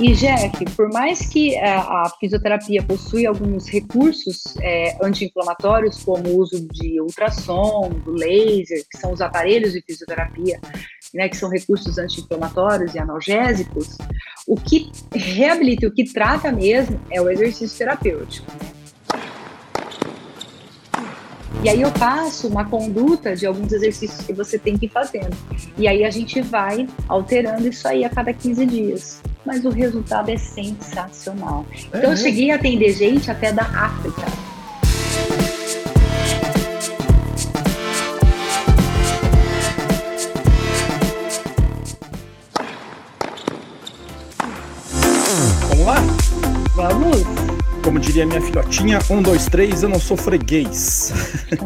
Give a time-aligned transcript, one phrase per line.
[0.00, 6.28] E, Jeff, por mais que a, é, a fisioterapia possui alguns recursos é, anti-inflamatórios, como
[6.28, 10.60] o uso de ultrassom, do laser, que são os aparelhos de fisioterapia,
[11.12, 13.98] né, que são recursos anti-inflamatórios e analgésicos,
[14.46, 18.46] o que reabilita, o que trata mesmo é o exercício terapêutico.
[21.64, 25.36] E aí eu passo uma conduta de alguns exercícios que você tem que ir fazendo.
[25.76, 30.30] E aí a gente vai alterando isso aí a cada 15 dias mas o resultado
[30.30, 31.64] é sensacional.
[31.90, 34.26] É então, eu cheguei a atender gente até da África.
[45.70, 45.96] Vamos lá?
[46.74, 47.16] Vamos!
[47.82, 51.10] Como diria minha filhotinha, um, dois, três, eu não sou freguês.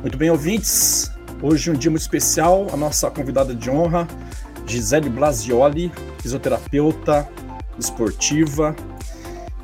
[0.00, 1.10] muito bem, ouvintes.
[1.42, 2.68] Hoje um dia muito especial.
[2.72, 4.06] A nossa convidada de honra,
[4.66, 5.90] Gisele Blasioli,
[6.20, 7.28] fisioterapeuta
[7.78, 8.74] esportiva.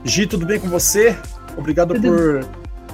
[0.05, 1.17] Gi, tudo bem com você?
[1.57, 2.45] Obrigado por,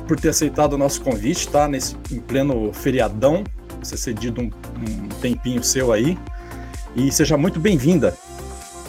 [0.07, 1.69] por ter aceitado o nosso convite, tá?
[1.69, 3.45] Nesse, em pleno feriadão,
[3.79, 6.19] você cedido um, um tempinho seu aí.
[6.97, 8.17] E seja muito bem-vinda.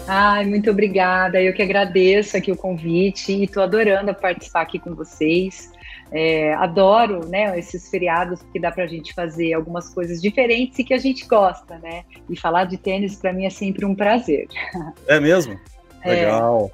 [0.07, 1.41] Ai, muito obrigada.
[1.41, 5.71] Eu que agradeço aqui o convite e estou adorando participar aqui com vocês.
[6.17, 10.83] É, adoro né, esses feriados porque dá para a gente fazer algumas coisas diferentes e
[10.85, 12.05] que a gente gosta, né?
[12.29, 14.47] E falar de tênis para mim é sempre um prazer.
[15.07, 15.59] É mesmo?
[16.03, 16.11] É.
[16.11, 16.71] Legal.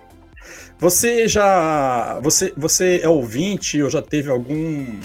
[0.78, 2.20] Você já.
[2.22, 5.00] Você, você é ouvinte ou já teve algum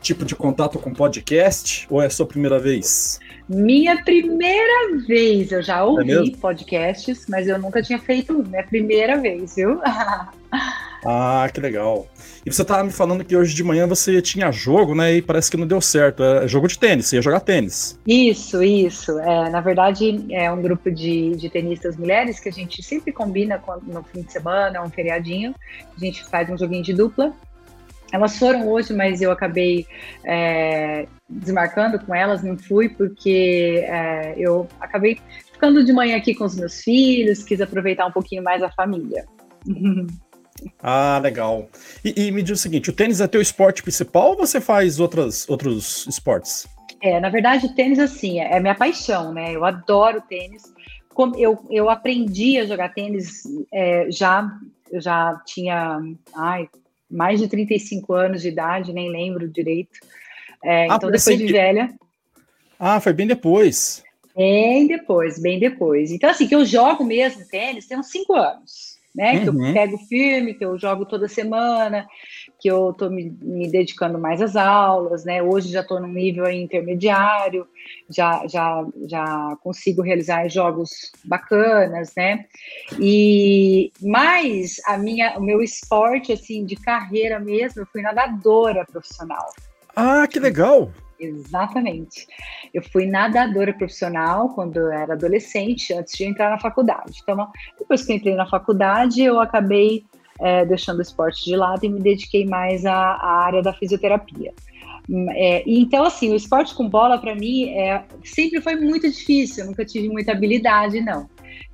[0.00, 1.86] tipo de contato com podcast?
[1.88, 3.20] Ou é a sua primeira vez?
[3.48, 8.64] Minha primeira vez, eu já é ouvi é podcasts, mas eu nunca tinha feito minha
[8.64, 9.80] primeira vez, viu?
[11.04, 12.06] ah, que legal.
[12.44, 15.14] E você estava me falando que hoje de manhã você tinha jogo, né?
[15.14, 16.22] E parece que não deu certo.
[16.22, 17.98] É jogo de tênis, você ia jogar tênis.
[18.06, 19.18] Isso, isso.
[19.18, 23.62] É, na verdade, é um grupo de, de tenistas mulheres que a gente sempre combina
[23.82, 25.54] no fim de semana, um feriadinho.
[25.96, 27.32] A gente faz um joguinho de dupla.
[28.12, 29.86] Elas foram hoje, mas eu acabei
[30.24, 35.20] é, desmarcando com elas, não fui, porque é, eu acabei
[35.52, 39.24] ficando de manhã aqui com os meus filhos, quis aproveitar um pouquinho mais a família.
[40.82, 41.68] Ah, legal.
[42.04, 45.00] E, e, me diz o seguinte: o tênis é teu esporte principal ou você faz
[45.00, 46.66] outras, outros esportes?
[47.02, 49.54] É, na verdade, o tênis, assim, é, é minha paixão, né?
[49.54, 50.62] Eu adoro tênis.
[51.14, 54.50] Como eu, eu aprendi a jogar tênis é, já,
[54.90, 56.00] eu já tinha
[56.34, 56.68] ai,
[57.10, 59.98] mais de 35 anos de idade, nem lembro direito.
[60.62, 61.52] É, ah, então, depois de que...
[61.52, 61.92] velha.
[62.78, 64.02] Ah, foi bem depois.
[64.36, 66.12] Bem depois, bem depois.
[66.12, 69.32] Então, assim, que eu jogo mesmo tênis tem uns 5 anos né?
[69.32, 69.40] Uhum.
[69.40, 69.72] Que eu uhum.
[69.72, 72.06] pego firme, que eu jogo toda semana,
[72.60, 75.42] que eu estou me, me, dedicando mais às aulas, né?
[75.42, 77.66] Hoje já estou num nível intermediário,
[78.08, 82.46] já, já, já consigo realizar jogos bacanas, né?
[82.98, 89.46] E mais a minha, o meu esporte assim de carreira mesmo, eu fui nadadora profissional.
[89.96, 90.92] Ah, que legal!
[91.20, 92.26] Exatamente.
[92.72, 97.20] Eu fui nadadora profissional quando eu era adolescente, antes de entrar na faculdade.
[97.22, 97.46] Então,
[97.78, 100.04] depois que eu entrei na faculdade, eu acabei
[100.40, 104.54] é, deixando o esporte de lado e me dediquei mais à, à área da fisioterapia.
[105.34, 109.70] É, então, assim, o esporte com bola, para mim, é, sempre foi muito difícil, eu
[109.70, 111.28] nunca tive muita habilidade, não.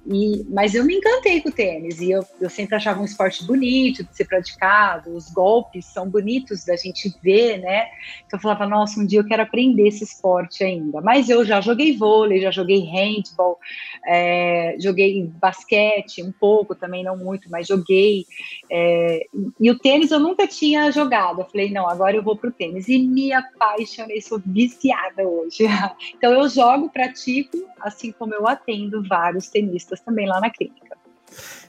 [0.08, 3.44] E, mas eu me encantei com o tênis e eu, eu sempre achava um esporte
[3.44, 7.86] bonito de ser praticado, os golpes são bonitos da gente ver, né?
[8.24, 11.00] Então eu falava, nossa, um dia eu quero aprender esse esporte ainda.
[11.00, 13.58] Mas eu já joguei vôlei, já joguei handball,
[14.06, 18.26] é, joguei basquete um pouco, também não muito, mas joguei.
[18.70, 19.26] É,
[19.58, 21.40] e o tênis eu nunca tinha jogado.
[21.40, 22.88] Eu falei, não, agora eu vou pro tênis.
[22.88, 25.64] E me apaixonei, sou viciada hoje.
[26.16, 30.96] então eu jogo, pratico, assim como eu atendo vários tenistas também lá na clínica.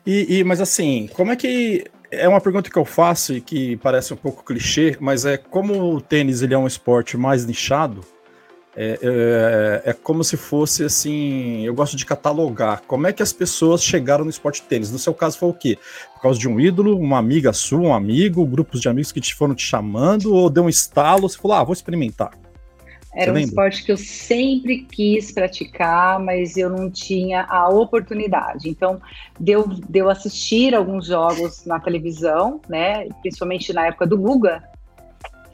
[0.06, 3.76] E, e, mas assim, como é que é uma pergunta que eu faço e que
[3.78, 8.02] parece um pouco clichê, mas é como o tênis ele é um esporte mais nichado,
[8.80, 12.84] é, é, é, como se fosse assim, eu gosto de catalogar.
[12.86, 14.92] Como é que as pessoas chegaram no esporte tênis?
[14.92, 15.80] No seu caso foi o quê?
[16.14, 19.34] Por causa de um ídolo, uma amiga sua, um amigo, grupos de amigos que te
[19.34, 22.32] foram te chamando, ou deu um estalo, você falou, ah, vou experimentar.
[23.18, 28.70] Era um esporte que eu sempre quis praticar, mas eu não tinha a oportunidade.
[28.70, 29.02] Então,
[29.40, 33.08] deu, deu assistir alguns jogos na televisão, né?
[33.22, 34.64] Principalmente na época do Guga.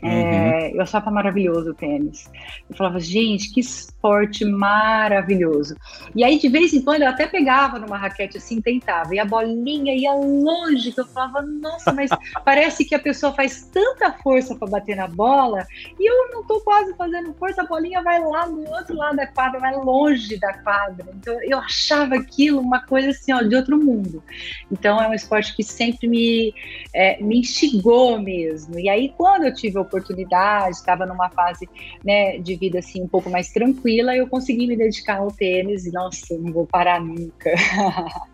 [0.04, 0.76] É, uhum.
[0.76, 2.30] eu achava maravilhoso o tênis.
[2.70, 5.76] Eu falava, gente, que esporte maravilhoso.
[6.14, 9.26] E aí, de vez em quando, eu até pegava numa raquete assim, tentava, e a
[9.26, 12.10] bolinha ia longe, que eu falava, nossa, mas
[12.44, 15.66] parece que a pessoa faz tanta força para bater na bola,
[15.98, 19.28] e eu não tô quase fazendo força, a bolinha vai lá no outro lado da
[19.28, 21.06] quadra, vai longe da quadra.
[21.16, 24.22] Então, eu achava aquilo uma coisa assim, ó, de outro mundo.
[24.70, 26.54] Então, é um esporte que sempre me,
[26.94, 28.78] é, me instigou mesmo.
[28.78, 31.69] E aí, quando eu tive a oportunidade, estava numa fase
[32.04, 35.92] né, de vida assim um pouco mais tranquila, eu consegui me dedicar ao tênis e,
[35.92, 37.51] nossa, não vou parar nunca.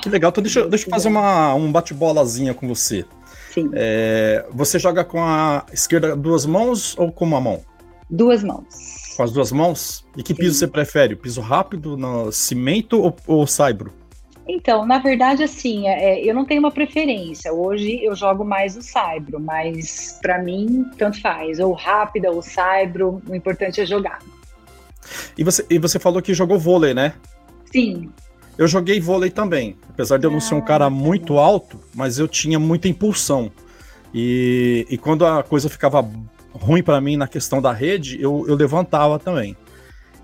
[0.00, 3.04] Que legal, então deixa, deixa eu fazer uma, um bate-bolazinha com você.
[3.52, 3.70] Sim.
[3.74, 7.60] É, você joga com a esquerda duas mãos ou com uma mão?
[8.08, 8.64] Duas mãos.
[9.16, 10.04] Com as duas mãos?
[10.16, 10.40] E que Sim.
[10.40, 11.14] piso você prefere?
[11.14, 13.92] Piso rápido, no cimento ou, ou saibro?
[14.46, 17.52] Então, na verdade, assim, é, é, eu não tenho uma preferência.
[17.52, 21.58] Hoje eu jogo mais o Saibro, mas para mim, tanto faz.
[21.58, 24.18] Ou rápida, ou Saibro, o importante é jogar.
[25.36, 27.14] E você, e você falou que jogou vôlei, né?
[27.72, 28.10] Sim.
[28.56, 29.76] Eu joguei vôlei também.
[29.88, 33.50] Apesar de eu não ser um ah, cara muito alto, mas eu tinha muita impulsão.
[34.12, 36.06] E, e quando a coisa ficava
[36.52, 39.56] ruim para mim na questão da rede, eu, eu levantava também.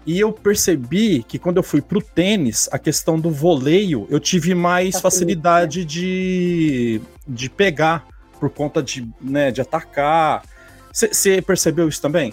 [0.07, 4.55] E eu percebi que quando eu fui pro tênis, a questão do voleio, eu tive
[4.55, 8.07] mais facilidade de, de pegar
[8.39, 10.43] por conta de, né, de atacar.
[10.91, 12.33] Você percebeu isso também?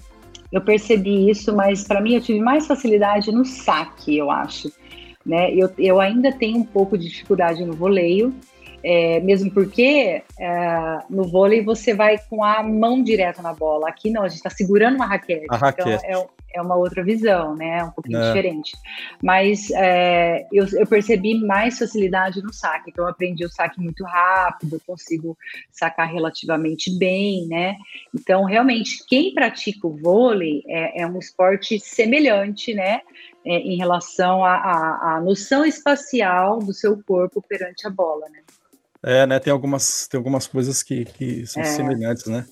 [0.52, 4.72] Eu percebi isso, mas para mim eu tive mais facilidade no saque, eu acho.
[5.26, 5.54] Né?
[5.54, 8.34] Eu, eu ainda tenho um pouco de dificuldade no voleio,
[8.84, 13.90] é, mesmo porque é, no vôlei você vai com a mão direto na bola.
[13.90, 15.46] Aqui não, a gente está segurando uma raquete.
[15.50, 15.90] A raquete.
[16.06, 16.28] Então é,
[16.58, 17.84] é uma outra visão, né?
[17.84, 18.28] Um pouquinho é.
[18.28, 18.76] diferente.
[19.22, 22.90] Mas é, eu, eu, percebi mais facilidade no saque.
[22.90, 25.38] Então, eu aprendi o saque muito rápido, consigo
[25.72, 27.76] sacar relativamente bem, né?
[28.14, 33.02] Então, realmente, quem pratica o vôlei é, é um esporte semelhante, né?
[33.46, 38.40] É, em relação à noção espacial do seu corpo perante a bola, né?
[39.04, 39.40] É, né?
[39.40, 41.66] Tem algumas, tem algumas coisas que, que são é.
[41.66, 42.46] semelhantes, né?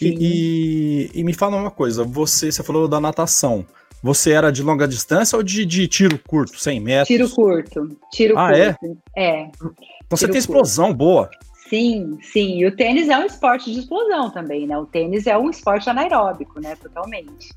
[0.00, 3.66] E, e, e, me fala uma coisa, você, você falou da natação.
[4.02, 7.08] Você era de longa distância ou de, de tiro curto, 100 metros?
[7.08, 7.98] Tiro curto.
[8.12, 8.74] Tiro ah, é?
[8.74, 8.98] curto.
[9.16, 9.24] É?
[9.24, 9.42] É.
[9.44, 10.98] Então você tem explosão curto.
[10.98, 11.30] boa.
[11.68, 12.58] Sim, sim.
[12.58, 14.78] E o tênis é um esporte de explosão também, né?
[14.78, 16.76] O tênis é um esporte anaeróbico, né?
[16.76, 17.48] Totalmente.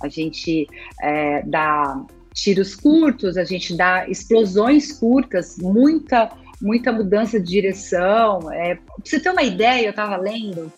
[0.00, 0.68] A gente
[1.02, 2.00] é, dá
[2.32, 8.52] tiros curtos, a gente dá explosões curtas, muita muita mudança de direção.
[8.52, 10.72] É, pra você ter uma ideia, eu estava lendo,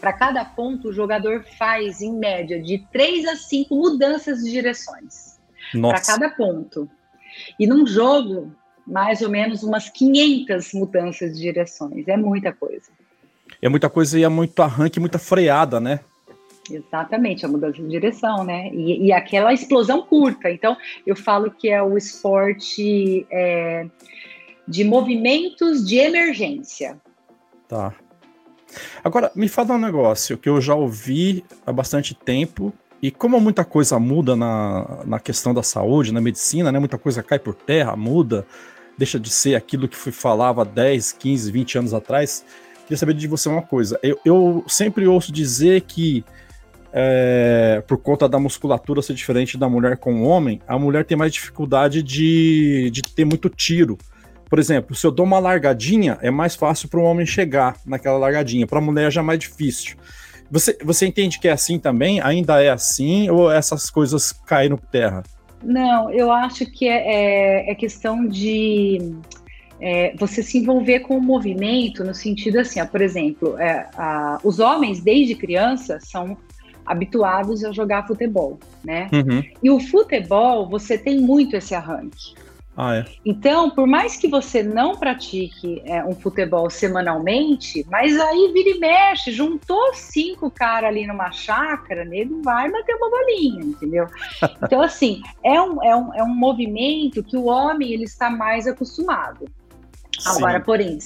[0.00, 5.38] para cada ponto o jogador faz, em média, de três a cinco mudanças de direções.
[5.72, 6.88] Para cada ponto.
[7.58, 8.52] E num jogo,
[8.86, 12.06] mais ou menos umas 500 mudanças de direções.
[12.06, 12.86] É muita coisa.
[13.60, 16.00] É muita coisa e é muito arranque, muita freada, né?
[16.70, 18.70] Exatamente, a mudança de direção, né?
[18.72, 20.50] E, e, aquela explosão curta.
[20.50, 20.76] Então,
[21.06, 23.86] eu falo que é o esporte é,
[24.66, 27.00] de movimentos de emergência.
[27.68, 27.94] Tá.
[29.02, 32.72] Agora, me fala um negócio que eu já ouvi há bastante tempo,
[33.02, 36.78] e como muita coisa muda na, na questão da saúde, na medicina, né?
[36.78, 38.46] Muita coisa cai por terra, muda,
[38.96, 42.44] deixa de ser aquilo que foi falava 10, 15, 20 anos atrás.
[42.82, 43.98] Queria saber de você uma coisa.
[44.02, 46.24] Eu, eu sempre ouço dizer que
[46.92, 51.16] é, por conta da musculatura ser diferente da mulher com o homem, a mulher tem
[51.16, 53.98] mais dificuldade de, de ter muito tiro.
[54.48, 58.16] Por exemplo, se eu dou uma largadinha, é mais fácil para um homem chegar naquela
[58.16, 59.96] largadinha, para a mulher já é mais difícil.
[60.50, 62.20] Você, você entende que é assim também?
[62.20, 63.28] Ainda é assim?
[63.28, 65.24] Ou essas coisas caíram por terra?
[65.62, 69.16] Não, eu acho que é, é, é questão de
[69.80, 74.38] é, você se envolver com o movimento no sentido assim, ó, por exemplo, é, a,
[74.44, 76.36] os homens desde criança são
[76.84, 79.08] habituados a jogar futebol, né?
[79.12, 79.42] Uhum.
[79.60, 82.34] E o futebol você tem muito esse arranque.
[82.76, 83.06] Ah, é.
[83.24, 88.78] Então, por mais que você não pratique é, um futebol semanalmente, mas aí vira e
[88.78, 94.06] mexe, juntou cinco caras ali numa chácara, nego vai bater uma bolinha, entendeu?
[94.66, 98.66] Então, assim, é um, é, um, é um movimento que o homem ele está mais
[98.66, 99.46] acostumado.
[100.18, 100.30] Sim.
[100.30, 100.98] Agora, porém,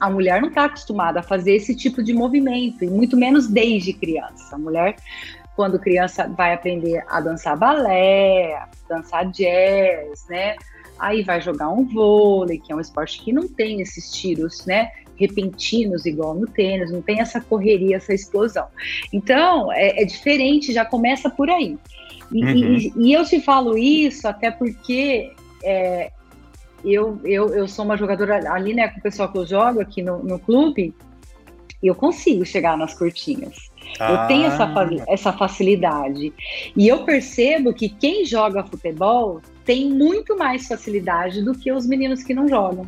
[0.00, 3.92] a mulher não está acostumada a fazer esse tipo de movimento, e muito menos desde
[3.92, 4.56] criança.
[4.56, 4.96] A mulher,
[5.54, 10.56] quando criança, vai aprender a dançar balé, dançar jazz, né?
[10.98, 14.90] Aí vai jogar um vôlei, que é um esporte que não tem esses tiros, né?
[15.16, 18.66] repentinos igual no tênis, não tem essa correria, essa explosão.
[19.12, 21.78] Então, é, é diferente, já começa por aí.
[22.32, 22.76] E, uhum.
[22.76, 25.32] e, e, eu te falo isso até porque
[25.62, 26.10] é,
[26.84, 30.02] eu, eu, eu sou uma jogadora ali, né, com o pessoal que eu jogo aqui
[30.02, 30.94] no, no clube,
[31.82, 33.70] e eu consigo chegar nas curtinhas.
[33.98, 34.12] Ah.
[34.12, 34.68] Eu tenho essa,
[35.08, 36.32] essa facilidade.
[36.76, 42.22] E eu percebo que quem joga futebol tem muito mais facilidade do que os meninos
[42.22, 42.86] que não jogam.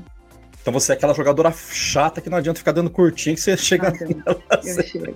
[0.66, 3.92] Então você é aquela jogadora chata que não adianta ficar dando curtinho que você chega.
[4.64, 5.14] eu, chego.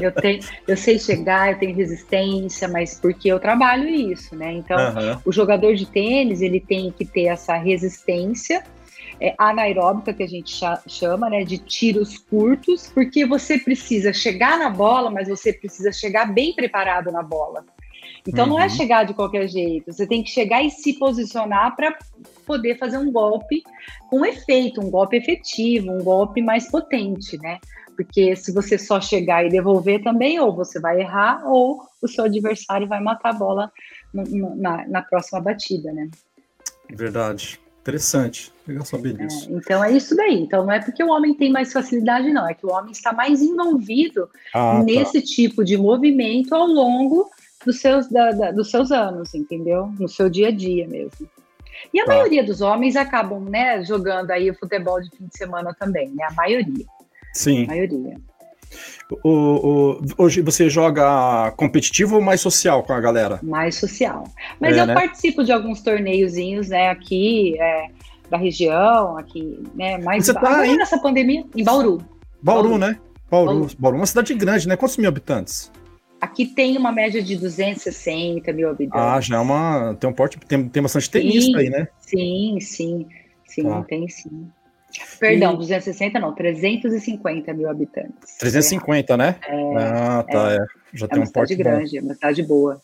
[0.00, 4.52] eu, tenho, eu sei chegar, eu tenho resistência, mas porque eu trabalho isso, né?
[4.52, 5.18] Então, uhum.
[5.24, 8.62] o jogador de tênis ele tem que ter essa resistência
[9.20, 14.70] é, anaeróbica que a gente chama, né, de tiros curtos, porque você precisa chegar na
[14.70, 17.64] bola, mas você precisa chegar bem preparado na bola.
[18.26, 18.52] Então uhum.
[18.52, 18.70] não é uhum.
[18.70, 21.96] chegar de qualquer jeito, você tem que chegar e se posicionar para
[22.46, 23.62] poder fazer um golpe
[24.08, 27.58] com efeito, um golpe efetivo, um golpe mais potente, né?
[27.96, 32.24] Porque se você só chegar e devolver também, ou você vai errar, ou o seu
[32.24, 33.72] adversário vai matar a bola
[34.12, 36.08] no, na, na próxima batida, né?
[36.90, 37.60] Verdade.
[37.84, 38.50] Interessante.
[38.66, 39.46] Legal saber é, disso.
[39.50, 40.40] É, então é isso daí.
[40.40, 42.48] Então não é porque o homem tem mais facilidade, não.
[42.48, 44.82] É que o homem está mais envolvido ah, tá.
[44.82, 45.26] nesse tá.
[45.26, 47.30] tipo de movimento ao longo
[47.64, 49.92] dos seus, da, da, dos seus anos, entendeu?
[50.00, 51.28] No seu dia a dia mesmo.
[51.92, 52.14] E a tá.
[52.14, 56.24] maioria dos homens acabam, né, jogando aí o futebol de fim de semana também, né?
[56.30, 56.86] A maioria.
[57.34, 57.64] Sim.
[57.64, 58.16] A maioria.
[59.22, 63.38] O, o, hoje você joga competitivo ou mais social com a galera?
[63.42, 64.24] Mais social.
[64.60, 64.94] Mas é, eu né?
[64.94, 67.88] participo de alguns torneiozinhos, né, aqui é,
[68.30, 71.98] da região, aqui, né, mais você tá aí nessa pandemia em Bauru.
[72.42, 72.78] Bauru, Bauru.
[72.78, 72.98] né?
[73.30, 73.70] Bauru, Bauru.
[73.78, 74.76] Bauru, uma cidade grande, né?
[74.76, 75.70] Quantos mil habitantes?
[76.20, 79.00] Aqui tem uma média de 260 mil habitantes.
[79.00, 79.94] Ah, já é uma.
[80.00, 81.88] Tem um porte, tem, tem bastante tenista aí, né?
[82.00, 83.06] Sim, sim,
[83.46, 83.84] sim, ah.
[83.86, 84.48] tem sim.
[85.18, 85.58] Perdão, e...
[85.58, 88.36] 260 não, 350 mil habitantes.
[88.38, 89.36] 350, né?
[89.46, 90.52] É, ah, tá.
[90.52, 90.56] É.
[90.56, 90.66] É.
[90.92, 91.98] Já é tem um porte grande, bom.
[91.98, 92.82] é uma cidade boa.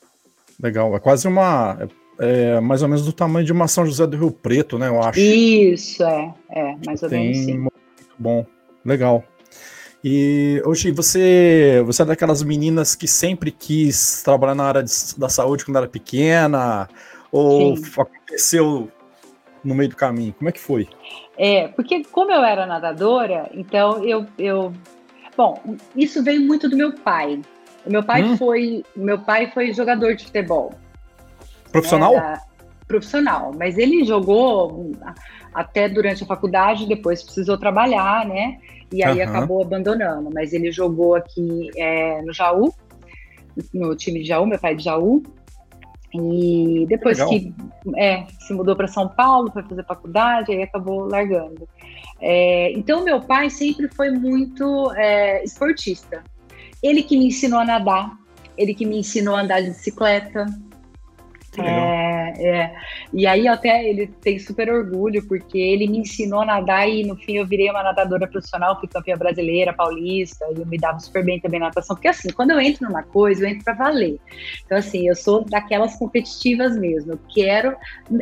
[0.62, 1.88] Legal, é quase uma.
[2.19, 4.88] É, é mais ou menos do tamanho de uma São José do Rio Preto, né?
[4.88, 5.21] Eu acho.
[5.21, 7.59] Isso, é, é, mais ou tem menos sim.
[7.59, 7.73] Muito
[8.19, 8.45] bom,
[8.85, 9.25] legal.
[10.02, 15.29] E hoje você, você é daquelas meninas que sempre quis trabalhar na área de, da
[15.29, 16.88] saúde quando era pequena?
[17.31, 17.85] Ou Sim.
[17.99, 18.90] aconteceu
[19.62, 20.33] no meio do caminho?
[20.33, 20.88] Como é que foi?
[21.42, 24.75] É, porque como eu era nadadora, então eu, eu
[25.35, 25.59] bom,
[25.97, 27.40] isso veio muito do meu pai.
[27.87, 28.37] O meu pai hum?
[28.37, 30.75] foi, meu pai foi jogador de futebol.
[31.73, 32.12] Profissional?
[32.87, 34.92] Profissional, mas ele jogou
[35.54, 38.59] até durante a faculdade, depois precisou trabalhar, né?
[38.92, 39.28] E aí uhum.
[39.30, 40.28] acabou abandonando.
[40.35, 42.70] Mas ele jogou aqui é, no Jaú,
[43.73, 45.23] no time de Jaú, meu pai é de Jaú.
[46.12, 47.31] E depois Legal.
[47.31, 47.55] que
[47.97, 51.69] é, se mudou para São Paulo, foi fazer faculdade, aí acabou largando.
[52.21, 56.23] É, então, meu pai sempre foi muito é, esportista.
[56.83, 58.12] Ele que me ensinou a nadar,
[58.57, 60.47] ele que me ensinou a andar de bicicleta,
[61.69, 62.75] é, é.
[63.12, 67.17] E aí até ele tem super orgulho, porque ele me ensinou a nadar e no
[67.17, 71.25] fim eu virei uma nadadora profissional, fui campeã brasileira, paulista, e eu me dava super
[71.25, 74.19] bem também na natação, porque assim, quando eu entro numa coisa, eu entro para valer.
[74.64, 77.76] Então assim, eu sou daquelas competitivas mesmo, eu quero,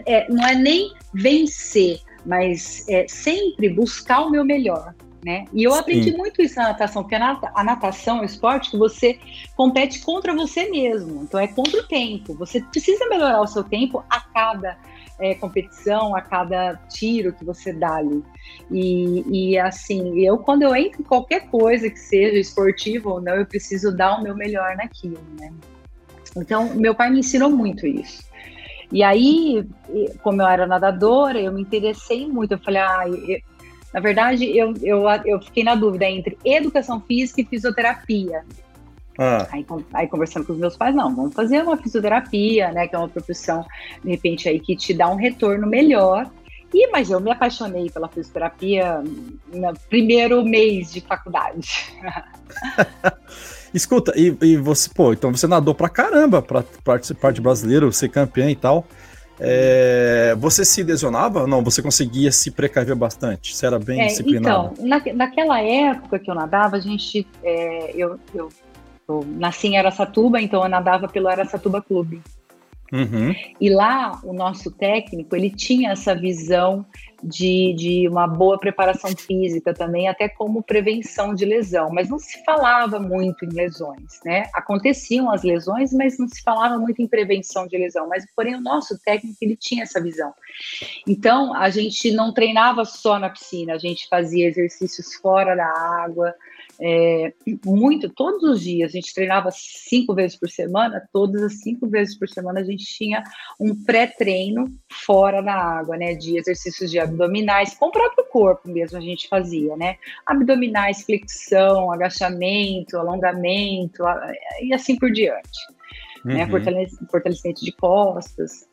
[0.07, 4.95] é, não é nem vencer, mas é sempre buscar o meu melhor.
[5.25, 5.46] Né?
[5.52, 5.78] E eu Sim.
[5.78, 9.18] aprendi muito isso na natação, porque a natação é um esporte que você
[9.56, 12.34] compete contra você mesmo, então é contra o tempo.
[12.34, 14.78] Você precisa melhorar o seu tempo a cada
[15.18, 18.22] é, competição, a cada tiro que você dá ali.
[18.70, 23.34] E, e, assim, eu quando eu entro em qualquer coisa que seja esportiva ou não,
[23.34, 25.52] eu preciso dar o meu melhor naquilo, né?
[26.37, 28.22] Então, meu pai me ensinou muito isso.
[28.92, 29.66] E aí,
[30.22, 32.52] como eu era nadadora, eu me interessei muito.
[32.52, 33.04] Eu falei, ah,
[33.92, 38.45] na verdade, eu, eu, eu fiquei na dúvida entre educação física e fisioterapia.
[39.18, 39.49] Ah.
[39.50, 42.87] Aí, aí, conversando com os meus pais, não, vamos fazer uma fisioterapia, né?
[42.87, 43.66] Que é uma profissão,
[44.04, 46.30] de repente, aí que te dá um retorno melhor.
[46.73, 49.02] E, mas eu me apaixonei pela fisioterapia
[49.52, 51.92] no primeiro mês de faculdade.
[53.73, 58.09] Escuta, e, e, você, pô, então você nadou pra caramba pra participar de brasileiro, ser
[58.09, 58.87] campeão e tal.
[59.40, 61.47] É, você se lesionava?
[61.47, 63.54] Não, você conseguia se precaver bastante?
[63.54, 64.73] Você era bem é, disciplinado?
[64.73, 67.26] Então, na, naquela época que eu nadava, a gente.
[67.42, 68.49] É, eu, eu,
[69.09, 72.21] eu, nasci em Aracatuba, então eu nadava pelo Aracatuba Clube.
[72.92, 73.35] Uhum.
[73.61, 76.87] E lá, o nosso técnico, ele tinha essa visão
[77.23, 82.42] de, de uma boa preparação física também, até como prevenção de lesão, mas não se
[82.45, 84.49] falava muito em lesões, né?
[84.54, 88.61] Aconteciam as lesões, mas não se falava muito em prevenção de lesão, mas porém o
[88.61, 90.33] nosso técnico, ele tinha essa visão.
[91.07, 96.35] Então, a gente não treinava só na piscina, a gente fazia exercícios fora da água,
[96.80, 97.32] é,
[97.64, 102.16] muito, todos os dias, a gente treinava cinco vezes por semana, todas as cinco vezes
[102.16, 103.23] por semana a gente tinha
[103.58, 104.66] um pré-treino
[105.04, 109.28] fora da água, né, de exercícios de abdominais, com o próprio corpo mesmo a gente
[109.28, 114.04] fazia, né, abdominais, flexão, agachamento, alongamento,
[114.62, 115.58] e assim por diante,
[116.25, 116.52] né, uhum.
[116.52, 118.68] né, fortalecimento de costas,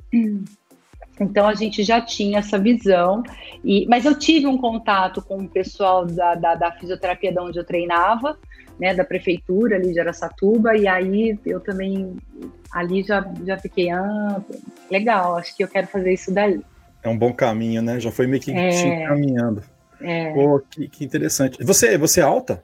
[1.20, 3.24] então a gente já tinha essa visão,
[3.64, 7.58] e, mas eu tive um contato com o pessoal da, da, da fisioterapia de onde
[7.58, 8.38] eu treinava,
[8.80, 12.16] né, da prefeitura ali de Aracatuba, e aí eu também
[12.72, 14.42] ali já, já fiquei, ah,
[14.92, 16.60] legal, acho que eu quero fazer isso daí.
[17.02, 18.00] É um bom caminho, né?
[18.00, 19.64] Já foi meio que é, caminhando.
[20.02, 20.34] É.
[20.34, 21.64] Pô, que, que, interessante.
[21.64, 22.64] Você, você é alta?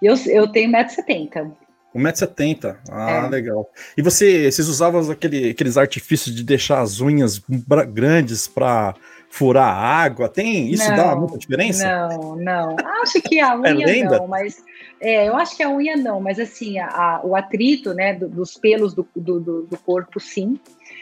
[0.00, 1.52] Eu, eu tenho 1,70m.
[1.94, 2.76] 1,70m.
[2.90, 3.28] Ah, é.
[3.28, 3.70] legal.
[3.96, 7.40] E você, vocês usavam aquele, aqueles artifícios de deixar as unhas
[7.92, 8.94] grandes para
[9.30, 10.28] furar água?
[10.28, 10.70] Tem?
[10.70, 11.86] Isso não, dá muita diferença?
[11.86, 12.76] Não, não.
[13.02, 14.62] Acho que a é unha é não, mas.
[15.00, 18.28] É, eu acho que a unha não, mas assim, a, a, o atrito né, do,
[18.28, 20.58] dos pelos do, do, do corpo, sim.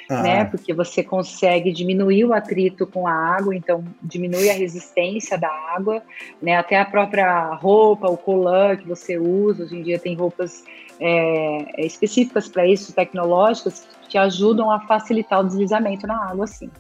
[0.08, 0.22] Ah.
[0.22, 5.50] Né, porque você consegue diminuir o atrito com a água, então diminui a resistência da
[5.75, 6.00] água,
[6.40, 10.62] né, até a própria roupa, o colã que você usa, hoje em dia tem roupas
[11.00, 16.70] é, específicas para isso, tecnológicas, que te ajudam a facilitar o deslizamento na água, sim.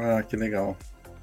[0.00, 0.74] Ah, que legal.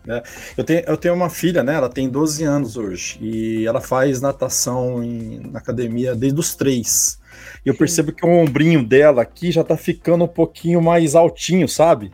[0.08, 0.24] É,
[0.58, 1.76] eu, tenho, eu tenho uma filha, né?
[1.76, 7.20] Ela tem 12 anos hoje e ela faz natação em, na academia desde os três.
[7.66, 7.80] E eu Sim.
[7.80, 12.12] percebo que o ombrinho dela aqui já tá ficando um pouquinho mais altinho, sabe?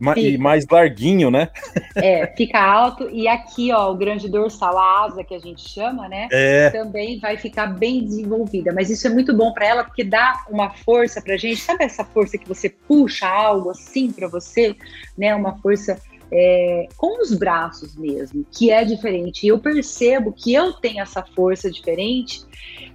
[0.00, 1.48] Ma e mais larguinho, né?
[1.96, 3.10] É, fica alto.
[3.10, 6.28] E aqui, ó, o grande dorsal, a asa que a gente chama, né?
[6.30, 6.70] É.
[6.70, 8.72] Também vai ficar bem desenvolvida.
[8.72, 11.56] Mas isso é muito bom para ela, porque dá uma força pra gente.
[11.56, 14.76] Sabe essa força que você puxa algo assim para você,
[15.16, 15.34] né?
[15.34, 19.44] Uma força é, com os braços mesmo, que é diferente.
[19.44, 22.47] E eu percebo que eu tenho essa força diferente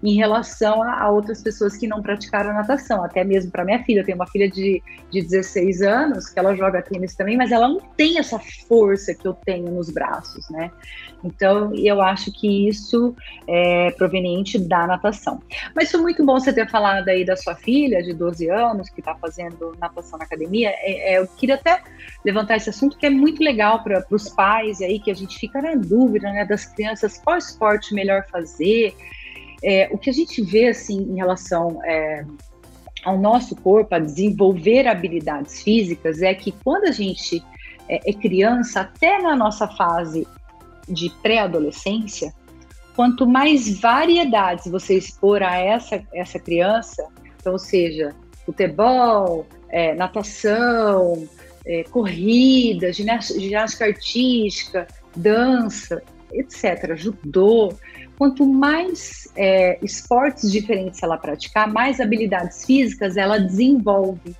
[0.03, 4.01] em relação a, a outras pessoas que não praticaram natação, até mesmo para minha filha.
[4.01, 7.67] Eu tenho uma filha de, de 16 anos que ela joga tênis também, mas ela
[7.67, 10.71] não tem essa força que eu tenho nos braços, né?
[11.23, 13.15] Então, eu acho que isso
[13.47, 15.41] é proveniente da natação.
[15.73, 18.99] Mas foi muito bom você ter falado aí da sua filha de 12 anos, que
[18.99, 20.69] está fazendo natação na academia.
[20.69, 21.81] É, é, eu queria até
[22.25, 25.61] levantar esse assunto, que é muito legal para os pais aí, que a gente fica
[25.61, 28.93] na dúvida, né, das crianças, qual esporte melhor fazer.
[29.63, 32.25] É, o que a gente vê, assim, em relação é,
[33.03, 37.43] ao nosso corpo, a desenvolver habilidades físicas, é que quando a gente
[37.87, 40.27] é, é criança, até na nossa fase
[40.87, 42.33] de pré-adolescência,
[42.95, 47.07] quanto mais variedades você expor a essa, essa criança,
[47.39, 48.13] então, ou seja,
[48.45, 51.27] futebol, é, natação,
[51.65, 57.73] é, corrida, ginástica artística, dança, etc., judô,
[58.17, 64.35] quanto mais é, esportes diferentes ela praticar, mais habilidades físicas ela desenvolve.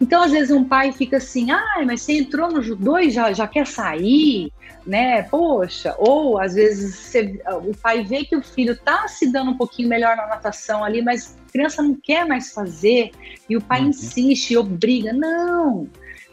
[0.00, 3.32] Então, às vezes, um pai fica assim, ah, mas você entrou no judô e já,
[3.32, 4.52] já quer sair,
[4.86, 5.22] né?
[5.22, 9.56] Poxa, ou às vezes você, o pai vê que o filho tá se dando um
[9.56, 13.10] pouquinho melhor na natação ali, mas a criança não quer mais fazer,
[13.48, 13.88] e o pai uhum.
[13.88, 15.12] insiste e obriga.
[15.12, 15.88] Não,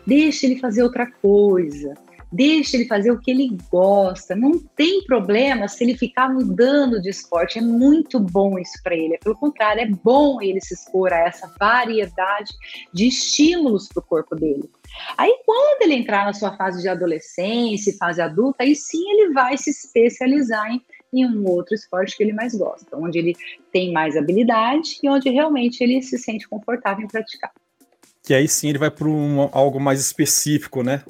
[0.05, 1.95] deixa ele fazer outra coisa.
[2.33, 4.35] Deixa ele fazer o que ele gosta.
[4.35, 7.59] Não tem problema se ele ficar mudando de esporte.
[7.59, 9.13] É muito bom isso para ele.
[9.13, 12.51] É pelo contrário, é bom ele se expor a essa variedade
[12.91, 14.67] de estímulos para o corpo dele.
[15.15, 19.55] Aí, quando ele entrar na sua fase de adolescência, fase adulta, aí sim ele vai
[19.55, 20.81] se especializar em,
[21.13, 23.35] em um outro esporte que ele mais gosta, onde ele
[23.71, 27.51] tem mais habilidade e onde realmente ele se sente confortável em praticar
[28.23, 31.03] que aí sim ele vai para um, algo mais específico, né?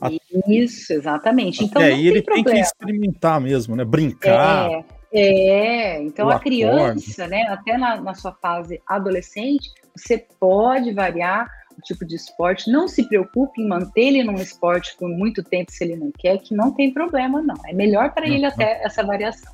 [0.48, 1.64] Isso, exatamente.
[1.64, 2.46] Então, aí ele problema.
[2.46, 3.86] tem que experimentar mesmo, né?
[3.86, 4.84] Brincar.
[5.12, 6.02] É, é.
[6.02, 11.48] então a criança, né, até na, na sua fase adolescente, você pode variar
[11.78, 12.72] o tipo de esporte.
[12.72, 16.40] Não se preocupe em manter ele num esporte por muito tempo se ele não quer,
[16.40, 17.56] que não tem problema, não.
[17.68, 19.54] É melhor para ele até essa variação.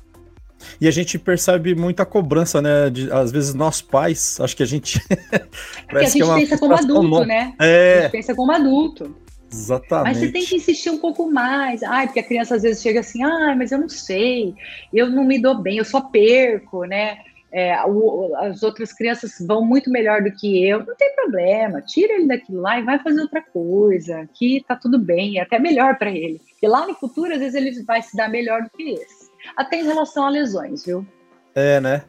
[0.80, 2.90] E a gente percebe muita cobrança, né?
[2.90, 5.00] De, às vezes nós pais, acho que a gente.
[5.88, 7.54] Porque a gente é pensa como adulto, né?
[7.58, 7.98] É.
[7.98, 9.16] A gente pensa como adulto.
[9.52, 10.04] Exatamente.
[10.04, 11.82] Mas você tem que insistir um pouco mais.
[11.82, 14.54] Ai, porque a criança às vezes chega assim, ai, mas eu não sei,
[14.92, 17.18] eu não me dou bem, eu só perco, né?
[17.52, 22.12] É, o, as outras crianças vão muito melhor do que eu, não tem problema, tira
[22.12, 25.98] ele daquilo lá e vai fazer outra coisa, que tá tudo bem, é até melhor
[25.98, 26.40] para ele.
[26.62, 29.19] E lá no futuro, às vezes, ele vai se dar melhor do que esse
[29.56, 31.06] até em relação a lesões, viu?
[31.54, 32.04] É, né?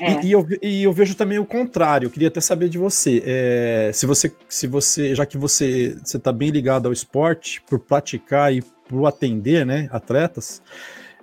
[0.00, 0.12] É.
[0.22, 2.06] E, e, eu, e eu vejo também o contrário.
[2.06, 3.22] Eu queria até saber de você.
[3.26, 7.78] É, se você, se você, já que você você está bem ligado ao esporte, por
[7.78, 10.62] praticar e por atender, né, atletas,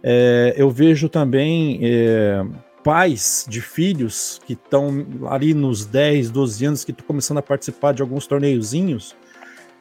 [0.01, 2.43] é, eu vejo também é,
[2.83, 7.93] pais de filhos que estão ali nos 10, 12 anos, que estão começando a participar
[7.93, 9.15] de alguns torneiozinhos,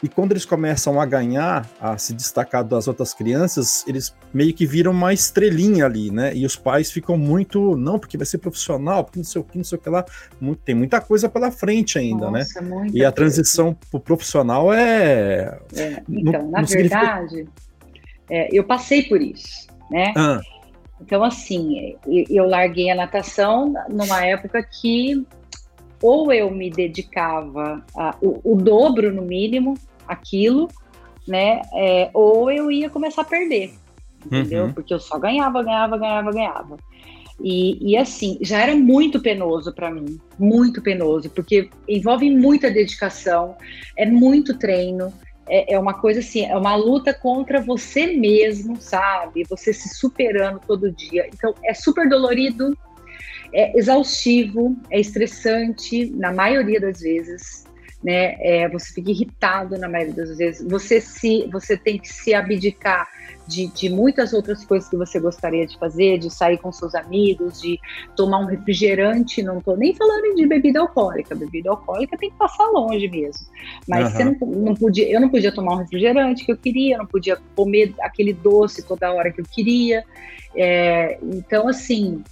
[0.03, 4.67] e quando eles começam a ganhar, a se destacar das outras crianças, eles meio que
[4.67, 6.35] viram uma estrelinha ali, né?
[6.35, 9.57] E os pais ficam muito, não, porque vai ser profissional, porque não sei o que,
[9.57, 10.05] não sei o que lá.
[10.65, 12.41] Tem muita coisa pela frente ainda, né?
[12.41, 12.89] Nossa, né?
[12.93, 15.57] E a transição para o profissional é.
[15.73, 17.53] é então, não, na não verdade, significa...
[18.29, 20.13] é, eu passei por isso, né?
[20.17, 20.41] Ah.
[21.01, 25.25] Então, assim, eu larguei a natação numa época que
[26.03, 29.75] ou eu me dedicava a, o, o dobro no mínimo
[30.13, 30.69] aquilo,
[31.27, 31.63] né?
[31.75, 33.73] É, ou eu ia começar a perder,
[34.25, 34.67] entendeu?
[34.67, 34.73] Uhum.
[34.73, 36.77] Porque eu só ganhava, ganhava, ganhava, ganhava.
[37.41, 43.57] E, e assim, já era muito penoso para mim, muito penoso, porque envolve muita dedicação,
[43.97, 45.13] é muito treino,
[45.49, 49.45] é, é, uma coisa assim, é uma luta contra você mesmo, sabe?
[49.51, 51.29] Você se superando todo dia.
[51.33, 52.77] Então, é super dolorido,
[53.53, 57.65] é exaustivo, é estressante na maioria das vezes
[58.03, 58.37] né?
[58.41, 60.67] É, você fica irritado na maioria das vezes.
[60.69, 63.09] Você se, você tem que se abdicar
[63.47, 67.61] de, de, muitas outras coisas que você gostaria de fazer, de sair com seus amigos,
[67.61, 67.79] de
[68.17, 69.43] tomar um refrigerante.
[69.43, 71.35] Não estou nem falando de bebida alcoólica.
[71.35, 73.47] Bebida alcoólica tem que passar longe mesmo.
[73.87, 74.11] Mas uhum.
[74.11, 77.07] você não, não podia, eu não podia tomar um refrigerante que eu queria, eu não
[77.07, 80.05] podia comer aquele doce toda hora que eu queria.
[80.57, 82.23] É, então, assim,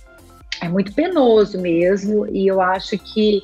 [0.61, 2.27] é muito penoso mesmo.
[2.27, 3.43] E eu acho que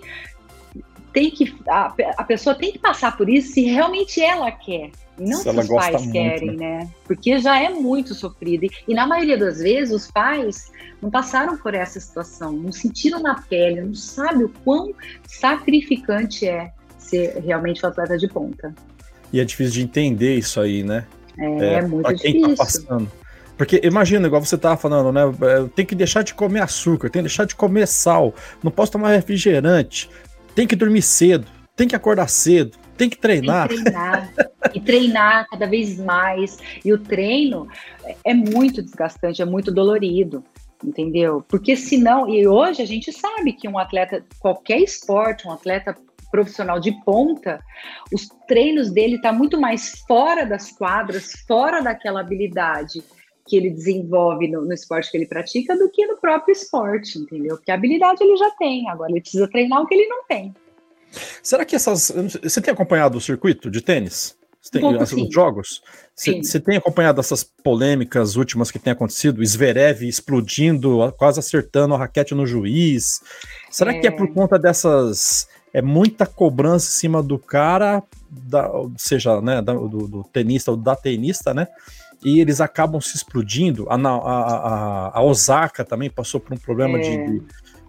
[1.16, 4.90] tem que a, a pessoa tem que passar por isso se realmente ela quer.
[5.18, 6.81] Não se, se os pais muito, querem, né?
[6.81, 6.90] né?
[7.07, 8.66] Porque já é muito sofrido.
[8.66, 13.18] E, e, na maioria das vezes, os pais não passaram por essa situação, não sentiram
[13.22, 14.92] na pele, não sabem o quão
[15.26, 18.74] sacrificante é ser realmente um atleta de ponta.
[19.33, 21.07] E é difícil de entender isso aí, né?
[21.38, 22.57] É, é muito quem tá difícil.
[22.57, 23.11] Tá passando.
[23.57, 25.22] Porque imagina, igual você tava falando, né?
[25.74, 29.12] Tem que deixar de comer açúcar, tem que deixar de comer sal, não posso tomar
[29.12, 30.11] refrigerante,
[30.57, 33.69] tem que dormir cedo, tem que acordar cedo, tem que treinar.
[33.69, 34.33] Tem que treinar.
[34.75, 36.59] e treinar cada vez mais.
[36.83, 37.69] E o treino
[38.25, 40.42] é muito desgastante, é muito dolorido,
[40.83, 41.45] entendeu?
[41.47, 45.95] Porque senão, e hoje a gente sabe que um atleta, qualquer esporte, um atleta
[46.31, 47.61] profissional de ponta,
[48.11, 53.05] os treinos dele tá muito mais fora das quadras, fora daquela habilidade
[53.47, 57.57] que ele desenvolve no, no, esporte que ele pratica do que no próprio esporte, entendeu?
[57.57, 60.55] Porque a habilidade ele já tem, agora ele precisa treinar o que ele não tem.
[61.43, 62.13] Será que essas.
[62.43, 64.37] Você tem acompanhado o circuito de tênis?
[64.61, 65.81] Você tem, um os jogos?
[66.13, 69.45] Você, você tem acompanhado essas polêmicas últimas que têm acontecido?
[69.45, 73.23] Zverev explodindo, quase acertando a raquete no juiz.
[73.71, 74.01] Será é...
[74.01, 75.49] que é por conta dessas.
[75.73, 80.97] É muita cobrança em cima do cara, da, seja né, do, do tenista ou da
[80.97, 81.69] tenista, né?
[82.24, 83.87] E eles acabam se explodindo.
[83.88, 87.00] A, a, a, a Osaka também passou por um problema é.
[87.00, 87.42] de,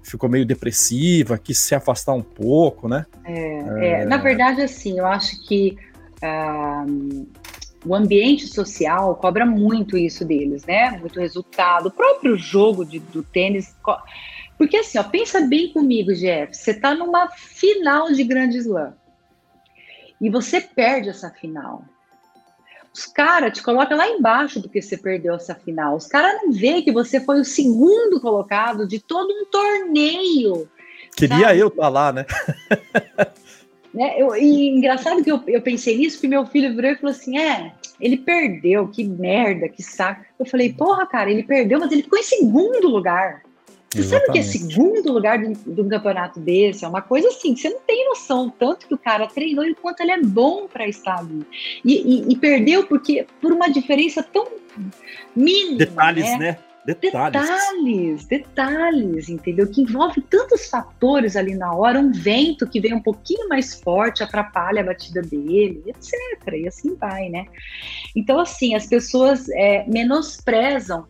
[0.04, 3.06] ficou meio depressiva, quis se afastar um pouco, né?
[3.26, 4.06] É, é.
[4.06, 5.78] Na verdade, assim, eu acho que
[6.24, 7.28] uh,
[7.86, 10.92] o ambiente social cobra muito isso deles, né?
[10.92, 11.88] Muito resultado.
[11.88, 13.76] O próprio jogo de, do tênis.
[14.58, 16.56] Porque assim, ó, pensa bem comigo, Jeff.
[16.56, 18.94] Você tá numa final de Grande Slam.
[20.20, 21.84] E você perde essa final.
[22.98, 25.96] Os caras te colocam lá embaixo porque você perdeu essa final.
[25.96, 30.68] Os caras não vê que você foi o segundo colocado de todo um torneio.
[31.16, 31.60] Queria sabe?
[31.60, 32.26] eu estar tá lá, né?
[33.94, 34.16] né?
[34.18, 37.38] Eu, e engraçado que eu, eu pensei nisso, que meu filho virou e falou assim:
[37.38, 40.26] é, ele perdeu, que merda, que saco.
[40.40, 43.44] Eu falei, porra, cara, ele perdeu, mas ele ficou em segundo lugar.
[43.90, 44.26] Você Exatamente.
[44.26, 46.84] sabe que é segundo lugar de, de, um campeonato desse?
[46.84, 50.02] É uma coisa assim, você não tem noção tanto que o cara treinou e quanto
[50.02, 51.46] ele é bom para estar ali.
[51.86, 54.46] E, e, e, perdeu porque por uma diferença tão
[55.34, 55.78] mínima.
[55.78, 56.38] Detalhes, né?
[56.38, 56.58] né?
[56.86, 57.42] Detalhes.
[57.42, 59.68] detalhes, detalhes, entendeu?
[59.68, 64.24] Que envolve tantos fatores ali na hora, um vento que vem um pouquinho mais forte,
[64.24, 66.54] atrapalha a batida dele, etc.
[66.54, 67.46] E assim vai, né?
[68.16, 71.06] Então, assim, as pessoas é, menosprezam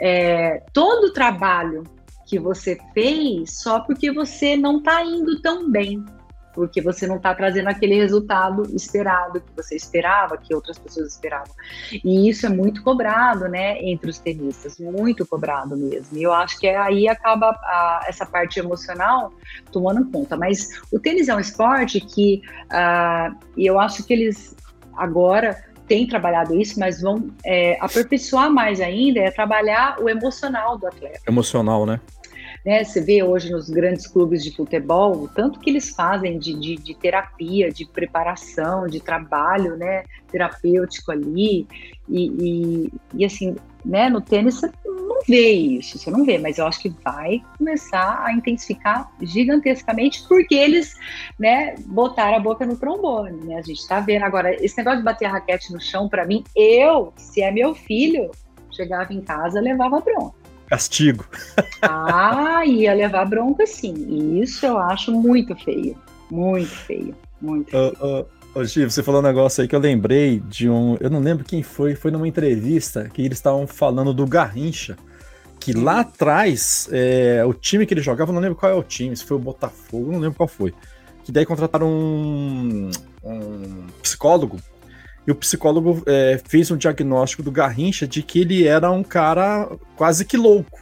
[0.00, 1.84] é, todo o trabalho
[2.28, 6.04] que você fez só porque você não está indo tão bem,
[6.52, 11.54] porque você não está trazendo aquele resultado esperado que você esperava, que outras pessoas esperavam.
[12.04, 16.18] E isso é muito cobrado, né, entre os tenistas, muito cobrado mesmo.
[16.18, 19.32] E eu acho que aí acaba a, essa parte emocional
[19.72, 20.36] tomando conta.
[20.36, 24.54] Mas o tênis é um esporte que uh, eu acho que eles
[24.96, 30.86] agora têm trabalhado isso, mas vão é, aperfeiçoar mais ainda, é trabalhar o emocional do
[30.86, 31.20] atleta.
[31.26, 31.98] Emocional, né?
[32.68, 32.84] Né?
[32.84, 36.74] Você vê hoje nos grandes clubes de futebol o tanto que eles fazem de, de,
[36.74, 41.66] de terapia, de preparação, de trabalho né, terapêutico ali.
[42.06, 46.58] E, e, e, assim, né, no tênis você não vê isso, você não vê, mas
[46.58, 50.92] eu acho que vai começar a intensificar gigantescamente porque eles,
[51.38, 53.56] né, botaram a boca no trombone, né?
[53.56, 56.44] A gente tá vendo agora esse negócio de bater a raquete no chão para mim,
[56.54, 58.30] eu, se é meu filho,
[58.70, 60.37] chegava em casa, levava bronca.
[60.68, 61.24] Castigo.
[61.82, 64.40] ah, ia levar bronca sim.
[64.40, 65.96] Isso eu acho muito feio,
[66.30, 67.92] muito feio, muito feio.
[68.00, 70.96] Uh, uh Ô, Chico, você falou um negócio aí que eu lembrei de um.
[71.00, 74.96] Eu não lembro quem foi, foi numa entrevista que eles estavam falando do Garrincha.
[75.60, 79.14] Que lá atrás, é, o time que ele jogava, não lembro qual é o time,
[79.16, 80.72] se foi o Botafogo, não lembro qual foi.
[81.24, 82.90] Que daí contrataram um,
[83.22, 84.58] um psicólogo.
[85.28, 89.68] E o psicólogo é, fez um diagnóstico do Garrincha de que ele era um cara
[89.94, 90.80] quase que louco.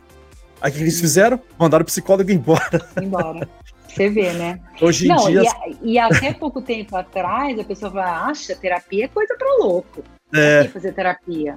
[0.60, 1.40] Aí o que eles fizeram?
[1.58, 2.88] Mandaram o psicólogo embora.
[3.02, 3.48] Embora.
[3.88, 4.60] Você vê, né?
[4.80, 5.42] Hoje em não, dia.
[5.82, 10.04] E, e, até pouco tempo atrás, a pessoa fala, acha, terapia é coisa para louco.
[10.32, 10.62] É.
[10.68, 11.56] fazer terapia.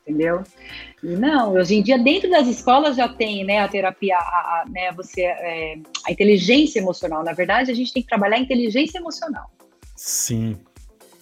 [0.00, 0.42] Entendeu?
[1.02, 4.64] E não, hoje em dia, dentro das escolas já tem né, a terapia, a, a
[4.66, 5.76] né, você, é,
[6.06, 7.22] a inteligência emocional.
[7.22, 9.50] Na verdade, a gente tem que trabalhar a inteligência emocional.
[9.94, 10.56] Sim,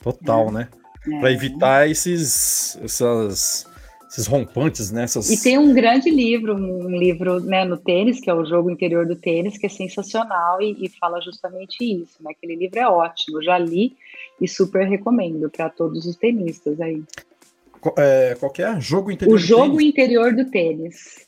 [0.00, 0.52] total, é.
[0.52, 0.68] né?
[1.10, 1.20] É.
[1.20, 3.66] Para evitar esses, essas
[4.08, 5.04] esses rompantes, né?
[5.04, 5.28] Essas...
[5.28, 9.06] E tem um grande livro, um livro né, no tênis, que é o jogo interior
[9.06, 12.16] do tênis, que é sensacional e, e fala justamente isso.
[12.20, 12.30] Né?
[12.30, 13.94] Aquele livro é ótimo, já li
[14.40, 17.02] e super recomendo para todos os tenistas aí.
[17.96, 19.84] É, qualquer jogo interior o jogo tênis.
[19.84, 21.27] interior do tênis.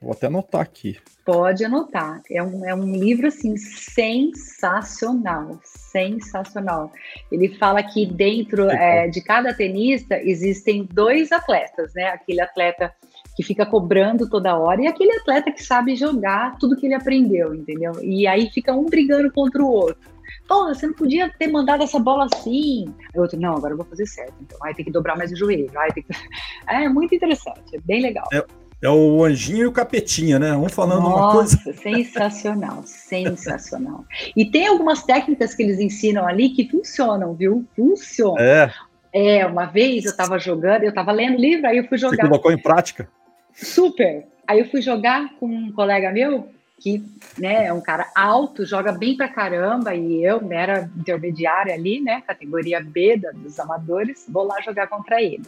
[0.00, 0.98] Vou até anotar aqui.
[1.26, 2.22] Pode anotar.
[2.30, 6.90] É um, é um livro assim sensacional, sensacional.
[7.30, 12.04] Ele fala que dentro é, de cada tenista existem dois atletas, né?
[12.04, 12.90] Aquele atleta
[13.36, 17.54] que fica cobrando toda hora e aquele atleta que sabe jogar tudo que ele aprendeu,
[17.54, 17.92] entendeu?
[18.02, 20.10] E aí fica um brigando contra o outro.
[20.48, 22.86] Pô, você não podia ter mandado essa bola assim.
[23.14, 24.34] O outro, não, agora eu vou fazer certo.
[24.40, 25.70] Então, vai ter que dobrar mais o joelho.
[25.94, 26.08] Ter que...
[26.66, 28.26] É muito interessante, é bem legal.
[28.32, 28.44] É,
[28.82, 30.56] é o anjinho e o capetinha, né?
[30.56, 31.56] Um falando Nossa, uma coisa.
[31.82, 34.04] Sensacional, sensacional.
[34.34, 37.66] E tem algumas técnicas que eles ensinam ali que funcionam, viu?
[37.76, 38.38] Funcionam.
[38.38, 38.72] É.
[39.12, 42.16] É, uma vez eu estava jogando, eu estava lendo livro, aí eu fui jogar.
[42.16, 43.08] Você colocou em prática?
[43.52, 44.26] Super.
[44.46, 47.04] Aí eu fui jogar com um colega meu, que
[47.36, 52.00] né, é um cara alto, joga bem pra caramba, e eu né, era intermediária ali,
[52.00, 52.22] né?
[52.26, 55.42] Categoria B da, dos amadores, vou lá jogar contra ele.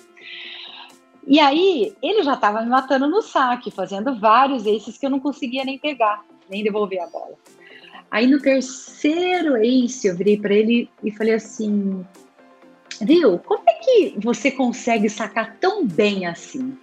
[1.26, 5.20] E aí, ele já estava me matando no saque, fazendo vários aces que eu não
[5.20, 7.34] conseguia nem pegar, nem devolver a bola.
[8.10, 12.04] Aí, no terceiro ace, eu virei para ele e falei assim:
[13.00, 16.76] Viu, como é que você consegue sacar tão bem assim?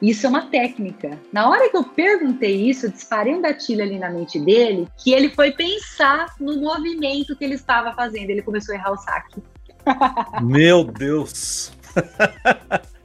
[0.00, 1.18] Isso é uma técnica.
[1.32, 5.12] Na hora que eu perguntei isso, eu disparei um gatilho ali na mente dele, que
[5.12, 8.28] ele foi pensar no movimento que ele estava fazendo.
[8.28, 9.42] Ele começou a errar o saque.
[10.42, 11.72] Meu Deus!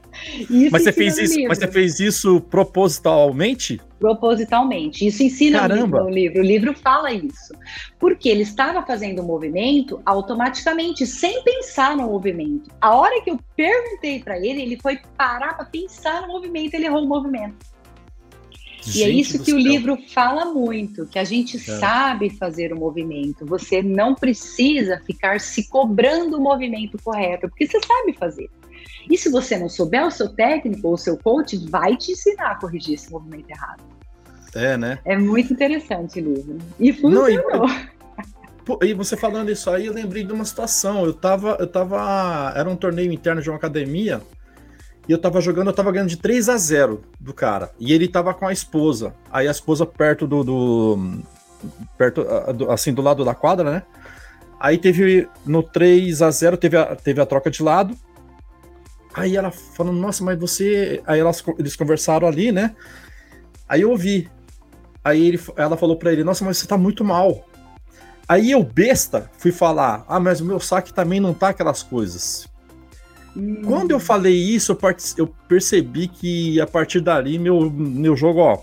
[0.70, 3.80] mas você fez isso, mas você fez isso propositalmente?
[3.98, 5.06] Propositalmente.
[5.06, 6.02] Isso ensina Caramba.
[6.02, 6.40] no livro.
[6.40, 7.54] O livro fala isso.
[7.98, 12.70] Porque ele estava fazendo o movimento automaticamente, sem pensar no movimento.
[12.80, 16.86] A hora que eu perguntei para ele, ele foi parar para pensar no movimento, ele
[16.86, 17.72] errou o movimento.
[18.82, 19.54] Gente e é isso que céu.
[19.54, 21.60] o livro fala muito, que a gente é.
[21.60, 23.46] sabe fazer o movimento.
[23.46, 28.50] Você não precisa ficar se cobrando o movimento correto, porque você sabe fazer.
[29.10, 32.52] E se você não souber, o seu técnico ou o seu coach vai te ensinar
[32.52, 33.82] a corrigir esse movimento errado.
[34.54, 34.98] É, né?
[35.04, 36.58] É muito interessante o livro.
[36.78, 37.66] E funcionou.
[38.66, 41.04] Não, e, e você falando isso aí, eu lembrei de uma situação.
[41.04, 42.52] Eu tava, eu tava.
[42.54, 44.20] Era um torneio interno de uma academia.
[45.08, 47.72] E eu tava jogando, eu tava ganhando de 3 a 0 do cara.
[47.78, 49.14] E ele tava com a esposa.
[49.30, 50.44] Aí a esposa perto do.
[50.44, 51.22] do
[51.96, 52.24] perto,
[52.70, 53.82] assim, do lado da quadra, né?
[54.60, 57.96] Aí teve no 3 a 0 teve a, teve a troca de lado.
[59.14, 61.02] Aí ela falando, nossa, mas você.
[61.06, 62.74] Aí elas, eles conversaram ali, né?
[63.68, 64.28] Aí eu ouvi.
[65.04, 67.46] Aí ele, ela falou para ele, nossa, mas você tá muito mal.
[68.28, 72.48] Aí eu, besta, fui falar, ah, mas o meu saque também não tá aquelas coisas.
[73.36, 73.62] Hum.
[73.64, 74.78] Quando eu falei isso, eu,
[75.18, 78.58] eu, percebi que a partir dali meu, meu jogo, ó.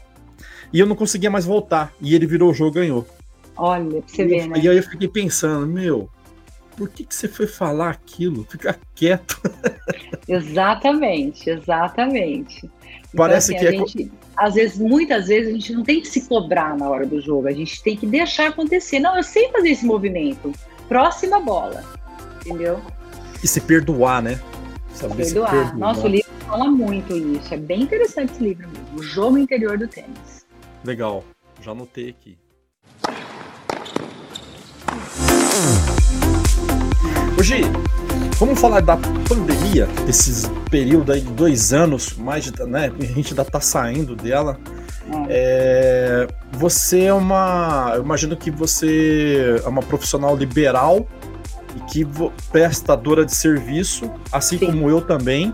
[0.72, 1.94] E eu não conseguia mais voltar.
[2.02, 3.08] E ele virou o jogo e ganhou.
[3.58, 4.60] Olha, pra você ver, né?
[4.60, 6.10] E aí eu fiquei pensando, meu,
[6.80, 8.48] por que, que você foi falar aquilo?
[8.50, 9.38] Fica quieto.
[10.26, 12.65] Exatamente, exatamente.
[12.65, 14.06] Então, Parece então, assim, que é.
[14.06, 17.20] Gente, às vezes, muitas vezes, a gente não tem que se cobrar na hora do
[17.20, 19.00] jogo, a gente tem que deixar acontecer.
[19.00, 20.54] Não, eu sei fazer esse movimento.
[20.88, 21.84] Próxima bola.
[22.46, 22.80] Entendeu?
[23.44, 24.39] E se perdoar, né?
[24.94, 25.50] Saber perdoar.
[25.50, 25.78] perdoar.
[25.78, 27.54] Nosso livro fala muito isso.
[27.54, 29.00] É bem interessante esse livro mesmo.
[29.00, 30.46] O jogo interior do tênis.
[30.86, 31.26] Legal.
[31.62, 32.38] Já anotei aqui.
[37.41, 37.63] Gi,
[38.39, 42.89] Vamos falar da pandemia, desses período aí de dois anos, mais de, né?
[42.97, 44.58] A gente ainda tá saindo dela.
[45.28, 47.91] É, você é uma.
[47.95, 51.06] Eu imagino que você é uma profissional liberal
[51.75, 52.08] e que
[52.49, 54.67] prestadora de serviço, assim Sim.
[54.67, 55.54] como eu também,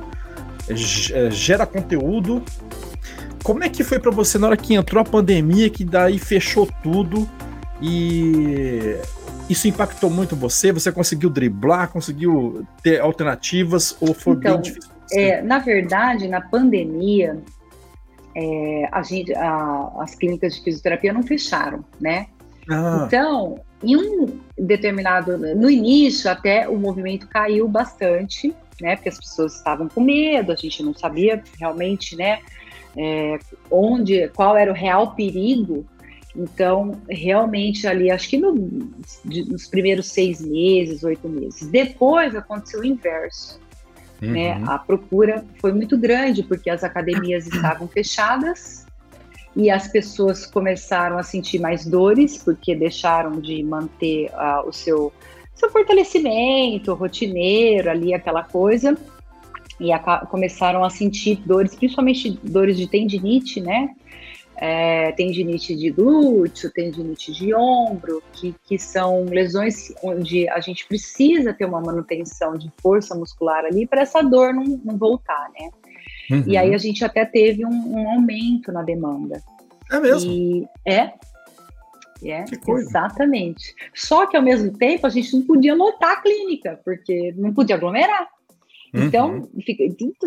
[0.70, 2.44] é, gera conteúdo.
[3.42, 6.70] Como é que foi para você na hora que entrou a pandemia, que daí fechou
[6.84, 7.28] tudo
[7.82, 8.96] e
[9.50, 10.72] isso impactou muito você?
[10.72, 14.92] Você conseguiu driblar, conseguiu ter alternativas ou foi então, bem difícil?
[15.12, 17.38] É, na verdade, na pandemia,
[18.36, 22.28] é, a gente, a, as clínicas de fisioterapia não fecharam, né?
[22.70, 23.04] Ah.
[23.06, 28.96] Então, em um determinado, no início até o movimento caiu bastante, né?
[28.96, 32.40] Porque as pessoas estavam com medo, a gente não sabia realmente, né?
[32.98, 33.38] É,
[33.70, 35.86] onde, qual era o real perigo
[36.36, 38.54] então, realmente ali, acho que no,
[39.24, 41.68] nos primeiros seis meses, oito meses.
[41.68, 43.60] Depois aconteceu o inverso.
[44.22, 44.28] Né?
[44.28, 44.60] Uhum.
[44.60, 44.64] Né?
[44.68, 48.86] A procura foi muito grande, porque as academias estavam fechadas
[49.56, 55.14] e as pessoas começaram a sentir mais dores, porque deixaram de manter uh, o seu,
[55.54, 58.98] seu fortalecimento rotineiro ali, aquela coisa.
[59.80, 63.94] E a, começaram a sentir dores, principalmente dores de tendinite, né?
[64.58, 71.54] É, tendinite de glúteo, tendinite de ombro, que, que são lesões onde a gente precisa
[71.54, 75.70] ter uma manutenção de força muscular ali para essa dor não, não voltar, né?
[76.32, 76.44] Uhum.
[76.48, 79.42] E aí a gente até teve um, um, aumento na demanda.
[79.92, 80.32] É mesmo?
[80.32, 81.14] E, é.
[82.24, 83.76] É, exatamente.
[83.94, 87.76] Só que ao mesmo tempo a gente não podia lotar a clínica, porque não podia
[87.76, 88.28] aglomerar.
[89.04, 89.62] Então, uhum.
[89.62, 89.84] fica,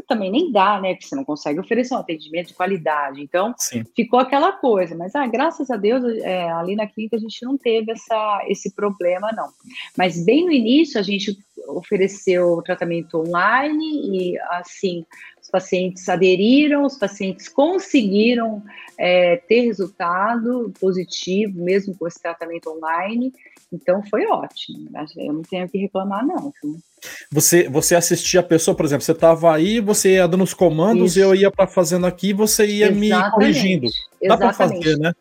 [0.06, 0.94] também nem dá, né?
[0.94, 3.20] Porque você não consegue oferecer um atendimento de qualidade.
[3.20, 3.84] Então, Sim.
[3.94, 4.94] ficou aquela coisa.
[4.96, 8.74] Mas, ah, graças a Deus, é, ali na clínica a gente não teve essa, esse
[8.74, 9.48] problema, não.
[9.96, 15.04] Mas bem no início, a gente ofereceu tratamento online e, assim,
[15.40, 18.62] os pacientes aderiram, os pacientes conseguiram
[18.98, 23.32] é, ter resultado positivo, mesmo com esse tratamento online.
[23.72, 24.90] Então, foi ótimo.
[25.16, 26.52] Eu não tenho que reclamar, não.
[27.30, 31.12] Você, você assistia a pessoa, por exemplo, você estava aí, você ia dando os comandos,
[31.12, 31.20] Isso.
[31.20, 33.10] eu ia para fazendo aqui, você ia Exatamente.
[33.10, 33.86] me corrigindo.
[34.22, 35.12] Dá para fazer, né?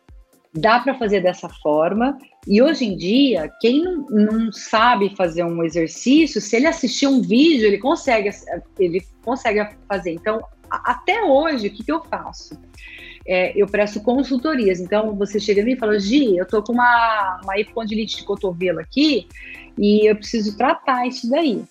[0.54, 2.18] Dá para fazer dessa forma.
[2.46, 7.20] E hoje em dia, quem não, não, sabe fazer um exercício, se ele assistir um
[7.20, 8.30] vídeo, ele consegue,
[8.78, 10.12] ele consegue fazer.
[10.12, 12.58] Então, até hoje, o que, que eu faço?
[13.30, 14.80] É, eu presto consultorias.
[14.80, 19.28] Então, você chega ali e fala, Gi, eu tô com uma, uma de cotovelo aqui
[19.76, 21.62] e eu preciso tratar isso daí.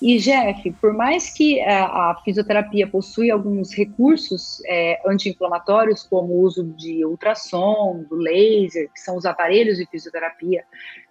[0.00, 6.32] E, Jeff, por mais que a, é, a fisioterapia possui alguns recursos é, anti-inflamatórios, como
[6.32, 10.64] o uso de ultrassom, do laser, que são os aparelhos de fisioterapia,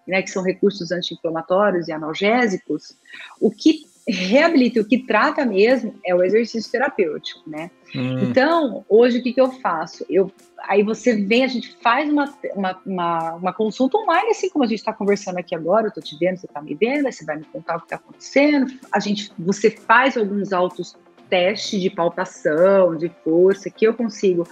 [0.07, 2.97] né, que são recursos anti-inflamatórios e analgésicos,
[3.39, 7.69] o que reabilita, o que trata mesmo é o exercício terapêutico, né?
[7.95, 8.19] Hum.
[8.19, 10.05] Então, hoje o que, que eu faço?
[10.09, 10.31] Eu,
[10.63, 14.67] aí você vem, a gente faz uma, uma, uma, uma consulta online, assim como a
[14.67, 17.37] gente está conversando aqui agora, eu estou te vendo, você está me vendo, você vai
[17.37, 18.67] me contar o que está acontecendo.
[18.91, 20.95] A gente, você faz alguns autos
[21.29, 24.47] testes de palpação, de força, que eu consigo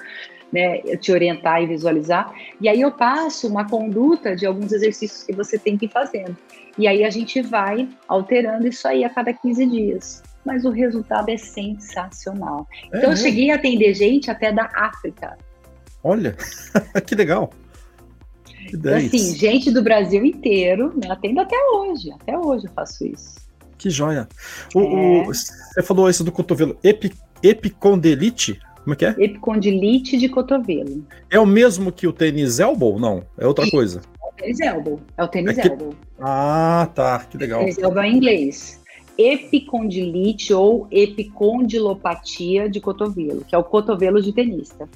[0.51, 2.33] né, te orientar e visualizar.
[2.61, 6.35] E aí eu passo uma conduta de alguns exercícios que você tem que ir fazendo.
[6.77, 10.23] E aí a gente vai alterando isso aí a cada 15 dias.
[10.45, 12.67] Mas o resultado é sensacional.
[12.91, 15.37] É, então eu cheguei a atender gente até da África.
[16.03, 16.35] Olha,
[17.05, 17.51] que legal.
[18.67, 21.11] Que assim, gente do Brasil inteiro, né?
[21.11, 22.11] Atendo até hoje.
[22.11, 23.35] Até hoje eu faço isso.
[23.77, 24.27] Que joia.
[24.73, 24.83] O, é.
[24.83, 28.59] o, você falou isso do cotovelo epi, epicondelite?
[28.87, 29.15] Como é que é?
[29.19, 31.05] Epicondilite de cotovelo.
[31.29, 32.97] É o mesmo que o tênis elbow?
[32.97, 34.01] Não, é outra coisa.
[34.37, 35.01] O tênis elbow.
[35.17, 35.67] É o tênis é que...
[35.67, 35.93] elbow.
[36.19, 37.25] Ah, tá.
[37.29, 37.61] Que legal.
[37.61, 38.81] Tênis elbow é em inglês.
[39.17, 44.87] Epicondilite ou epicondilopatia de cotovelo, que é o cotovelo de tenista.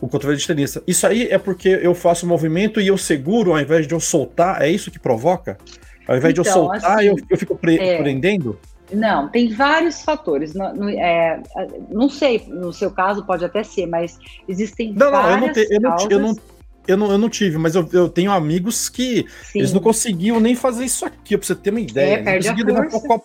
[0.00, 0.82] O cotovelo de tenista.
[0.86, 4.62] Isso aí é porque eu faço movimento e eu seguro ao invés de eu soltar?
[4.62, 5.58] É isso que provoca?
[6.06, 8.58] Ao invés então, de eu então, soltar, assim, eu, eu fico pre é, prendendo?
[8.92, 10.54] Não, tem vários fatores.
[10.54, 11.42] Não, não, é,
[11.90, 15.52] não, sei, no seu caso pode até ser, mas existem não, várias não, eu não,
[15.52, 16.36] te, eu não, eu não,
[16.86, 19.58] eu não, eu não tive, mas eu, eu tenho amigos que Sim.
[19.58, 22.14] eles não conseguiam nem fazer isso aqui, pra você ter uma ideia.
[22.14, 23.22] É, perde a força.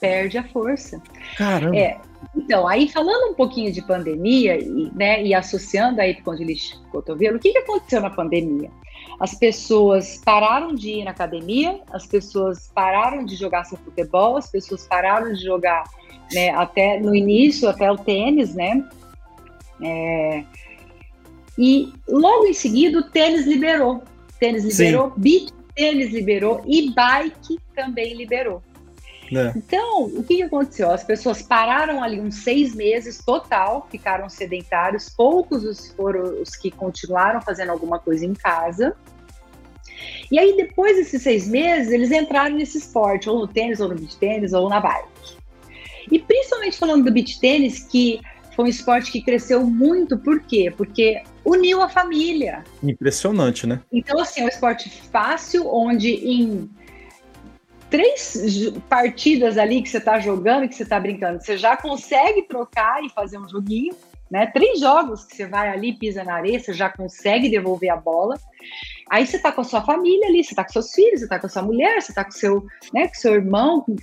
[0.00, 1.02] Perde a força.
[1.36, 1.76] Caramba.
[1.76, 1.98] É,
[2.36, 7.40] então, aí falando um pouquinho de pandemia e, né, e associando a epicondilite cotovelo, o
[7.40, 8.70] que, que aconteceu na pandemia?
[9.20, 14.48] As pessoas pararam de ir na academia, as pessoas pararam de jogar seu futebol, as
[14.50, 15.84] pessoas pararam de jogar,
[16.32, 18.84] né, até no início, até o tênis, né?
[19.82, 20.44] É,
[21.58, 24.02] e logo em seguida o tênis liberou.
[24.38, 28.62] Tênis liberou, beat tênis liberou e bike também liberou.
[29.34, 29.52] É.
[29.56, 30.90] Então, o que, que aconteceu?
[30.90, 36.70] As pessoas pararam ali uns seis meses total, ficaram sedentários, poucos os, foram os que
[36.70, 38.96] continuaram fazendo alguma coisa em casa.
[40.30, 43.96] E aí, depois desses seis meses, eles entraram nesse esporte, ou no tênis, ou no
[43.96, 45.08] beach tênis, ou na bike.
[46.10, 48.20] E principalmente falando do beach tênis, que
[48.56, 50.72] foi um esporte que cresceu muito, por quê?
[50.74, 52.64] Porque uniu a família.
[52.82, 53.80] Impressionante, né?
[53.92, 56.70] Então, assim, é um esporte fácil, onde em
[57.90, 58.36] três
[58.88, 63.08] partidas ali que você está jogando, que você está brincando, você já consegue trocar e
[63.08, 63.94] fazer um joguinho,
[64.30, 64.46] né?
[64.46, 68.38] Três jogos que você vai ali, pisa na areia, você já consegue devolver a bola.
[69.08, 71.38] Aí você está com a sua família ali, você está com seus filhos, você está
[71.38, 73.96] com a sua mulher, você está com seu, né, com seu irmão, com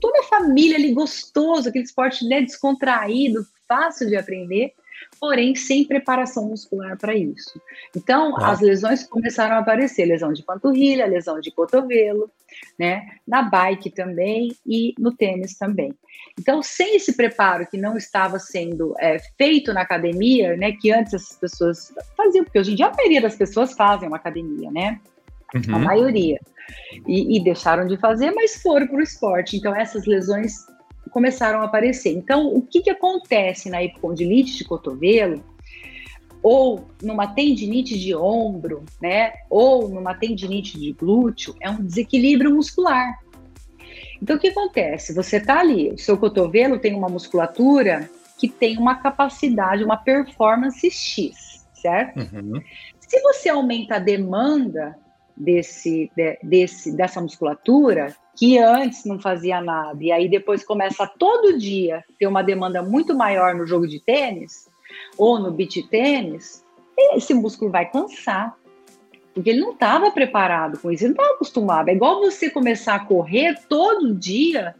[0.00, 4.72] toda a família ali gostoso, aquele esporte né, descontraído, fácil de aprender
[5.20, 7.60] porém sem preparação muscular para isso.
[7.94, 8.50] Então, ah.
[8.50, 12.30] as lesões começaram a aparecer, lesão de panturrilha, lesão de cotovelo,
[12.78, 13.06] né?
[13.26, 15.94] Na bike também e no tênis também.
[16.38, 20.72] Então, sem esse preparo que não estava sendo é, feito na academia, né?
[20.72, 24.18] Que antes as pessoas faziam, porque hoje em dia a maioria das pessoas fazem uma
[24.18, 25.00] academia, né?
[25.54, 25.76] Uhum.
[25.76, 26.40] A maioria.
[27.06, 29.56] E, e deixaram de fazer, mas foram para o esporte.
[29.56, 30.66] Então, essas lesões
[31.16, 32.12] começaram a aparecer.
[32.12, 35.42] Então, o que, que acontece na epicondilite de cotovelo,
[36.42, 43.18] ou numa tendinite de ombro, né, ou numa tendinite de glúteo, é um desequilíbrio muscular.
[44.20, 45.14] Então, o que acontece?
[45.14, 50.90] Você está ali, o seu cotovelo tem uma musculatura que tem uma capacidade, uma performance
[50.90, 52.18] X, certo?
[52.18, 52.60] Uhum.
[53.00, 54.94] Se você aumenta a demanda
[55.34, 61.58] desse, de, desse, dessa musculatura, que antes não fazia nada, e aí depois começa todo
[61.58, 64.68] dia ter uma demanda muito maior no jogo de tênis,
[65.16, 66.64] ou no beach tênis,
[67.14, 68.54] esse músculo vai cansar.
[69.34, 71.88] Porque ele não estava preparado com isso, ele não estava acostumado.
[71.88, 74.74] É igual você começar a correr todo dia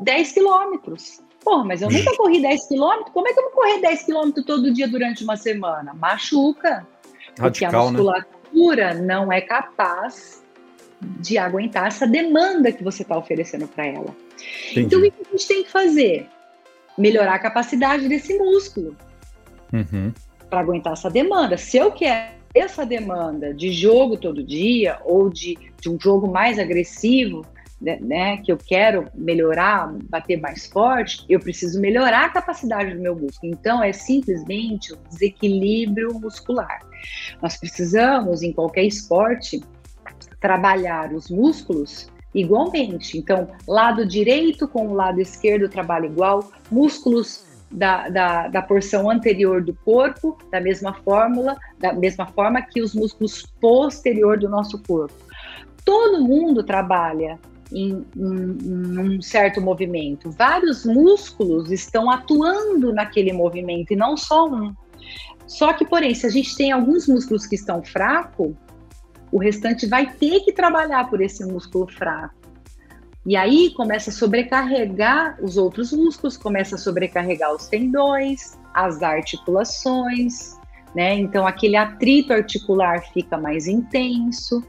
[0.00, 1.22] 10 quilômetros.
[1.44, 3.12] Porra, mas eu nunca corri 10 quilômetros.
[3.12, 5.94] Como é que eu vou correr 10 quilômetros todo dia durante uma semana?
[5.94, 6.86] Machuca.
[7.38, 7.78] Radical, porque a né?
[7.78, 9.02] musculatura né?
[9.02, 10.44] não é capaz
[11.00, 14.14] de aguentar essa demanda que você está oferecendo para ela.
[14.70, 14.80] Entendi.
[14.80, 16.26] Então, o que a gente tem que fazer?
[16.96, 18.96] Melhorar a capacidade desse músculo
[19.72, 20.12] uhum.
[20.48, 21.58] para aguentar essa demanda.
[21.58, 26.58] Se eu quero essa demanda de jogo todo dia ou de, de um jogo mais
[26.58, 27.44] agressivo,
[27.78, 33.00] né, né, que eu quero melhorar, bater mais forte, eu preciso melhorar a capacidade do
[33.00, 33.52] meu músculo.
[33.52, 36.80] Então, é simplesmente o desequilíbrio muscular.
[37.42, 39.60] Nós precisamos, em qualquer esporte,
[40.40, 43.16] trabalhar os músculos igualmente.
[43.18, 49.62] Então, lado direito com o lado esquerdo trabalha igual, músculos da, da, da, porção anterior
[49.62, 55.14] do corpo, da mesma fórmula, da mesma forma que os músculos posterior do nosso corpo.
[55.84, 57.38] Todo mundo trabalha
[57.72, 60.30] em, em, em, um certo movimento.
[60.30, 64.74] Vários músculos estão atuando naquele movimento e não só um.
[65.46, 68.54] Só que, porém, se a gente tem alguns músculos que estão fracos,
[69.30, 72.34] o restante vai ter que trabalhar por esse músculo fraco.
[73.26, 80.56] E aí começa a sobrecarregar os outros músculos, começa a sobrecarregar os tendões, as articulações,
[80.94, 81.14] né?
[81.14, 84.62] Então aquele atrito articular fica mais intenso,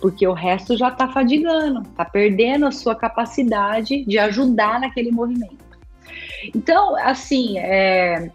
[0.00, 5.64] porque o resto já está fadigando, está perdendo a sua capacidade de ajudar naquele movimento.
[6.54, 8.30] Então, assim, é,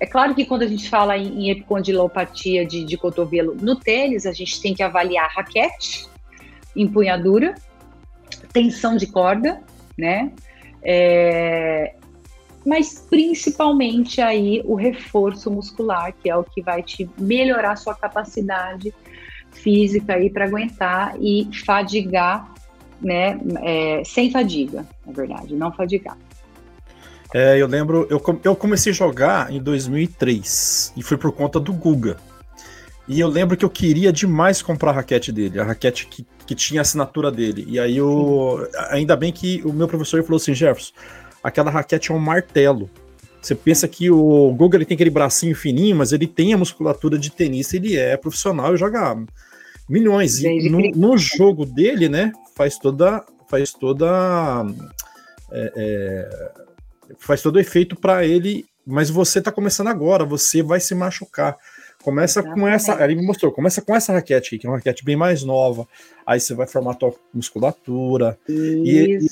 [0.00, 4.24] é claro que quando a gente fala em, em epicondilopatia de, de cotovelo no tênis,
[4.24, 6.08] a gente tem que avaliar raquete,
[6.74, 7.54] empunhadura,
[8.50, 9.62] tensão de corda,
[9.98, 10.32] né?
[10.82, 11.94] É,
[12.64, 18.94] mas principalmente aí o reforço muscular, que é o que vai te melhorar sua capacidade
[19.52, 22.50] física aí para aguentar e fadigar,
[23.02, 23.38] né?
[23.62, 26.16] É, sem fadiga, na verdade, não fadigar.
[27.32, 31.72] É, eu lembro, eu, eu comecei a jogar em 2003 e foi por conta do
[31.72, 32.16] Guga.
[33.06, 36.54] E eu lembro que eu queria demais comprar a raquete dele, a raquete que, que
[36.54, 37.64] tinha a assinatura dele.
[37.68, 38.68] E aí eu.
[38.90, 40.92] Ainda bem que o meu professor falou assim, Jefferson,
[41.42, 42.90] aquela raquete é um martelo.
[43.40, 47.18] Você pensa que o Guga ele tem aquele bracinho fininho, mas ele tem a musculatura
[47.18, 49.16] de tenista, ele é profissional e joga
[49.88, 50.40] milhões.
[50.40, 53.24] E no, no jogo dele, né, faz toda.
[53.48, 54.06] Faz toda.
[55.50, 56.52] É, é,
[57.18, 61.56] faz todo efeito para ele, mas você está começando agora, você vai se machucar.
[62.02, 62.60] Começa Exatamente.
[62.60, 65.16] com essa, ele me mostrou, começa com essa raquete aqui, que é uma raquete bem
[65.16, 65.86] mais nova,
[66.26, 68.38] aí você vai formar a tua musculatura.
[68.48, 69.26] E, e,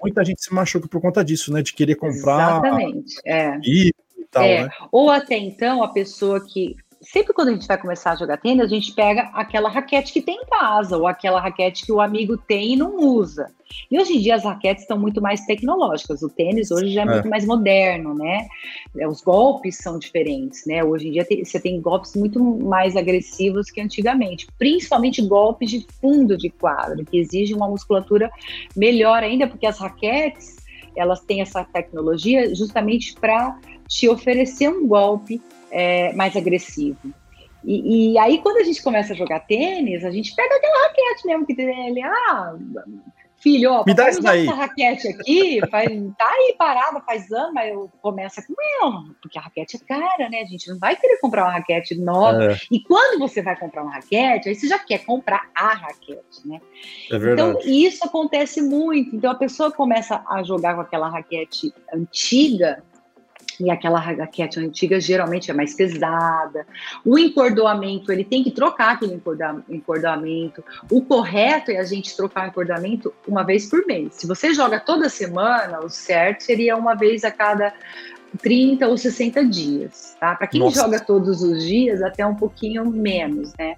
[0.00, 1.60] muita gente se machuca por conta disso, né?
[1.60, 2.58] De querer comprar.
[2.64, 3.14] Exatamente.
[3.26, 3.58] É.
[3.64, 3.92] E,
[4.30, 4.64] tal, é.
[4.64, 4.70] Né?
[4.92, 8.64] Ou até então, a pessoa que sempre quando a gente vai começar a jogar tênis,
[8.64, 12.36] a gente pega aquela raquete que tem em casa, ou aquela raquete que o amigo
[12.36, 13.50] tem e não usa.
[13.90, 16.22] E hoje em dia as raquetes estão muito mais tecnológicas.
[16.22, 17.10] O tênis hoje já é, é.
[17.10, 18.46] muito mais moderno, né?
[18.98, 20.82] É, os golpes são diferentes, né?
[20.82, 25.86] Hoje em dia tem, você tem golpes muito mais agressivos que antigamente, principalmente golpes de
[26.00, 28.30] fundo de quadro, que exigem uma musculatura
[28.76, 30.56] melhor ainda, porque as raquetes
[30.96, 33.58] elas têm essa tecnologia justamente para
[33.88, 37.12] te oferecer um golpe é, mais agressivo.
[37.64, 41.26] E, e, aí, quando a gente começa a jogar tênis, a gente pega aquela raquete
[41.26, 42.54] mesmo que tem ali, ah,
[43.44, 44.46] filho, ó, Me dá isso daí.
[44.46, 45.88] essa raquete aqui, faz,
[46.18, 50.30] tá aí parada faz anos, mas eu começo com ela, porque a raquete é cara,
[50.30, 50.40] né?
[50.40, 52.52] A gente não vai querer comprar uma raquete nova.
[52.52, 52.58] É.
[52.70, 56.58] E quando você vai comprar uma raquete, aí você já quer comprar a raquete, né?
[57.12, 59.14] É então, isso acontece muito.
[59.14, 62.82] Então, a pessoa começa a jogar com aquela raquete antiga,
[63.60, 66.66] e aquela raquete antiga geralmente é mais pesada.
[67.04, 69.20] O encordoamento, ele tem que trocar aquele
[69.68, 70.64] encordoamento.
[70.90, 74.14] O correto é a gente trocar o encordoamento uma vez por mês.
[74.14, 77.72] Se você joga toda semana, o certo seria uma vez a cada
[78.42, 80.34] 30 ou 60 dias, tá?
[80.34, 80.80] Para quem Nossa.
[80.80, 83.76] joga todos os dias, até um pouquinho menos, né?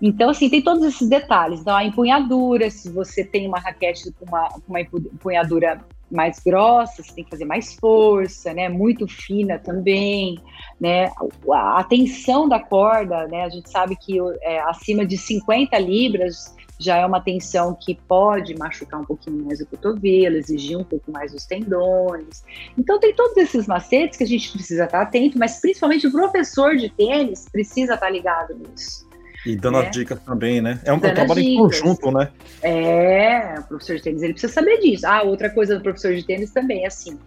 [0.00, 1.60] Então, assim, tem todos esses detalhes.
[1.60, 5.78] Então, a empunhadura, se você tem uma raquete com uma, uma empunhadura
[6.10, 8.68] mais grossa, você tem que fazer mais força, né?
[8.68, 10.38] Muito fina também,
[10.80, 11.10] né?
[11.52, 13.44] A, tensão da corda, né?
[13.44, 18.56] A gente sabe que é, acima de 50 libras já é uma tensão que pode
[18.56, 22.42] machucar um pouquinho mais o cotovelo, exigir um pouco mais os tendões.
[22.76, 26.76] Então tem todos esses macetes que a gente precisa estar atento, mas principalmente o professor
[26.76, 29.09] de tênis precisa estar ligado nisso.
[29.46, 29.86] E dando né?
[29.86, 30.80] as dicas também, né?
[30.84, 32.28] É um, trabalho em conjunto, né?
[32.62, 35.06] É, o professor de tênis ele precisa saber disso.
[35.06, 37.18] Ah, outra coisa do professor de tênis também é assim: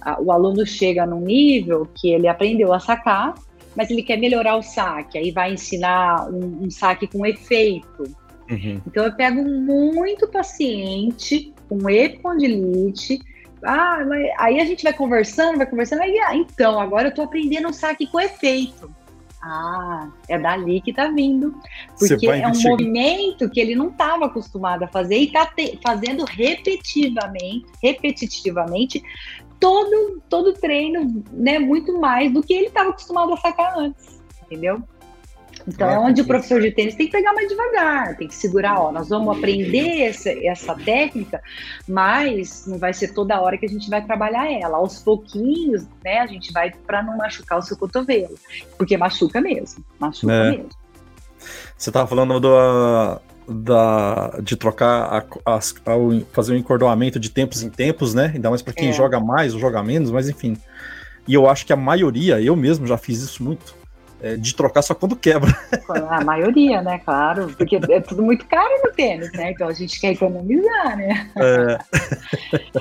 [0.00, 3.34] a, o aluno chega num nível que ele aprendeu a sacar,
[3.76, 8.02] mas ele quer melhorar o saque, aí vai ensinar um, um saque com efeito.
[8.50, 8.80] Uhum.
[8.86, 13.20] Então eu pego muito paciente com epicondilite.
[13.62, 13.98] Ah,
[14.38, 17.72] aí a gente vai conversando, vai conversando, aí, ah, então, agora eu tô aprendendo um
[17.72, 18.90] saque com efeito.
[19.42, 21.54] Ah, é dali que tá vindo.
[21.98, 25.50] Porque é um movimento que ele não estava acostumado a fazer e está
[25.82, 29.02] fazendo repetitivamente, repetitivamente
[29.58, 34.82] todo todo treino, né, muito mais do que ele estava acostumado a sacar antes, entendeu?
[35.66, 38.80] Então, é onde o professor de tênis tem que pegar mais devagar, tem que segurar,
[38.80, 41.40] ó, nós vamos aprender essa, essa técnica,
[41.86, 44.78] mas não vai ser toda hora que a gente vai trabalhar ela.
[44.78, 48.34] Aos pouquinhos, né, a gente vai para não machucar o seu cotovelo,
[48.76, 50.50] porque machuca mesmo, machuca é.
[50.50, 50.68] mesmo.
[51.76, 55.60] Você estava falando do, da, de trocar, a, a, a,
[56.32, 58.32] fazer um encordoamento de tempos em tempos, né?
[58.34, 58.92] Ainda mais para quem é.
[58.92, 60.56] joga mais ou joga menos, mas enfim.
[61.26, 63.79] E eu acho que a maioria, eu mesmo já fiz isso muito
[64.22, 65.50] é, de trocar só quando quebra.
[66.08, 66.98] A maioria, né?
[66.98, 69.52] Claro, porque é tudo muito caro no tênis, né?
[69.52, 71.30] Então a gente quer economizar, né?
[71.36, 71.78] É.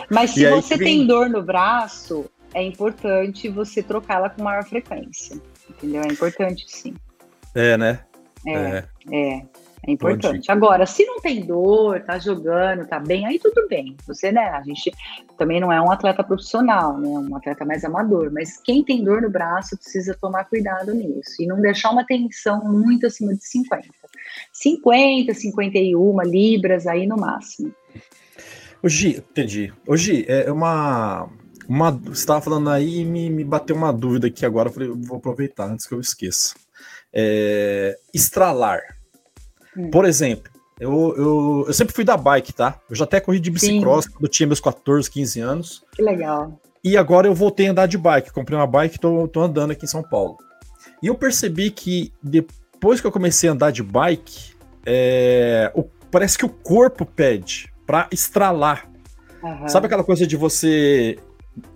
[0.10, 1.00] Mas se você vem...
[1.00, 5.40] tem dor no braço, é importante você trocá-la com maior frequência.
[5.70, 6.02] Entendeu?
[6.04, 6.94] É importante sim.
[7.56, 8.00] É, né?
[8.46, 8.86] É, é.
[9.12, 9.42] é.
[9.90, 10.52] É importante.
[10.52, 13.98] Agora, se não tem dor, tá jogando, tá bem, aí tudo bem.
[14.06, 14.50] Você, né?
[14.50, 14.92] A gente
[15.36, 17.08] também não é um atleta profissional, né?
[17.08, 18.32] Um atleta mais amador.
[18.32, 22.64] Mas quem tem dor no braço precisa tomar cuidado nisso e não deixar uma tensão
[22.64, 23.88] muito acima de 50.
[24.54, 27.74] 50, 51 libras aí no máximo.
[28.84, 29.74] Hoje, entendi.
[29.88, 31.28] Hoje é uma.
[31.68, 34.70] uma você estava falando aí e me, me bateu uma dúvida aqui agora.
[34.70, 36.54] Eu falei, vou aproveitar antes que eu esqueça.
[37.12, 38.99] É, estralar
[39.80, 39.90] Hum.
[39.90, 42.80] Por exemplo, eu, eu, eu, sempre fui da bike, tá?
[42.90, 44.12] Eu já até corri de bicicross Sim.
[44.12, 45.84] quando tinha meus 14, 15 anos.
[45.94, 46.60] Que legal.
[46.84, 48.32] E agora eu voltei a andar de bike.
[48.32, 50.38] Comprei uma bike e tô, tô andando aqui em São Paulo.
[51.02, 54.54] E eu percebi que depois que eu comecei a andar de bike,
[54.86, 58.90] é, o, parece que o corpo pede para estralar.
[59.44, 59.68] Uhum.
[59.68, 61.18] Sabe aquela coisa de você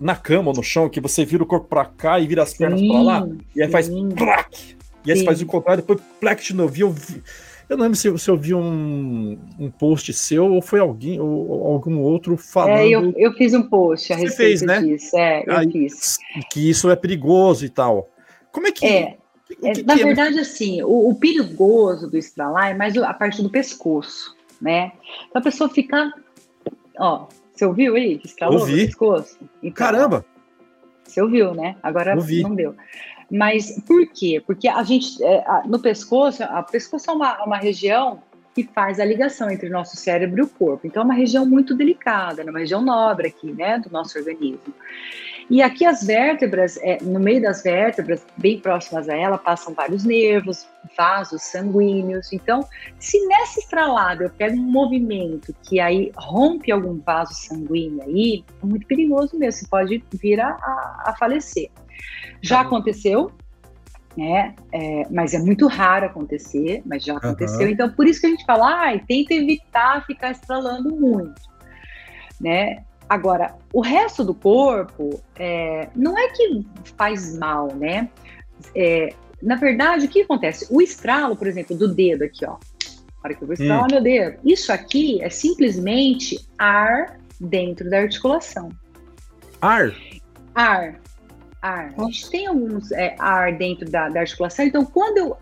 [0.00, 2.54] na cama ou no chão, que você vira o corpo para cá e vira as
[2.54, 3.28] pernas para lá?
[3.54, 3.72] E aí sim.
[3.72, 4.76] faz plaque.
[5.04, 5.22] E aí sim.
[5.22, 6.74] você faz o contrário, depois plaque de novo.
[6.76, 7.22] E eu vi,
[7.68, 11.66] eu não lembro se, se eu vi um, um post seu ou foi alguém ou,
[11.66, 12.78] algum outro falando.
[12.78, 14.80] É, eu, eu fiz um post a respeito fez, né?
[14.80, 15.16] disso.
[15.16, 16.18] É, eu Aí, fiz.
[16.52, 18.08] Que isso é perigoso e tal.
[18.52, 18.86] Como é que.
[18.86, 19.16] É.
[19.46, 19.96] Que, é, na é?
[19.96, 24.92] verdade, assim, o, o, perigoso do estralar é mais a parte do pescoço, né?
[25.28, 26.12] Então a pessoa fica.
[26.98, 28.72] Ó, você ouviu aí que estralou Ouvi.
[28.72, 29.38] no pescoço?
[29.62, 30.24] Então, Caramba!
[31.04, 31.76] Você ouviu, né?
[31.82, 32.42] Agora Ouvi.
[32.42, 32.74] não deu.
[33.34, 34.40] Mas por quê?
[34.46, 38.22] Porque a gente, é, no pescoço, a pescoço é uma, uma região
[38.54, 40.86] que faz a ligação entre o nosso cérebro e o corpo.
[40.86, 44.72] Então, é uma região muito delicada, é uma região nobre aqui, né, do nosso organismo.
[45.50, 50.04] E aqui as vértebras, é, no meio das vértebras, bem próximas a ela, passam vários
[50.04, 52.32] nervos, vasos sanguíneos.
[52.32, 52.60] Então,
[53.00, 58.66] se nessa estralada eu pego um movimento que aí rompe algum vaso sanguíneo aí, é
[58.66, 60.50] muito perigoso mesmo, você pode vir a,
[61.04, 61.68] a falecer.
[62.42, 62.66] Já uhum.
[62.66, 63.30] aconteceu,
[64.16, 64.54] né?
[64.72, 67.66] É, mas é muito raro acontecer, mas já aconteceu.
[67.66, 67.72] Uhum.
[67.72, 71.40] Então, por isso que a gente fala, ah, tenta evitar ficar estralando muito,
[72.40, 72.84] né?
[73.08, 76.66] Agora, o resto do corpo é, não é que
[76.96, 78.08] faz mal, né?
[78.74, 80.66] É, na verdade, o que acontece?
[80.70, 82.56] O estralo, por exemplo, do dedo aqui, ó.
[83.20, 83.88] Para que eu vou estralar hum.
[83.90, 84.38] meu dedo.
[84.44, 88.70] Isso aqui é simplesmente ar dentro da articulação.
[89.60, 89.94] Ar?
[90.54, 91.00] Ar.
[91.64, 91.94] Ar.
[91.96, 95.36] A gente tem alguns é, ar dentro da, da articulação, então quando eu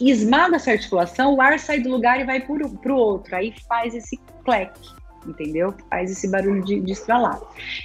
[0.00, 3.34] esmago essa articulação, o ar sai do lugar e vai para o outro.
[3.34, 5.74] Aí faz esse cleque entendeu?
[5.88, 7.40] Faz esse barulho de, de estralar.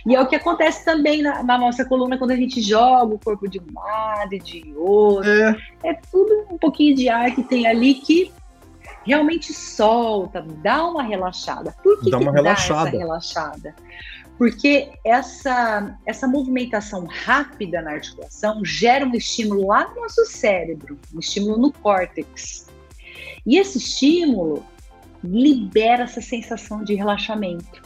[0.06, 3.20] E é o que acontece também na, na, nossa coluna quando a gente joga o
[3.20, 5.30] corpo de um lado e de outro.
[5.30, 5.56] É.
[5.84, 8.32] é tudo um pouquinho de ar que tem ali que
[9.06, 11.74] realmente solta, dá uma relaxada.
[11.82, 12.84] Por que dá uma que relaxada.
[12.84, 13.76] Dá essa relaxada?
[14.38, 21.20] Porque essa, essa movimentação rápida na articulação gera um estímulo lá no nosso cérebro, um
[21.20, 22.68] estímulo no córtex.
[23.46, 24.64] E esse estímulo
[25.24, 27.82] libera essa sensação de relaxamento.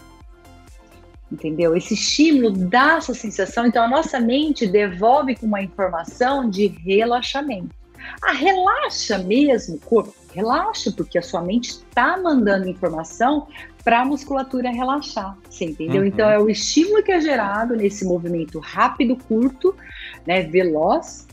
[1.32, 1.76] Entendeu?
[1.76, 7.74] Esse estímulo dá essa sensação, então a nossa mente devolve com uma informação de relaxamento.
[8.22, 13.48] Ah, relaxa mesmo, corpo, relaxa, porque a sua mente está mandando informação
[13.84, 16.02] para a musculatura relaxar, você entendeu?
[16.02, 16.08] Uhum.
[16.08, 19.76] Então é o estímulo que é gerado nesse movimento rápido, curto,
[20.26, 21.28] né, veloz,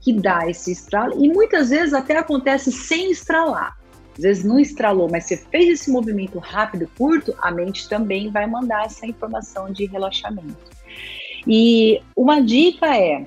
[0.00, 3.76] que dá esse estralo, e muitas vezes até acontece sem estralar.
[4.16, 8.30] Às vezes não estralou, mas você fez esse movimento rápido e curto, a mente também
[8.30, 10.56] vai mandar essa informação de relaxamento.
[11.46, 13.26] E uma dica é: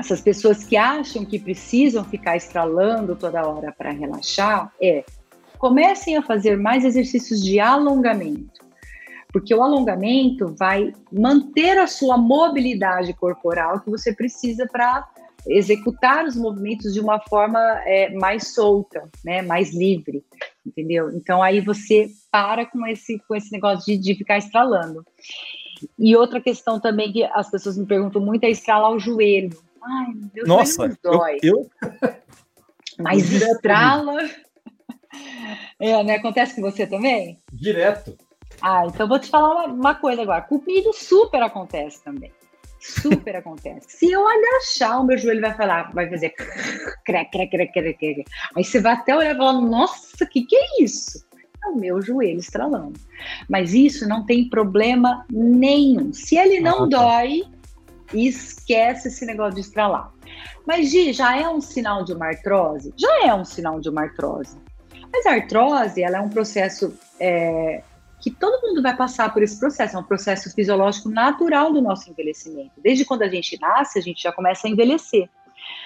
[0.00, 5.04] essas pessoas que acham que precisam ficar estralando toda hora para relaxar, é
[5.58, 8.60] comecem a fazer mais exercícios de alongamento.
[9.30, 15.06] Porque o alongamento vai manter a sua mobilidade corporal que você precisa para
[15.46, 20.24] executar os movimentos de uma forma é, mais solta, né, mais livre,
[20.66, 21.10] entendeu?
[21.10, 25.04] Então aí você para com esse com esse negócio de, de ficar estralando.
[25.98, 29.56] E outra questão também que as pessoas me perguntam muito é estralar o joelho.
[29.82, 31.38] Ai, meu Nossa, joelho dói.
[31.42, 32.10] Eu, eu...
[32.98, 34.18] Mas estrala.
[35.80, 36.16] É, né?
[36.16, 37.36] Acontece com você também?
[37.52, 38.16] Direto.
[38.62, 40.42] Ah, então vou te falar uma, uma coisa agora.
[40.42, 42.30] Comigo super acontece também.
[42.78, 43.86] Super acontece.
[43.88, 46.30] Se eu agachar, o meu joelho vai falar, vai fazer
[47.04, 48.24] crec, crec, crec, crec, crec.
[48.56, 51.24] Aí você vai até olhar e falar, nossa, que que é isso?
[51.64, 52.98] É o meu joelho estralando.
[53.48, 56.12] Mas isso não tem problema nenhum.
[56.12, 57.50] Se ele não ah, tá.
[58.12, 60.12] Dói, esquece esse negócio de estralar.
[60.66, 62.92] Mas, Gi, já é um sinal de uma artrose?
[62.96, 64.56] Já é um sinal de uma artrose.
[65.12, 67.82] Mas a artrose, ela é um processo é,
[68.20, 72.10] que todo mundo vai passar por esse processo, é um processo fisiológico natural do nosso
[72.10, 72.72] envelhecimento.
[72.82, 75.28] Desde quando a gente nasce, a gente já começa a envelhecer.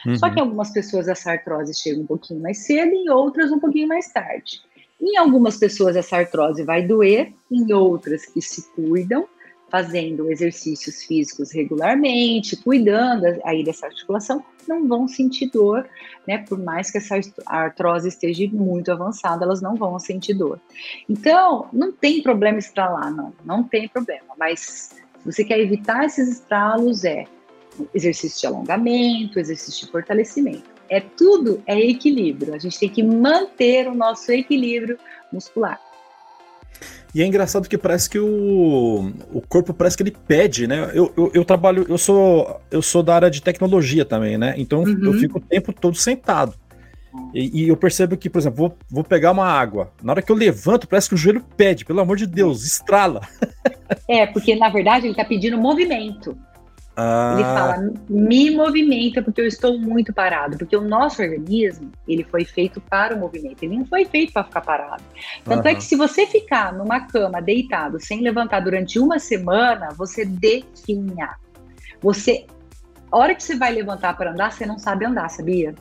[0.06, 0.16] Uhum.
[0.16, 3.88] Só que algumas pessoas essa artrose chega um pouquinho mais cedo e outras um pouquinho
[3.88, 4.60] mais tarde.
[5.00, 9.26] Em algumas pessoas essa artrose vai doer, em outras que se cuidam,
[9.74, 15.84] fazendo exercícios físicos regularmente, cuidando aí dessa articulação, não vão sentir dor,
[16.28, 16.38] né?
[16.38, 20.60] Por mais que essa artrose esteja muito avançada, elas não vão sentir dor.
[21.08, 24.36] Então, não tem problema estralar, não, não tem problema.
[24.38, 27.24] Mas se você quer evitar esses estralos, é
[27.92, 30.70] exercício de alongamento, exercício de fortalecimento.
[30.88, 32.54] É tudo é equilíbrio.
[32.54, 34.96] A gente tem que manter o nosso equilíbrio
[35.32, 35.80] muscular.
[37.14, 40.90] E é engraçado que parece que o, o corpo parece que ele pede, né?
[40.92, 44.54] Eu, eu, eu trabalho, eu sou eu sou da área de tecnologia também, né?
[44.56, 44.98] Então uhum.
[45.04, 46.54] eu fico o tempo todo sentado.
[47.32, 49.92] E, e, eu percebo que, por exemplo, vou, vou pegar uma água.
[50.02, 53.20] Na hora que eu levanto, parece que o joelho pede, pelo amor de Deus, estrala.
[54.08, 56.36] É, porque na verdade ele está pedindo movimento.
[56.96, 57.32] Ah.
[57.34, 62.44] Ele fala, me movimenta porque eu estou muito parado, porque o nosso organismo, ele foi
[62.44, 65.02] feito para o movimento, ele não foi feito para ficar parado.
[65.44, 65.72] Tanto uhum.
[65.72, 71.34] é que se você ficar numa cama deitado sem levantar durante uma semana, você definha.
[72.00, 72.46] Você,
[73.10, 75.74] a hora que você vai levantar para andar, você não sabe andar, sabia?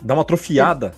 [0.00, 0.90] Dá uma atrofiada.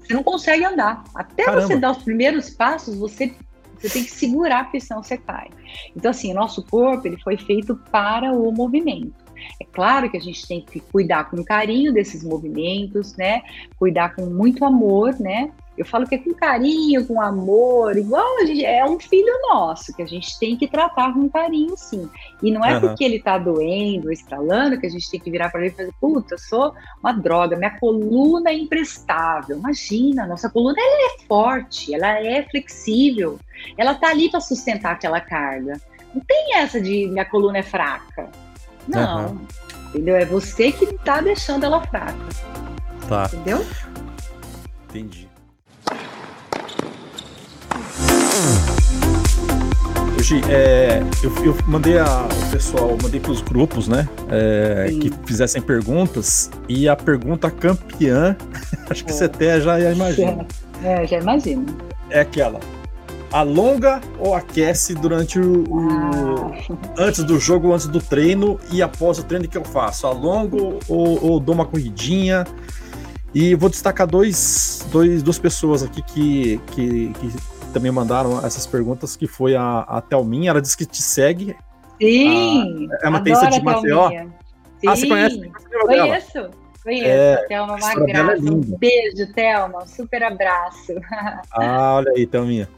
[0.00, 1.04] Você, você não consegue andar.
[1.14, 1.66] Até Caramba.
[1.66, 3.34] você dar os primeiros passos, você
[3.82, 5.48] você tem que segurar, porque senão você cai.
[5.96, 9.12] Então, assim, o nosso corpo ele foi feito para o movimento.
[9.60, 13.42] É claro que a gente tem que cuidar com carinho desses movimentos, né?
[13.76, 15.50] Cuidar com muito amor, né?
[15.76, 19.94] Eu falo que é com carinho, com amor, igual a gente, é um filho nosso,
[19.94, 22.08] que a gente tem que tratar com carinho, sim.
[22.42, 22.80] E não é uhum.
[22.80, 25.94] porque ele tá doendo, estralando, que a gente tem que virar para ele e fazer,
[25.98, 29.56] puta, eu sou uma droga, minha coluna é imprestável.
[29.56, 33.38] Imagina, nossa coluna ela é forte, ela é flexível,
[33.78, 35.80] ela tá ali para sustentar aquela carga.
[36.14, 38.28] Não tem essa de minha coluna é fraca.
[38.86, 39.28] Não.
[39.28, 39.46] Uhum.
[39.88, 40.16] Entendeu?
[40.16, 42.18] É você que tá deixando ela fraca.
[43.08, 43.30] Tá.
[43.32, 43.64] Entendeu?
[44.90, 45.31] Entendi.
[50.22, 55.10] Hoje, é, eu, eu, mandei a, o pessoal, mandei para os grupos, né, é, que
[55.26, 58.36] fizessem perguntas, e a pergunta campeã,
[58.88, 59.14] acho que é.
[59.14, 60.46] você até já, imagina.
[60.84, 61.66] É, já imagino.
[62.08, 62.60] É aquela,
[63.32, 66.52] alonga ou aquece durante o, o ah.
[66.98, 70.06] antes do jogo, antes do treino e após o treino que eu faço?
[70.06, 72.46] Alongo ou, ou dou uma corridinha?
[73.34, 77.32] E vou destacar dois, dois, duas pessoas aqui que, que, que
[77.72, 81.56] também mandaram essas perguntas, que foi a, a Thelminha, ela disse que te segue.
[82.00, 82.88] Sim!
[83.02, 84.10] A, é uma tenista de Maceió.
[84.10, 84.30] Sim.
[84.86, 85.52] Ah, você conhece?
[85.86, 86.50] Conheço.
[86.82, 88.32] Conheço, é, Thelma uma graça.
[88.32, 89.84] É um beijo, Thelma.
[89.84, 90.92] Um super abraço.
[91.52, 92.68] Ah, olha aí, Thelminha.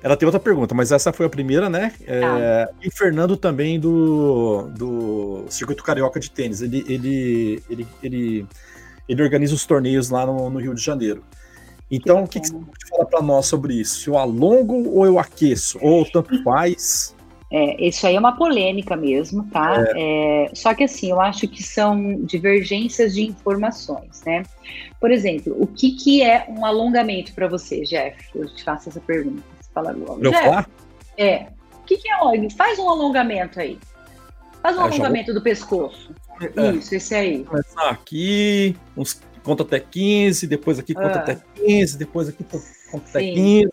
[0.00, 1.92] Ela tem outra pergunta, mas essa foi a primeira, né?
[2.06, 2.68] É, ah.
[2.80, 6.62] E Fernando também do, do Circuito Carioca de Tênis.
[6.62, 8.46] Ele, ele, ele, ele,
[9.08, 11.24] ele organiza os torneios lá no, no Rio de Janeiro.
[11.90, 14.00] Então, o que, que, você pode falar para nós sobre isso?
[14.00, 15.78] Se eu alongo ou eu aqueço?
[15.80, 17.14] Ou tanto faz?
[17.50, 19.82] É, isso aí é uma polêmica mesmo, tá?
[19.94, 20.44] É.
[20.44, 24.42] É, só que assim, eu acho que são divergências de informações, né?
[25.00, 28.18] Por exemplo, o que, que é um alongamento para você, Jeff?
[28.34, 29.42] Eu te faço essa pergunta.
[29.60, 29.96] Você fala.
[30.20, 30.68] Eu falar?
[31.16, 31.46] É.
[31.80, 32.50] O que, que é?
[32.50, 33.78] Faz um alongamento aí.
[34.62, 36.12] Faz um é, alongamento do pescoço.
[36.54, 36.70] É.
[36.72, 37.44] Isso, esse aí.
[37.44, 39.14] Começar aqui, uns
[39.48, 41.22] conta até 15, depois aqui conta ah.
[41.22, 42.98] até 15, depois aqui conta Sim.
[43.08, 43.68] até 15.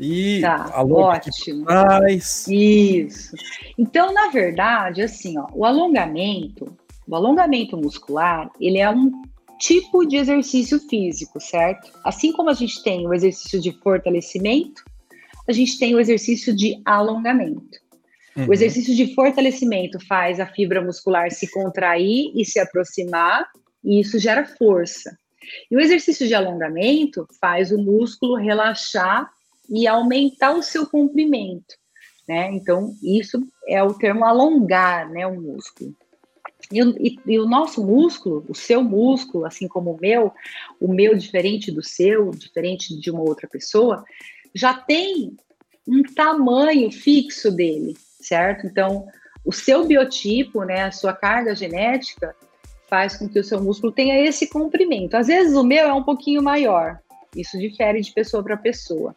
[0.00, 1.64] E tá, ótimo.
[1.64, 2.48] Trás.
[2.48, 3.36] Isso.
[3.78, 9.22] Então, na verdade, assim, ó, o alongamento, o alongamento muscular, ele é um
[9.60, 11.92] tipo de exercício físico, certo?
[12.04, 14.82] Assim como a gente tem o exercício de fortalecimento,
[15.48, 17.78] a gente tem o exercício de alongamento.
[18.36, 18.48] Uhum.
[18.48, 23.46] O exercício de fortalecimento faz a fibra muscular se contrair e se aproximar,
[23.84, 25.16] e isso gera força.
[25.70, 29.30] E o exercício de alongamento faz o músculo relaxar
[29.68, 31.74] e aumentar o seu comprimento,
[32.26, 32.50] né?
[32.52, 35.94] Então, isso é o termo alongar, né, o músculo.
[36.72, 40.32] E, e, e, o nosso músculo, o seu músculo, assim como o meu,
[40.80, 44.04] o meu diferente do seu, diferente de uma outra pessoa,
[44.54, 45.36] já tem
[45.86, 48.66] um tamanho fixo dele, certo?
[48.66, 49.06] Então,
[49.44, 52.34] o seu biotipo, né, a sua carga genética,
[52.88, 55.16] faz com que o seu músculo tenha esse comprimento.
[55.16, 56.98] Às vezes o meu é um pouquinho maior,
[57.34, 59.14] isso difere de pessoa para pessoa.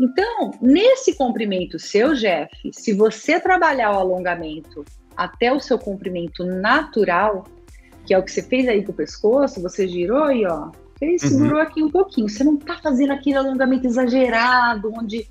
[0.00, 4.84] Então, nesse comprimento seu, Jeff, se você trabalhar o alongamento
[5.16, 7.44] até o seu comprimento natural,
[8.06, 11.22] que é o que você fez aí com o pescoço, você girou e ó, fez,
[11.22, 11.28] uhum.
[11.28, 12.28] segurou aqui um pouquinho.
[12.28, 15.28] Você não tá fazendo aquele alongamento exagerado, onde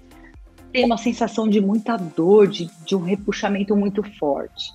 [0.78, 4.72] tem uma sensação de muita dor, de, de um repuxamento muito forte.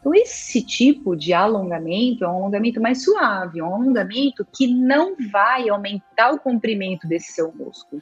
[0.00, 5.68] Então, esse tipo de alongamento é um alongamento mais suave, um alongamento que não vai
[5.68, 8.00] aumentar o comprimento desse seu músculo.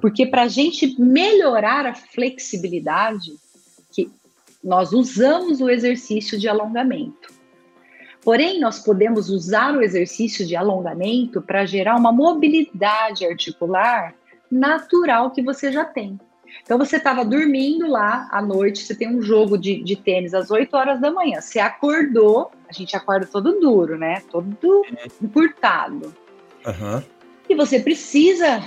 [0.00, 3.32] Porque para a gente melhorar a flexibilidade,
[3.90, 4.08] que
[4.62, 7.34] nós usamos o exercício de alongamento.
[8.22, 14.14] Porém, nós podemos usar o exercício de alongamento para gerar uma mobilidade articular
[14.48, 16.20] natural que você já tem.
[16.62, 20.50] Então você estava dormindo lá à noite, você tem um jogo de, de tênis às
[20.50, 21.40] 8 horas da manhã.
[21.40, 24.22] Você acordou, a gente acorda todo duro, né?
[24.30, 24.82] Todo
[25.20, 26.14] encurtado.
[26.66, 27.02] Uhum.
[27.48, 28.62] E você precisa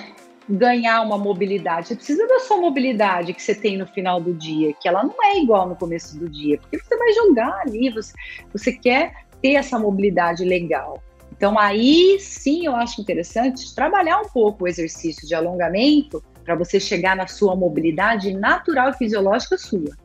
[0.47, 1.87] ganhar uma mobilidade.
[1.87, 5.15] Você precisa da sua mobilidade que você tem no final do dia, que ela não
[5.23, 8.13] é igual no começo do dia, porque você vai jogar ali, você,
[8.51, 11.01] você quer ter essa mobilidade legal.
[11.35, 16.79] Então aí sim eu acho interessante trabalhar um pouco o exercício de alongamento para você
[16.79, 19.97] chegar na sua mobilidade natural e fisiológica sua.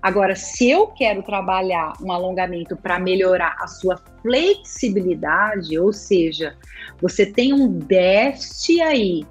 [0.00, 6.54] Agora, se eu quero trabalhar um alongamento para melhorar a sua flexibilidade, ou seja,
[7.00, 9.26] você tem um déficit aí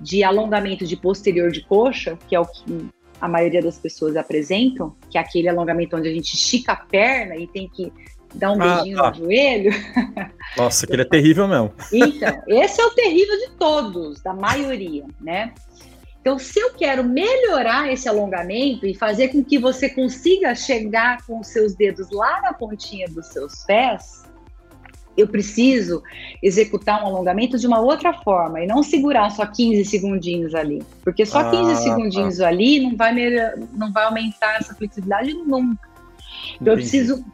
[0.00, 2.88] de alongamento de posterior de coxa, que é o que
[3.20, 7.36] a maioria das pessoas apresentam, que é aquele alongamento onde a gente estica a perna
[7.36, 7.92] e tem que
[8.34, 9.10] dar um ah, beijinho tá.
[9.10, 9.72] no joelho.
[10.56, 11.72] Nossa, aquele é terrível mesmo.
[11.92, 15.52] Então, esse é o terrível de todos, da maioria, né?
[16.20, 21.40] Então, se eu quero melhorar esse alongamento e fazer com que você consiga chegar com
[21.40, 24.22] os seus dedos lá na pontinha dos seus pés,
[25.16, 26.02] eu preciso
[26.42, 30.82] executar um alongamento de uma outra forma e não segurar só 15 segundinhos ali.
[31.02, 32.48] Porque só ah, 15 segundinhos tá.
[32.48, 33.14] ali não vai,
[33.72, 35.88] não vai aumentar essa flexibilidade nunca.
[36.60, 37.24] Então, eu preciso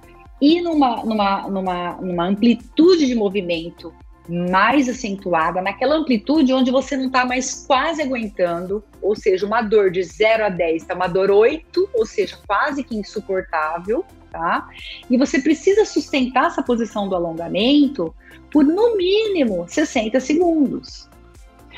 [0.40, 3.92] ir numa, numa, numa, numa amplitude de movimento
[4.28, 9.90] mais acentuada, naquela amplitude onde você não está mais quase aguentando, ou seja, uma dor
[9.90, 14.68] de 0 a 10 está uma dor 8, ou seja, quase que insuportável, tá?
[15.08, 18.14] E você precisa sustentar essa posição do alongamento
[18.50, 21.08] por no mínimo 60 segundos.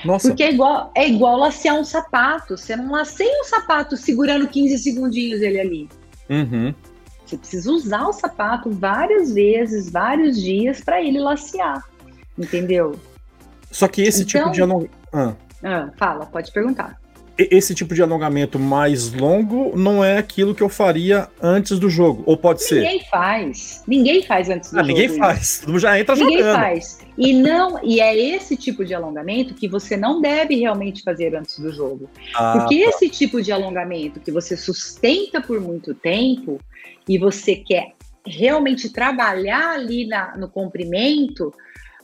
[0.04, 0.28] Nossa.
[0.28, 2.56] Porque é igual, é igual lacear um sapato.
[2.56, 5.88] Você não laceia um sapato segurando 15 segundinhos ele ali.
[6.30, 6.74] Uhum.
[7.28, 11.84] Você precisa usar o sapato várias vezes, vários dias para ele lacear.
[12.38, 12.98] Entendeu?
[13.70, 14.94] Só que esse então, tipo de alongamento.
[15.12, 15.34] Ah.
[15.62, 16.98] ah, fala, pode perguntar.
[17.36, 22.24] Esse tipo de alongamento mais longo não é aquilo que eu faria antes do jogo,
[22.26, 22.84] ou pode ninguém ser?
[22.84, 23.82] Ninguém faz.
[23.86, 24.98] Ninguém faz antes do ah, jogo.
[24.98, 25.40] Ninguém faz.
[25.62, 25.78] Isso.
[25.78, 26.56] Já entra ninguém jogando.
[26.56, 26.98] Ninguém faz.
[27.16, 31.58] E não, e é esse tipo de alongamento que você não deve realmente fazer antes
[31.58, 32.08] do jogo.
[32.34, 32.90] Ah, Porque tá.
[32.90, 36.58] esse tipo de alongamento que você sustenta por muito tempo
[37.08, 37.94] e você quer
[38.26, 41.52] realmente trabalhar ali na, no comprimento,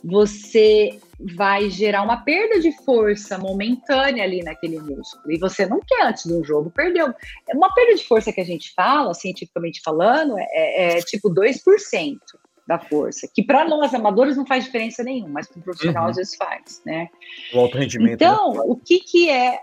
[0.03, 5.31] você vai gerar uma perda de força momentânea ali naquele músculo.
[5.31, 7.03] E você não quer, antes de um jogo, perder.
[7.53, 12.17] Uma perda de força que a gente fala, cientificamente falando, é, é, tipo 2%
[12.67, 16.09] da força, que para nós amadores não faz diferença nenhuma, mas para o profissional uhum.
[16.09, 17.09] às vezes faz, né?
[17.53, 18.09] O alto rendimento.
[18.09, 18.13] Né?
[18.15, 18.61] Então, né?
[18.65, 19.59] o que que é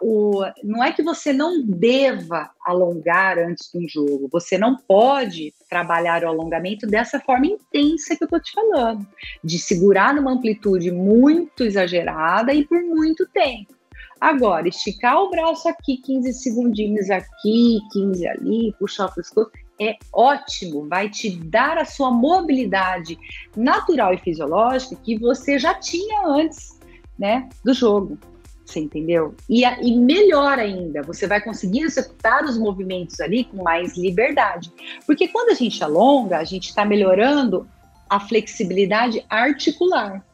[0.00, 5.52] o não é que você não deva alongar antes de um jogo, você não pode
[5.68, 9.06] trabalhar o alongamento dessa forma intensa que eu tô te falando,
[9.44, 13.74] de segurar numa amplitude muito exagerada e por muito tempo.
[14.18, 19.50] Agora, esticar o braço aqui, 15 segundinhos aqui, 15 ali, puxar o pescoço,
[19.80, 23.18] é ótimo, vai te dar a sua mobilidade
[23.54, 26.78] natural e fisiológica que você já tinha antes,
[27.18, 28.18] né, do jogo.
[28.64, 29.34] Você entendeu?
[29.48, 34.72] E, e melhor ainda, você vai conseguir executar os movimentos ali com mais liberdade.
[35.06, 37.68] Porque quando a gente alonga, a gente está melhorando
[38.10, 40.24] a flexibilidade articular.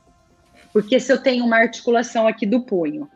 [0.72, 3.06] Porque se eu tenho uma articulação aqui do punho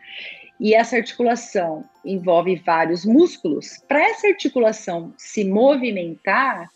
[0.60, 3.82] e essa articulação envolve vários músculos.
[3.88, 6.70] Para essa articulação se movimentar,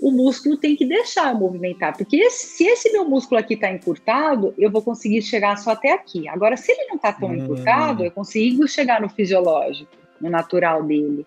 [0.00, 4.54] o músculo tem que deixar movimentar, porque esse, se esse meu músculo aqui está encurtado,
[4.56, 6.28] eu vou conseguir chegar só até aqui.
[6.28, 7.34] Agora, se ele não está tão hum.
[7.34, 9.90] encurtado, eu consigo chegar no fisiológico,
[10.20, 11.26] no natural dele,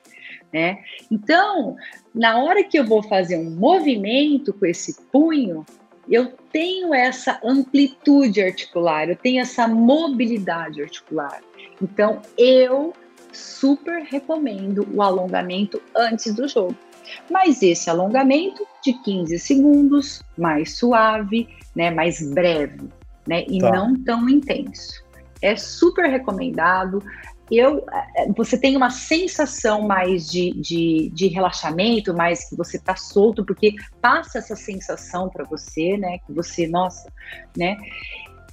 [0.53, 0.79] né?
[1.09, 1.75] Então,
[2.15, 5.65] na hora que eu vou fazer um movimento com esse punho,
[6.09, 11.41] eu tenho essa amplitude articular, eu tenho essa mobilidade articular.
[11.81, 12.93] Então, eu
[13.31, 16.75] super recomendo o alongamento antes do jogo.
[17.29, 22.89] Mas esse alongamento de 15 segundos, mais suave, né, mais breve,
[23.27, 23.71] né, e tá.
[23.71, 25.03] não tão intenso.
[25.41, 27.03] É super recomendado.
[27.49, 32.95] Eu, eh, você tem uma sensação mais de, de, de relaxamento, mais que você está
[32.95, 36.19] solto, porque passa essa sensação para você, né?
[36.19, 37.11] Que você, nossa,
[37.57, 37.77] né?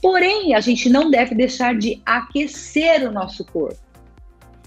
[0.03, 3.79] Porém, a gente não deve deixar de aquecer o nosso corpo,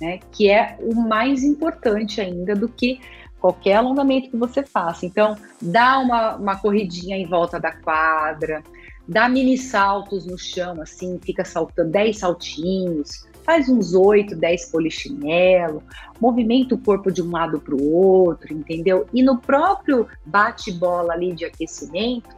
[0.02, 0.20] né?
[0.32, 3.00] Que é o mais importante ainda do que
[3.40, 5.06] qualquer alongamento que você faça.
[5.06, 8.64] Então, dá uma, uma corridinha em volta da quadra,
[9.08, 15.84] dá mini saltos no chão, assim, fica saltando 10 saltinhos, faz uns 8, 10 polichinelo,
[16.20, 19.08] movimenta o corpo de um lado para o outro, entendeu?
[19.14, 22.30] E no próprio bate-bola ali de aquecimento,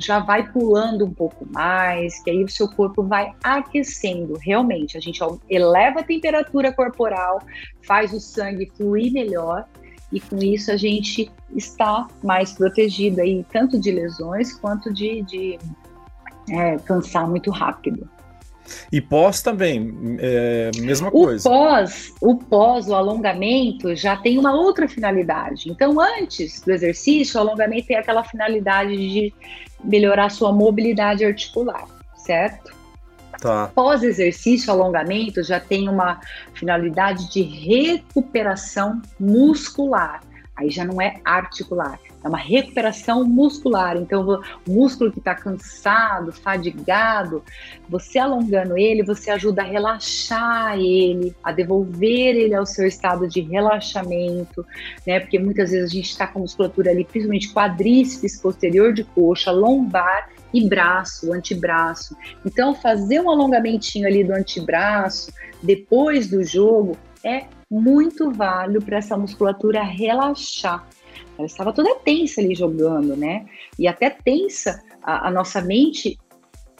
[0.00, 4.38] já vai pulando um pouco mais, que aí o seu corpo vai aquecendo.
[4.40, 7.40] Realmente, a gente eleva a temperatura corporal,
[7.86, 9.66] faz o sangue fluir melhor
[10.12, 15.58] e com isso a gente está mais protegido aí, tanto de lesões quanto de, de
[16.50, 18.08] é, cansar muito rápido.
[18.90, 21.48] E pós também, é, mesma coisa.
[21.48, 25.70] O pós, o pós, o alongamento, já tem uma outra finalidade.
[25.70, 29.32] Então, antes do exercício, o alongamento tem aquela finalidade de
[29.82, 32.72] melhorar sua mobilidade articular, certo?
[33.40, 33.70] Tá.
[33.74, 36.20] Pós-exercício, alongamento, já tem uma
[36.52, 40.20] finalidade de recuperação muscular.
[40.60, 43.96] Aí já não é articular, é uma recuperação muscular.
[43.96, 47.42] Então, o músculo que está cansado, fadigado,
[47.88, 53.40] você alongando ele, você ajuda a relaxar ele, a devolver ele ao seu estado de
[53.40, 54.66] relaxamento,
[55.06, 55.18] né?
[55.18, 60.28] Porque muitas vezes a gente está com musculatura ali, principalmente quadríceps, posterior de coxa, lombar
[60.52, 62.14] e braço, antebraço.
[62.44, 65.32] Então, fazer um alongamentinho ali do antebraço
[65.62, 70.86] depois do jogo é muito válido para essa musculatura relaxar
[71.40, 73.46] ela estava toda tensa ali jogando, né?
[73.78, 76.18] E até tensa a, a nossa mente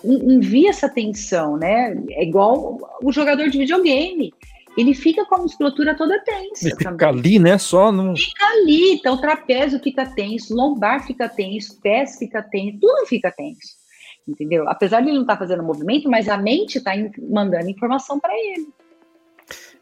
[0.05, 1.95] envia essa tensão, né?
[2.11, 4.33] É igual o jogador de videogame.
[4.77, 6.69] Ele fica com a musculatura toda tensa.
[6.69, 7.09] Ele fica também.
[7.09, 7.59] ali, né?
[7.59, 8.15] Só não.
[8.15, 13.33] Fica ali, então o trapézio fica tenso, lombar fica tenso, pés fica tenso, tudo fica
[13.33, 13.81] tenso.
[14.29, 14.69] Entendeu?
[14.69, 16.93] Apesar de ele não estar tá fazendo movimento, mas a mente está
[17.31, 18.69] mandando informação para ele.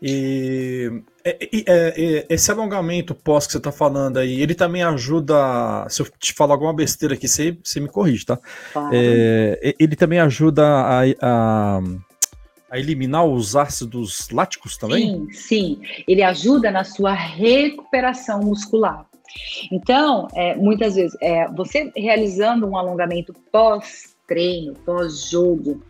[0.01, 5.87] E, e, e, esse alongamento pós que você está falando aí, ele também ajuda.
[5.89, 8.39] Se eu te falar alguma besteira aqui, você, você me corrige, tá?
[8.93, 11.81] É, ele também ajuda a, a,
[12.71, 15.27] a, eliminar os ácidos láticos também?
[15.31, 15.81] Sim, sim.
[16.07, 19.05] Ele ajuda na sua recuperação muscular.
[19.71, 25.83] Então, é, muitas vezes, é, você realizando um alongamento pós-treino, pós-jogo,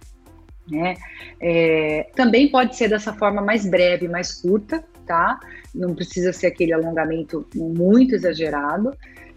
[0.71, 0.97] né?
[1.41, 5.39] É, também pode ser dessa forma mais breve, mais curta, tá?
[5.75, 8.93] Não precisa ser aquele alongamento muito exagerado.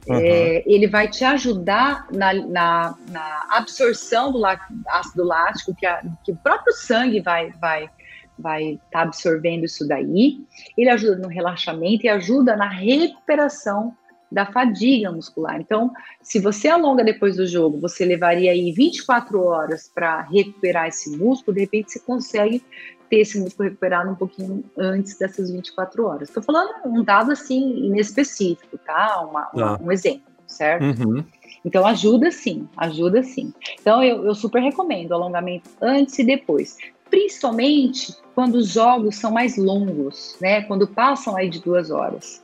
[0.07, 0.15] Uhum.
[0.15, 4.43] É, ele vai te ajudar na, na, na absorção do
[4.87, 7.89] ácido lático, que, a, que, o próprio sangue vai vai
[8.37, 10.39] vai estar tá absorvendo isso daí.
[10.75, 13.95] Ele ajuda no relaxamento e ajuda na recuperação
[14.31, 15.59] da fadiga muscular.
[15.59, 21.17] Então, se você alonga depois do jogo, você levaria aí 24 horas para recuperar esse
[21.17, 22.63] músculo, de repente você consegue
[23.09, 26.29] ter esse músculo recuperado um pouquinho antes dessas 24 horas.
[26.29, 29.21] Estou falando um dado assim inespecífico, tá?
[29.29, 29.79] Uma, tá.
[29.83, 30.85] um exemplo, certo?
[30.85, 31.23] Uhum.
[31.65, 33.53] Então ajuda sim, ajuda sim.
[33.81, 36.77] Então eu, eu super recomendo alongamento antes e depois,
[37.09, 40.61] principalmente quando os jogos são mais longos, né?
[40.61, 42.41] Quando passam aí de duas horas.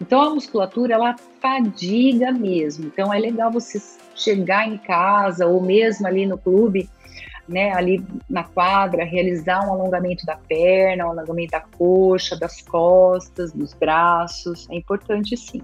[0.00, 2.86] Então a musculatura ela fadiga mesmo.
[2.86, 3.80] Então é legal você
[4.14, 6.88] chegar em casa ou mesmo ali no clube,
[7.48, 13.52] né, ali na quadra, realizar um alongamento da perna, um alongamento da coxa, das costas,
[13.52, 14.68] dos braços.
[14.70, 15.62] É importante sim.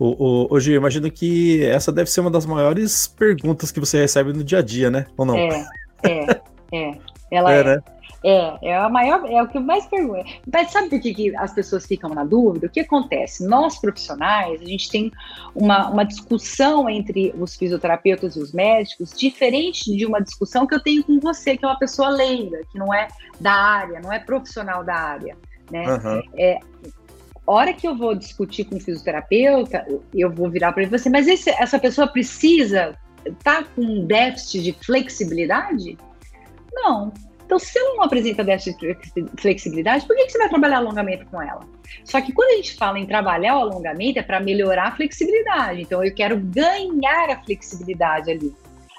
[0.00, 4.44] Hoje, eu imagino que essa deve ser uma das maiores perguntas que você recebe no
[4.44, 5.06] dia a dia, né?
[5.16, 5.36] Ou não?
[5.36, 5.66] É,
[6.04, 6.40] é,
[6.72, 6.98] é.
[7.30, 7.64] Ela é, é.
[7.64, 7.82] Né?
[8.24, 10.24] É, é a maior, é o que mais pergunta.
[10.52, 12.66] Mas sabe por que, que as pessoas ficam na dúvida?
[12.66, 13.46] O que acontece?
[13.46, 15.12] Nós profissionais, a gente tem
[15.54, 20.82] uma, uma discussão entre os fisioterapeutas e os médicos, diferente de uma discussão que eu
[20.82, 23.08] tenho com você, que é uma pessoa leiga, que não é
[23.40, 25.36] da área, não é profissional da área,
[25.70, 25.84] né?
[25.86, 26.22] Uhum.
[26.36, 26.58] É,
[27.46, 31.00] hora que eu vou discutir com o fisioterapeuta, eu vou virar para ele e falar
[31.00, 32.96] assim, mas esse, essa pessoa precisa
[33.42, 35.96] tá com um déficit de flexibilidade?
[36.72, 37.12] Não,
[37.48, 38.70] então, se ela não apresenta dessa
[39.38, 41.60] flexibilidade, por que, que você vai trabalhar alongamento com ela?
[42.04, 45.80] Só que quando a gente fala em trabalhar o alongamento, é para melhorar a flexibilidade.
[45.80, 48.54] Então, eu quero ganhar a flexibilidade ali.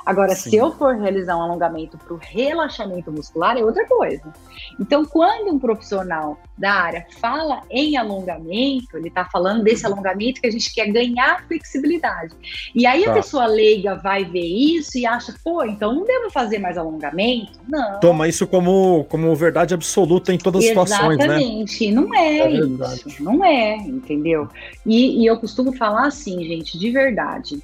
[0.10, 0.49] Agora, Sim.
[0.49, 4.34] se eu for realizar um alongamento para o relaxamento muscular, é outra coisa.
[4.80, 10.47] Então, quando um profissional da área fala em alongamento, ele está falando desse alongamento que
[10.47, 12.34] a gente quer ganhar flexibilidade.
[12.74, 13.12] E aí tá.
[13.12, 17.60] a pessoa leiga vai ver isso e acha, pô, então não devo fazer mais alongamento?
[17.68, 17.99] Não.
[17.99, 21.26] Toma isso como, como verdade absoluta em todas as situações, né?
[21.26, 21.91] Exatamente.
[21.91, 23.24] Não é, é isso.
[23.24, 24.47] Não é, entendeu?
[24.84, 27.62] E, e eu costumo falar assim, gente, de verdade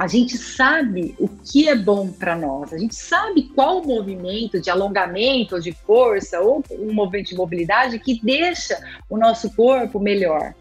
[0.00, 4.58] a gente sabe o que é bom para nós, a gente sabe qual o movimento
[4.58, 10.54] de alongamento, de força ou um movimento de mobilidade que deixa o nosso corpo melhor,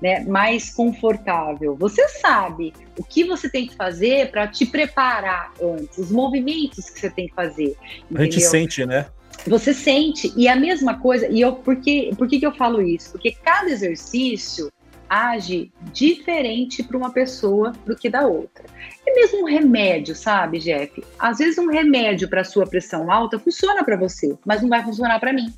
[0.00, 1.76] né, mais confortável.
[1.76, 6.98] Você sabe o que você tem que fazer para te preparar antes, os movimentos que
[6.98, 7.76] você tem que fazer.
[8.10, 8.20] Entendeu?
[8.20, 9.06] A gente sente, né?
[9.46, 12.82] Você sente, e a mesma coisa, e eu, por, que, por que, que eu falo
[12.82, 13.12] isso?
[13.12, 14.72] Porque cada exercício
[15.12, 18.64] age diferente para uma pessoa do que da outra.
[19.06, 21.04] É mesmo um remédio, sabe, Jeff?
[21.18, 25.20] Às vezes um remédio para sua pressão alta funciona para você, mas não vai funcionar
[25.20, 25.52] para mim.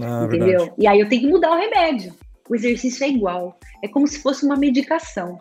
[0.00, 0.58] Ah, entendeu?
[0.58, 0.72] Verdade.
[0.76, 2.12] E aí eu tenho que mudar o remédio.
[2.50, 5.40] O exercício é igual, é como se fosse uma medicação.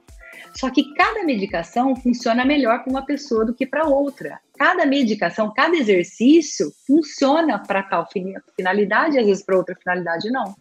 [0.54, 4.40] Só que cada medicação funciona melhor para uma pessoa do que para outra.
[4.58, 8.08] Cada medicação, cada exercício funciona para tal
[8.56, 10.56] finalidade, às vezes para outra finalidade não.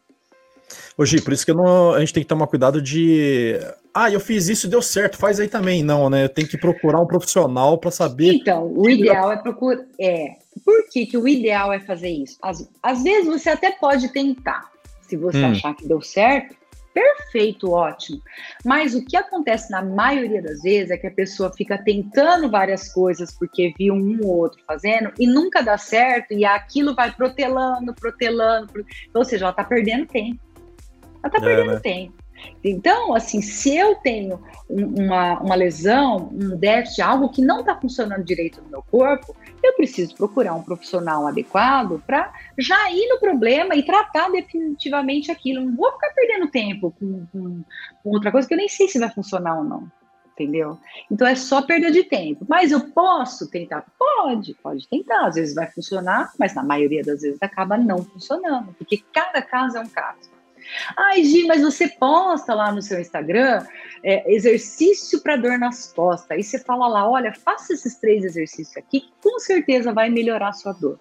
[0.99, 3.59] Hoje, por isso que não, a gente tem que tomar cuidado de.
[3.93, 5.83] Ah, eu fiz isso e deu certo, faz aí também.
[5.83, 6.29] Não, né?
[6.29, 8.33] Tem que procurar um profissional para saber.
[8.33, 9.85] Então, o ideal é procurar.
[9.99, 10.37] É.
[10.65, 12.39] Por que, que o ideal é fazer isso?
[12.43, 14.71] Às, às vezes você até pode tentar.
[15.03, 15.51] Se você hum.
[15.53, 16.57] achar que deu certo,
[16.97, 18.23] perfeito, ótimo.
[18.65, 22.91] Mas o que acontece na maioria das vezes é que a pessoa fica tentando várias
[22.91, 27.95] coisas porque viu um ou outro fazendo e nunca dá certo e aquilo vai protelando,
[27.95, 28.73] protelando,
[29.15, 30.46] ou seja, ela está perdendo tempo.
[31.27, 31.81] Ela está é, perdendo né?
[31.81, 32.27] tempo.
[32.63, 38.25] Então, assim, se eu tenho uma, uma lesão, um déficit, algo que não está funcionando
[38.25, 43.75] direito no meu corpo, eu preciso procurar um profissional adequado para já ir no problema
[43.75, 45.65] e tratar definitivamente aquilo.
[45.65, 47.65] Não vou ficar perdendo tempo com, com,
[48.03, 49.91] com, outra coisa que eu nem sei se vai funcionar ou não.
[50.33, 50.79] entendeu?
[51.11, 52.45] Então é só perda de tempo.
[52.49, 53.85] Mas eu posso tentar?
[53.99, 55.27] Pode, pode tentar.
[55.27, 59.79] Às vezes vai funcionar, mas na maioria das vezes acaba não funcionando, porque cada caso
[59.79, 60.36] é um caso.
[60.97, 63.65] Ai, Gi, mas você posta lá no seu Instagram
[64.03, 66.31] é, exercício para dor nas costas.
[66.31, 70.49] Aí você fala lá, olha, faça esses três exercícios aqui, que com certeza vai melhorar
[70.49, 70.99] a sua dor.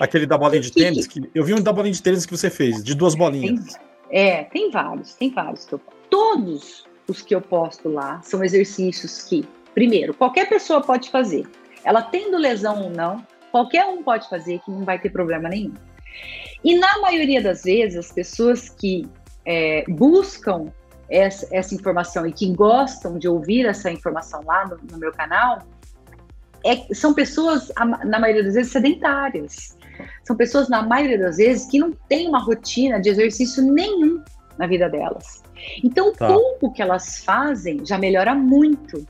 [0.00, 2.50] Aquele da bolinha de tênis, que, eu vi um da bolinha de tênis que você
[2.50, 3.74] fez, de duas bolinhas.
[3.74, 3.76] Tem,
[4.10, 5.68] é, tem vários, tem vários.
[6.08, 11.46] Todos os que eu posto lá são exercícios que, primeiro, qualquer pessoa pode fazer.
[11.84, 15.74] Ela tendo lesão ou não, qualquer um pode fazer que não vai ter problema nenhum.
[16.64, 19.06] E na maioria das vezes, as pessoas que
[19.44, 20.72] é, buscam
[21.10, 25.58] essa, essa, informação e que gostam de ouvir essa informação lá no, no meu canal,
[26.64, 27.70] é, são pessoas,
[28.04, 29.76] na maioria das vezes, sedentárias.
[30.24, 34.24] São pessoas, na maioria das vezes, que não têm uma rotina de exercício nenhum
[34.56, 35.42] na vida delas.
[35.84, 36.26] Então, tá.
[36.26, 39.06] o pouco que elas fazem já melhora muito.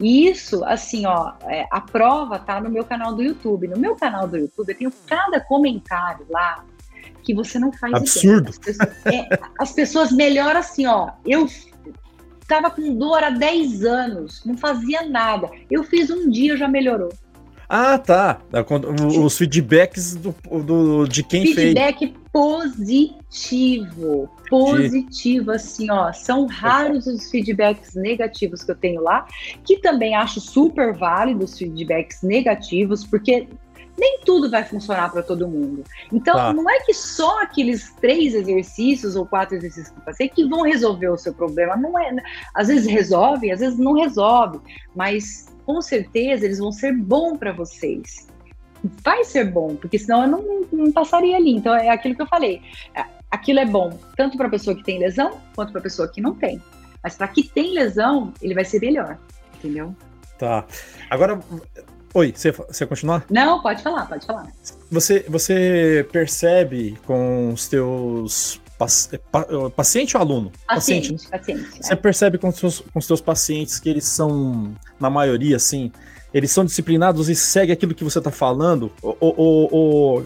[0.00, 3.68] E isso, assim, ó, é, a prova tá no meu canal do YouTube.
[3.68, 6.64] No meu canal do YouTube, eu tenho cada comentário lá
[7.28, 8.48] que você não faz Absurdo.
[8.48, 11.10] As pessoas, é, as pessoas melhoram assim, ó.
[11.26, 11.46] Eu
[12.46, 15.50] tava com dor há 10 anos, não fazia nada.
[15.70, 17.12] Eu fiz um dia, já melhorou.
[17.68, 18.40] Ah, tá.
[18.50, 18.64] É
[19.20, 22.10] os feedbacks do, do de quem Feedback fez.
[22.12, 24.30] Feedback positivo.
[24.48, 26.10] Positivo, assim, ó.
[26.14, 29.26] São raros os feedbacks negativos que eu tenho lá,
[29.64, 33.46] que também acho super válidos os feedbacks negativos, porque
[33.98, 35.82] nem tudo vai funcionar para todo mundo.
[36.12, 36.52] Então, tá.
[36.52, 40.62] não é que só aqueles três exercícios ou quatro exercícios que eu passei que vão
[40.62, 41.76] resolver o seu problema.
[41.76, 42.14] Não é.
[42.54, 44.60] Às vezes resolve, às vezes não resolve,
[44.94, 48.28] mas com certeza eles vão ser bom para vocês.
[49.04, 51.56] Vai ser bom, porque senão eu não, não passaria ali.
[51.56, 52.62] Então é aquilo que eu falei.
[52.94, 56.08] É, aquilo é bom tanto para a pessoa que tem lesão quanto para a pessoa
[56.08, 56.62] que não tem.
[57.02, 59.18] Mas para que tem lesão, ele vai ser melhor,
[59.56, 59.94] entendeu?
[60.38, 60.64] Tá.
[61.10, 61.40] Agora,
[62.14, 63.24] oi, você, você continuar?
[63.30, 64.48] Não, pode falar, pode falar.
[64.90, 68.60] Você, você percebe com os teus
[69.12, 69.18] é,
[69.74, 70.52] paciente ou aluno?
[70.66, 71.30] Paciente, paciente.
[71.30, 71.96] paciente Você é.
[71.96, 75.90] percebe com os, seus, com os seus pacientes que eles são, na maioria, assim,
[76.32, 78.92] eles são disciplinados e seguem aquilo que você está falando?
[79.02, 80.22] Ou, ou, ou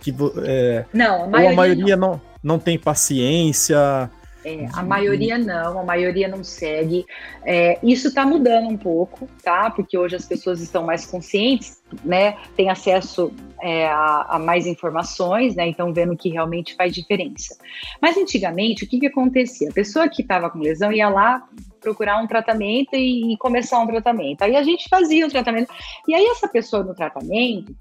[0.00, 0.14] que,
[0.44, 2.10] é, não, a maioria, ou a maioria não.
[2.10, 4.10] não, não tem paciência?
[4.44, 7.06] É, a maioria não, a maioria não segue.
[7.44, 9.70] É, isso está mudando um pouco, tá?
[9.70, 12.36] Porque hoje as pessoas estão mais conscientes, né?
[12.54, 13.32] Tem acesso
[13.62, 15.66] é, a, a, mais informações, né?
[15.66, 17.56] Então vendo que realmente faz diferença.
[18.02, 19.70] Mas antigamente, o que, que acontecia?
[19.70, 21.42] A pessoa que estava com lesão ia lá
[21.80, 24.42] procurar um tratamento e, e começar um tratamento.
[24.42, 25.72] Aí a gente fazia o tratamento.
[26.08, 27.74] E aí essa pessoa no tratamento,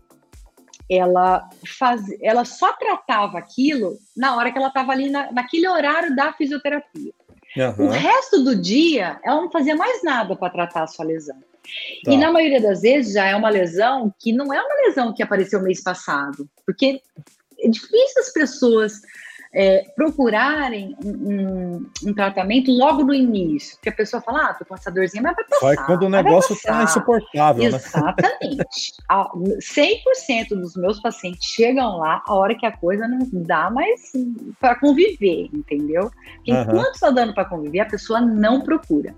[0.89, 6.15] ela, faz, ela só tratava aquilo na hora que ela estava ali na, naquele horário
[6.15, 7.13] da fisioterapia.
[7.55, 7.87] Uhum.
[7.87, 11.37] O resto do dia, ela não fazia mais nada para tratar a sua lesão.
[12.03, 12.11] Tá.
[12.11, 15.23] E na maioria das vezes já é uma lesão que não é uma lesão que
[15.23, 17.01] apareceu mês passado, porque
[17.59, 19.01] é difícil as pessoas
[19.53, 24.65] é, procurarem um, um, um, tratamento logo no início, porque a pessoa fala, ah, tô
[24.65, 25.65] com essa dorzinha, mas vai passar.
[25.65, 27.77] Vai quando o negócio tá insuportável, né?
[27.77, 28.57] Exatamente.
[28.57, 28.65] né?
[29.09, 34.11] 100% dos meus pacientes chegam lá a hora que a coisa não dá mais
[34.59, 36.09] para conviver, entendeu?
[36.37, 36.61] Porque uhum.
[36.61, 39.13] enquanto está dando para conviver, a pessoa não procura.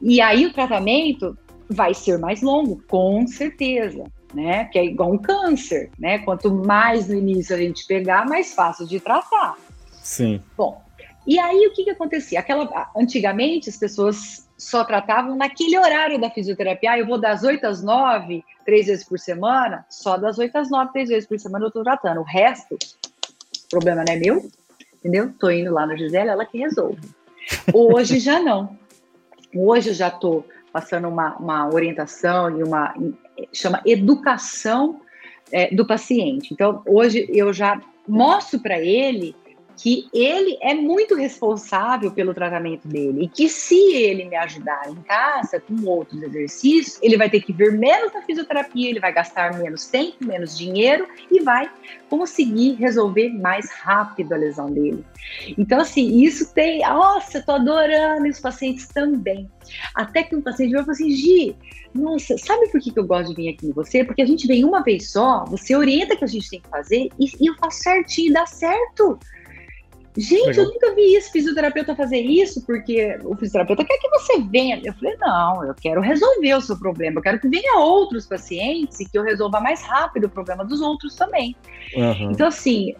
[0.00, 1.36] E aí o tratamento
[1.68, 4.04] vai ser mais longo, com certeza
[4.34, 4.64] né?
[4.66, 6.18] Que é igual um câncer, né?
[6.20, 9.56] Quanto mais no início a gente pegar, mais fácil de tratar.
[10.02, 10.42] Sim.
[10.56, 10.82] Bom,
[11.26, 12.40] e aí o que que acontecia?
[12.40, 16.92] Aquela, antigamente as pessoas só tratavam naquele horário da fisioterapia.
[16.92, 19.84] Ah, eu vou das 8 às 9, três vezes por semana.
[19.88, 22.20] Só das 8 às 9, três vezes por semana eu tô tratando.
[22.20, 24.50] O resto, o problema não é meu,
[24.98, 25.32] entendeu?
[25.38, 27.00] Tô indo lá no Gisele, ela que resolve.
[27.72, 28.78] Hoje já não.
[29.54, 32.94] Hoje eu já tô passando uma, uma orientação e uma
[33.52, 35.00] chama educação
[35.52, 36.52] é, do paciente.
[36.52, 39.34] Então, hoje eu já mostro para ele
[39.80, 44.96] que ele é muito responsável pelo tratamento dele e que se ele me ajudar em
[44.96, 49.58] casa com outros exercícios, ele vai ter que vir menos na fisioterapia, ele vai gastar
[49.58, 51.70] menos tempo, menos dinheiro e vai
[52.10, 55.02] conseguir resolver mais rápido a lesão dele.
[55.56, 56.80] Então, assim, isso tem.
[56.80, 59.50] Nossa, eu tô adorando e os pacientes também.
[59.94, 61.56] Até que um paciente vai falar assim: Gi,
[61.94, 64.04] nossa, sabe por que, que eu gosto de vir aqui em você?
[64.04, 66.68] Porque a gente vem uma vez só, você orienta o que a gente tem que
[66.68, 69.18] fazer e, e eu faço certinho, dá certo.
[70.20, 70.64] Gente, Legal.
[70.66, 74.78] eu nunca vi isso, fisioterapeuta fazer isso, porque o fisioterapeuta quer que você venha.
[74.84, 79.00] Eu falei, não, eu quero resolver o seu problema, eu quero que venha outros pacientes
[79.00, 81.56] e que eu resolva mais rápido o problema dos outros também.
[81.96, 82.32] Uhum.
[82.32, 82.94] Então, assim,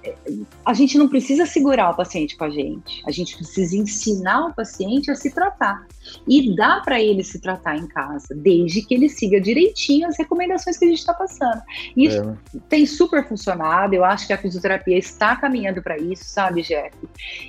[0.65, 4.55] a gente não precisa segurar o paciente com a gente, a gente precisa ensinar o
[4.55, 5.87] paciente a se tratar.
[6.27, 10.79] E dá para ele se tratar em casa, desde que ele siga direitinho as recomendações
[10.79, 11.61] que a gente está passando.
[11.95, 12.61] Isso é.
[12.69, 16.91] tem super funcionado, eu acho que a fisioterapia está caminhando para isso, sabe, Jeff?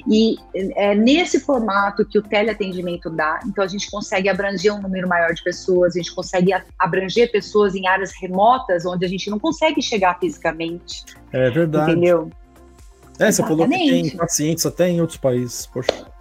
[0.07, 5.07] E é nesse formato que o teleatendimento dá, então a gente consegue abranger um número
[5.07, 9.39] maior de pessoas, a gente consegue abranger pessoas em áreas remotas onde a gente não
[9.39, 11.03] consegue chegar fisicamente.
[11.31, 11.91] É verdade.
[11.91, 12.29] Entendeu?
[13.19, 16.11] É, você falou que tem pacientes até em outros países, poxa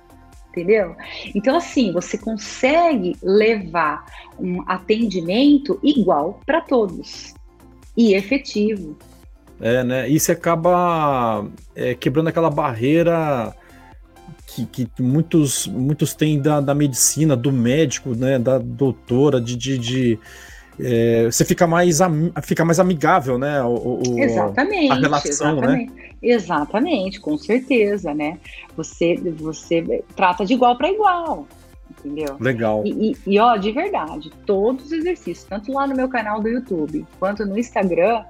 [0.50, 0.96] entendeu?
[1.34, 4.04] Então, assim, você consegue levar
[4.38, 7.34] um atendimento igual para todos
[7.96, 8.96] e efetivo.
[9.60, 10.08] É, né?
[10.08, 11.46] E você acaba
[11.76, 13.54] é, quebrando aquela barreira
[14.46, 18.38] que, que, muitos, muitos têm da, da medicina, do médico, né?
[18.38, 20.18] Da doutora, de, de, de
[20.82, 21.98] é, você fica mais,
[22.42, 23.62] fica mais amigável, né?
[23.62, 24.92] O, o exatamente.
[24.92, 25.60] A relação, né?
[25.60, 25.92] exatamente.
[25.92, 26.10] né?
[26.22, 28.38] Exatamente, com certeza, né?
[28.76, 31.46] Você, você trata de igual para igual,
[31.90, 32.36] entendeu?
[32.40, 32.82] Legal.
[32.84, 36.48] E, e, e, ó, de verdade, todos os exercícios, tanto lá no meu canal do
[36.48, 38.24] YouTube quanto no Instagram,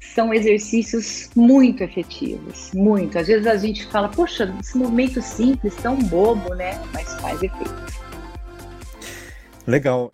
[0.00, 3.18] são exercícios muito efetivos, muito.
[3.18, 6.80] Às vezes a gente fala, poxa, esse movimento simples, tão bobo, né?
[6.92, 7.74] Mas faz efeito.
[9.66, 10.12] Legal.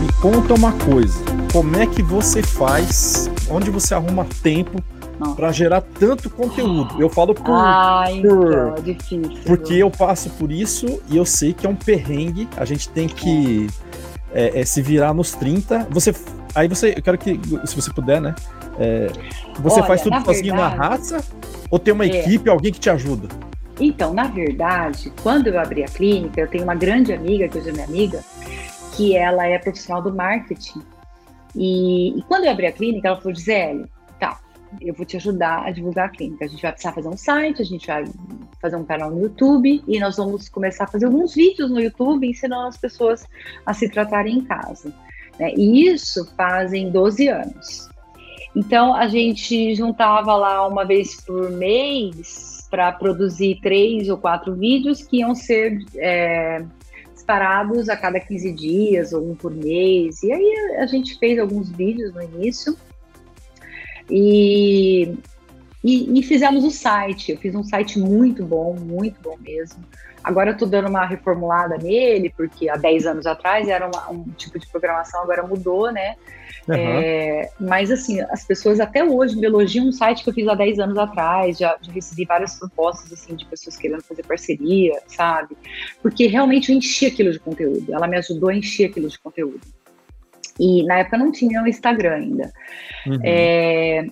[0.00, 1.22] Me conta uma coisa,
[1.52, 4.82] como é que você faz, onde você arruma tempo
[5.36, 7.00] para gerar tanto conteúdo?
[7.00, 9.38] Eu falo por, Ai, por então, é difícil.
[9.44, 12.48] porque eu passo por isso e eu sei que é um perrengue.
[12.56, 14.03] A gente tem que é,
[14.34, 15.86] é, se virar nos 30.
[15.90, 16.14] Você,
[16.54, 18.34] aí você, eu quero que, se você puder, né?
[18.78, 19.06] É,
[19.60, 21.24] você Olha, faz tudo sozinho verdade, na raça
[21.70, 22.08] ou tem uma é.
[22.08, 23.28] equipe, alguém que te ajuda?
[23.80, 27.70] Então, na verdade, quando eu abri a clínica, eu tenho uma grande amiga, que hoje
[27.70, 28.20] é minha amiga,
[28.92, 30.82] que ela é profissional do marketing.
[31.54, 33.86] E, e quando eu abri a clínica, ela falou, Gisele,
[34.80, 36.44] eu vou te ajudar a divulgar a clínica.
[36.44, 38.04] A gente vai precisar fazer um site, a gente vai
[38.60, 42.28] fazer um canal no YouTube e nós vamos começar a fazer alguns vídeos no YouTube
[42.28, 43.26] ensinando as pessoas
[43.66, 44.92] a se tratarem em casa.
[45.38, 45.52] Né?
[45.56, 47.88] E isso fazem 12 anos.
[48.56, 55.02] Então a gente juntava lá uma vez por mês para produzir três ou quatro vídeos
[55.02, 56.64] que iam ser é,
[57.12, 60.22] disparados a cada 15 dias ou um por mês.
[60.22, 62.76] E aí a gente fez alguns vídeos no início
[64.10, 65.14] e,
[65.82, 67.32] e, e fizemos o site.
[67.32, 69.84] Eu fiz um site muito bom, muito bom mesmo.
[70.22, 74.24] Agora eu tô dando uma reformulada nele, porque há 10 anos atrás era uma, um
[74.38, 76.14] tipo de programação, agora mudou, né?
[76.66, 76.74] Uhum.
[76.74, 80.54] É, mas assim, as pessoas até hoje me elogiam um site que eu fiz há
[80.54, 85.54] 10 anos atrás, já, já recebi várias propostas assim de pessoas querendo fazer parceria, sabe?
[86.00, 89.60] Porque realmente eu enchi aquilo de conteúdo, ela me ajudou a encher aquilo de conteúdo.
[90.58, 92.52] E na época não tinha o Instagram ainda.
[93.06, 93.18] Uhum.
[93.22, 94.06] É,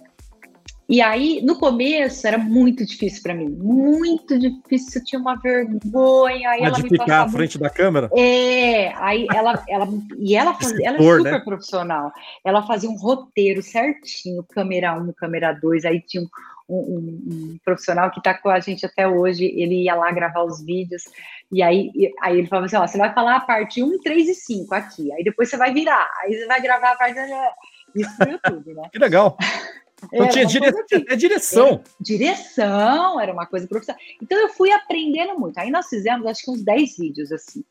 [0.93, 3.49] e aí, no começo, era muito difícil para mim.
[3.49, 6.51] Muito difícil, eu tinha uma vergonha.
[6.51, 7.31] Aí ela de ficar passava...
[7.31, 8.11] à frente da câmera?
[8.15, 9.65] É, aí ela.
[9.67, 9.89] ela
[10.19, 11.41] e ela, fazia, ela é super né?
[11.41, 12.13] profissional.
[12.45, 16.29] Ela fazia um roteiro certinho, câmera 1, câmera 2, aí tinha um,
[16.69, 20.63] um, um profissional que está com a gente até hoje, ele ia lá gravar os
[20.65, 21.05] vídeos,
[21.51, 21.91] e aí,
[22.21, 25.13] aí ele falava assim: ó, você vai falar a parte 1, 3 e 5 aqui,
[25.13, 27.19] aí depois você vai virar, aí você vai gravar a parte.
[27.95, 28.89] Isso no YouTube, né?
[28.93, 29.37] Que legal.
[30.13, 30.67] Então tinha, dire...
[30.67, 30.97] assim.
[30.97, 31.69] até direção.
[31.69, 34.03] É, direção, era uma coisa profissional.
[34.21, 35.59] Então eu fui aprendendo muito.
[35.59, 37.63] Aí nós fizemos acho que uns 10 vídeos assim.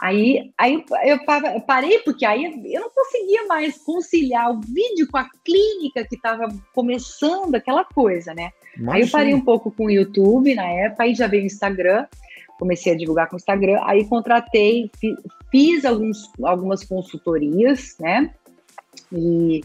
[0.00, 1.18] Aí, aí eu
[1.66, 6.48] parei, porque aí eu não conseguia mais conciliar o vídeo com a clínica que estava
[6.74, 8.50] começando, aquela coisa, né?
[8.76, 8.94] Imagina.
[8.94, 12.06] Aí eu parei um pouco com o YouTube na época, aí já veio o Instagram,
[12.58, 14.90] comecei a divulgar com o Instagram, aí contratei,
[15.50, 18.30] fiz alguns, algumas consultorias, né?
[19.12, 19.60] E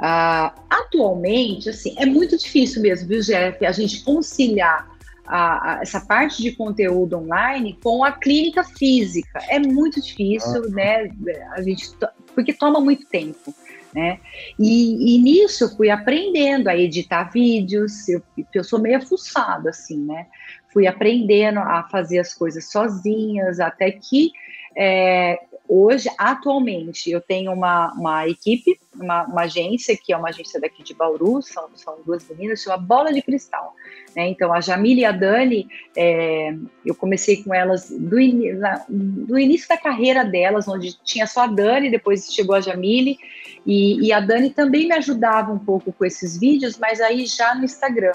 [0.00, 4.88] Uh, atualmente, assim, é muito difícil mesmo, viu, Jeff, a gente conciliar
[5.30, 9.40] a, a, essa parte de conteúdo online com a clínica física.
[9.48, 10.70] É muito difícil, ah.
[10.70, 11.08] né?
[11.52, 11.88] A gente,
[12.34, 13.54] porque toma muito tempo.
[13.94, 14.20] Né?
[14.58, 18.22] E, e, nisso eu fui aprendendo a editar vídeos, eu,
[18.54, 20.28] eu sou meio fuçada, assim, né?
[20.72, 24.30] Fui aprendendo a fazer as coisas sozinhas, até que
[24.76, 30.60] é, hoje, atualmente, eu tenho uma, uma equipe, uma, uma, agência, que é uma agência
[30.60, 33.74] daqui de Bauru, são, são duas meninas, chama Bola de Cristal.
[34.16, 34.28] Né?
[34.28, 36.54] Então, a Jamile e a Dani, é,
[36.84, 38.16] eu comecei com elas do,
[38.58, 43.16] na, do, início da carreira delas, onde tinha só a Dani, depois chegou a Jamile,
[43.64, 47.54] e, e, a Dani também me ajudava um pouco com esses vídeos, mas aí já
[47.54, 48.12] no Instagram.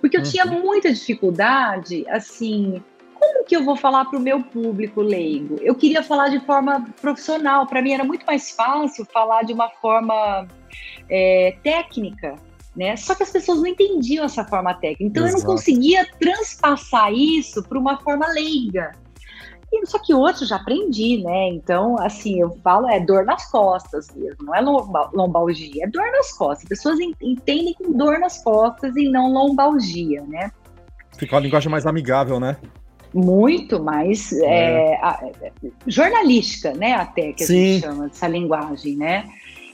[0.00, 0.30] Porque eu uhum.
[0.30, 2.82] tinha muita dificuldade, assim,
[3.14, 5.56] como que eu vou falar para o meu público leigo?
[5.60, 7.66] Eu queria falar de forma profissional.
[7.66, 10.46] Para mim era muito mais fácil falar de uma forma
[11.08, 12.36] é, técnica,
[12.76, 12.96] né?
[12.96, 15.04] Só que as pessoas não entendiam essa forma técnica.
[15.04, 15.42] Então Exato.
[15.42, 18.92] eu não conseguia transpassar isso para uma forma leiga.
[19.84, 21.48] Só que outros já aprendi, né?
[21.48, 26.32] Então, assim, eu falo, é dor nas costas mesmo, não é lombalgia, é dor nas
[26.32, 26.64] costas.
[26.64, 30.50] As pessoas entendem com dor nas costas e não lombalgia, né?
[31.16, 32.56] Fica uma linguagem mais amigável, né?
[33.14, 34.94] muito mais é.
[34.94, 35.30] É, a,
[35.86, 36.94] jornalística, né?
[36.94, 37.66] Até que a Sim.
[37.74, 39.30] gente chama dessa linguagem, né?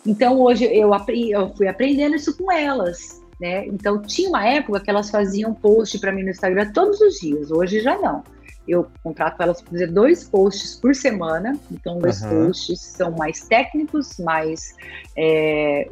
[0.06, 0.90] Então hoje eu,
[1.30, 3.66] eu fui aprendendo isso com elas, né?
[3.66, 7.50] Então tinha uma época que elas faziam post para mim no Instagram todos os dias.
[7.50, 8.22] Hoje já não.
[8.70, 11.58] Eu contrato elas para fazer dois posts por semana.
[11.70, 12.46] Então, dois uhum.
[12.46, 14.74] posts são mais técnicos, mais
[15.16, 15.90] é,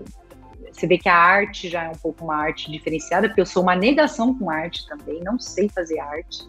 [0.78, 3.62] você vê que a arte já é um pouco uma arte diferenciada, porque eu sou
[3.62, 6.44] uma negação com arte também, não sei fazer arte.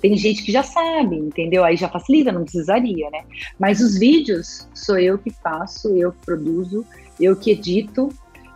[0.00, 1.64] Tem gente que já sabe, entendeu?
[1.64, 3.24] Aí já facilita, não precisaria, né?
[3.58, 6.86] Mas os vídeos sou eu que faço, eu que produzo,
[7.20, 8.08] eu que edito,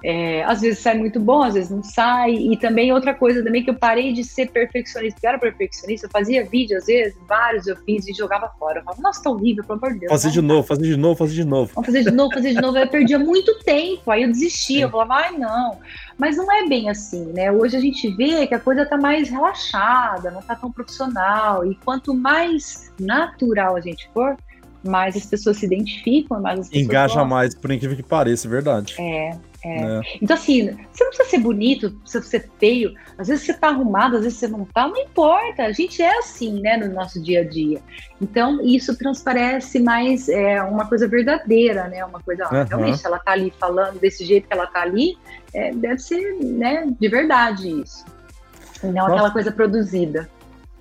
[0.08, 2.30] é, às vezes sai muito bom, às vezes não sai.
[2.32, 6.06] E também outra coisa também que eu parei de ser perfeccionista, porque eu era perfeccionista,
[6.06, 8.78] eu fazia vídeo, às vezes, vários eu fiz e jogava fora.
[8.78, 10.12] Eu falava, nossa, tá horrível, pelo amor de Deus.
[10.12, 11.72] Fazer de novo, fazer de novo, fazer de novo.
[11.74, 12.78] Vamos fazer de novo, fazer de novo.
[12.78, 15.76] Eu perdia muito tempo, aí eu desistia, eu falava, ai não.
[16.16, 17.50] Mas não é bem assim, né?
[17.50, 21.64] Hoje a gente vê que a coisa tá mais relaxada, não tá tão profissional.
[21.68, 24.36] E quanto mais natural a gente for,
[24.84, 26.84] mais as pessoas se identificam, mais as pessoas.
[26.84, 27.26] Engaja gostam.
[27.26, 28.94] mais, por incrível que pareça, é verdade.
[28.98, 29.98] É, é.
[29.98, 30.00] é.
[30.22, 32.94] Então, assim, você não precisa ser bonito, precisa ser feio.
[33.18, 35.64] Às vezes você tá arrumado, às vezes você não tá, não importa.
[35.64, 37.80] A gente é assim, né, no nosso dia a dia.
[38.20, 42.04] Então, isso transparece mais é, uma coisa verdadeira, né?
[42.04, 42.64] Uma coisa, uhum.
[42.64, 45.16] realmente, ela tá ali falando desse jeito que ela tá ali,
[45.52, 48.04] é, deve ser, né, de verdade isso.
[48.82, 49.12] E não Nossa.
[49.12, 50.28] aquela coisa produzida.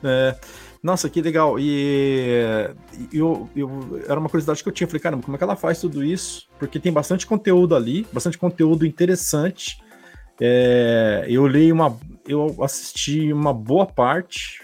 [0.03, 0.35] É.
[0.85, 1.57] Nossa, que legal.
[1.57, 2.69] E
[3.11, 4.85] eu, eu, era uma curiosidade que eu tinha.
[4.85, 6.47] Falei, caramba, como é que ela faz tudo isso?
[6.59, 9.81] Porque tem bastante conteúdo ali, bastante conteúdo interessante.
[10.39, 11.97] É, eu li uma.
[12.27, 14.61] Eu assisti uma boa parte.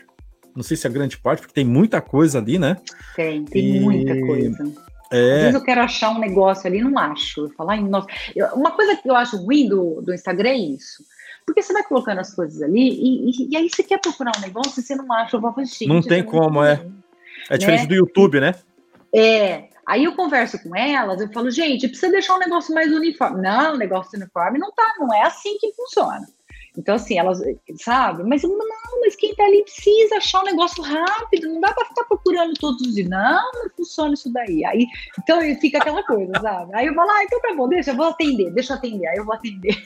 [0.56, 2.78] Não sei se é grande parte, porque tem muita coisa ali, né?
[3.16, 3.80] Tem, tem e...
[3.80, 4.64] muita coisa.
[5.12, 5.18] É...
[5.18, 7.46] Às vezes eu quero achar um negócio ali, não acho.
[7.46, 8.06] Eu falo, ai, nossa.
[8.36, 11.04] Eu, uma coisa que eu acho ruim do, do Instagram é isso
[11.46, 14.42] porque você vai colocando as coisas ali e, e, e aí você quer procurar um
[14.42, 16.86] negócio e você não acha, eu vou fazer Não tem como, é.
[17.50, 17.88] É diferente né?
[17.88, 18.56] do YouTube, né?
[19.14, 19.70] É.
[19.86, 23.42] Aí eu converso com elas, eu falo, gente, precisa deixar um negócio mais uniforme.
[23.42, 26.26] Não, o negócio uniforme não tá, não é assim que funciona.
[26.78, 27.42] Então, assim, elas,
[27.78, 28.24] sabe?
[28.24, 32.06] Mas não, mas quem tá ali precisa achar um negócio rápido, não dá para ficar
[32.06, 33.10] procurando todos os dias.
[33.10, 34.64] Não, não funciona isso daí.
[34.66, 34.88] Aí,
[35.20, 36.74] então fica aquela coisa, sabe?
[36.74, 39.18] Aí eu falo, ah, então tá bom, deixa, eu vou atender, deixa eu atender, aí
[39.18, 39.84] eu vou atender.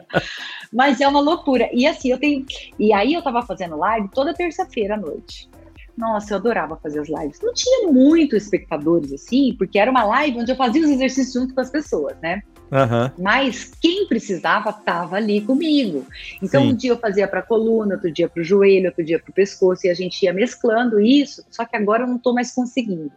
[0.72, 1.68] mas é uma loucura.
[1.72, 2.44] E assim, eu tenho.
[2.78, 5.48] E aí eu tava fazendo live toda terça-feira à noite.
[5.96, 7.40] Nossa, eu adorava fazer as lives.
[7.42, 11.54] Não tinha muitos espectadores assim, porque era uma live onde eu fazia os exercícios junto
[11.54, 12.40] com as pessoas, né?
[12.70, 13.10] Uhum.
[13.18, 16.06] Mas quem precisava estava ali comigo.
[16.42, 16.68] Então, Sim.
[16.68, 19.30] um dia eu fazia para a coluna, outro dia para o joelho, outro dia para
[19.30, 22.52] o pescoço, e a gente ia mesclando isso, só que agora eu não estou mais
[22.52, 23.12] conseguindo.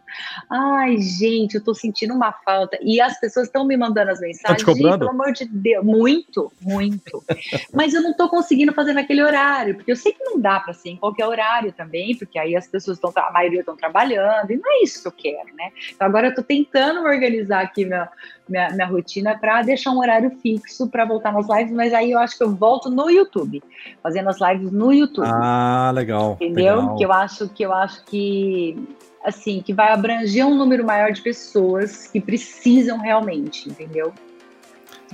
[0.50, 2.78] Ai, gente, eu estou sentindo uma falta.
[2.82, 4.62] E as pessoas estão me mandando as mensagens.
[4.64, 4.98] Tá?
[4.98, 7.22] Pelo amor de Deus, muito, muito.
[7.72, 10.72] Mas eu não estou conseguindo fazer naquele horário, porque eu sei que não dá para
[10.72, 14.56] ser em qualquer horário também, porque aí as pessoas estão, a maioria estão trabalhando, e
[14.56, 15.72] não é isso que eu quero, né?
[15.94, 18.06] Então agora eu estou tentando organizar aqui meu,
[18.48, 22.18] minha, minha rotina para deixar um horário fixo para voltar nas lives, mas aí eu
[22.18, 23.62] acho que eu volto no YouTube,
[24.02, 25.28] fazendo as lives no YouTube.
[25.28, 26.36] Ah, legal.
[26.40, 26.76] Entendeu?
[26.76, 26.96] Legal.
[26.96, 28.76] Que eu acho que eu acho que
[29.24, 34.12] assim, que vai abranger um número maior de pessoas que precisam realmente, entendeu?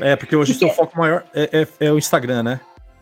[0.01, 2.61] É, porque hoje o seu foco maior é, é, é o Instagram, né?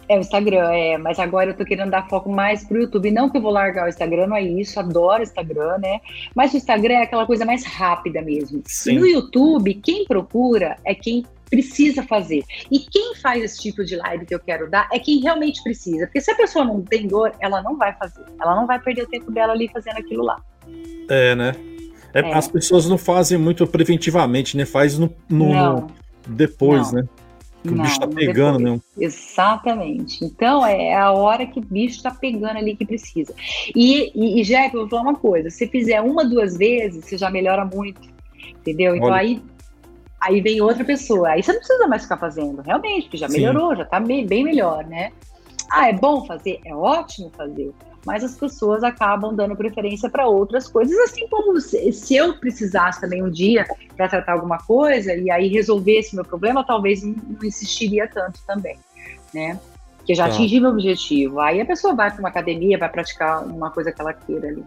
[0.09, 3.11] É o Instagram, é, mas agora eu tô querendo dar foco mais pro YouTube.
[3.11, 6.01] Não que eu vou largar o Instagram, não é isso, adoro o Instagram, né?
[6.35, 8.63] Mas o Instagram é aquela coisa mais rápida mesmo.
[8.67, 8.93] Sim.
[8.93, 12.45] E no YouTube, quem procura é quem precisa fazer.
[12.71, 16.07] E quem faz esse tipo de live que eu quero dar é quem realmente precisa.
[16.07, 18.25] Porque se a pessoa não tem dor, ela não vai fazer.
[18.41, 20.41] Ela não vai perder o tempo dela ali fazendo aquilo lá.
[21.09, 21.53] É, né?
[22.13, 22.35] É, é.
[22.35, 24.65] As pessoas não fazem muito preventivamente, né?
[24.65, 25.87] Faz no, no
[26.27, 27.03] depois, não.
[27.03, 27.09] né?
[27.67, 28.81] Que o bicho tá pegando, né?
[28.99, 30.25] Exatamente.
[30.25, 33.35] Então é a hora que o bicho tá pegando ali que precisa.
[33.75, 37.19] E, e, e Jack, eu vou falar uma coisa: se fizer uma, duas vezes, você
[37.19, 38.09] já melhora muito.
[38.61, 38.95] Entendeu?
[38.95, 39.21] Então Olha.
[39.21, 39.43] aí
[40.21, 41.31] aí vem outra pessoa.
[41.31, 43.77] Aí você não precisa mais ficar fazendo, realmente, porque já melhorou, Sim.
[43.79, 45.13] já tá bem, bem melhor, né?
[45.71, 46.61] Ah, é bom fazer?
[46.65, 47.73] É ótimo fazer.
[48.07, 53.01] Mas as pessoas acabam dando preferência para outras coisas, assim como se, se, eu precisasse
[53.01, 53.67] também um dia
[53.97, 58.79] para tratar alguma coisa e aí resolvesse meu problema, talvez não, insistiria tanto também,
[59.35, 59.59] né?
[59.97, 60.35] Porque já tá.
[60.35, 61.41] atingi meu objetivo.
[61.41, 64.65] Aí a pessoa vai para uma academia, vai praticar uma coisa que ela queira ali.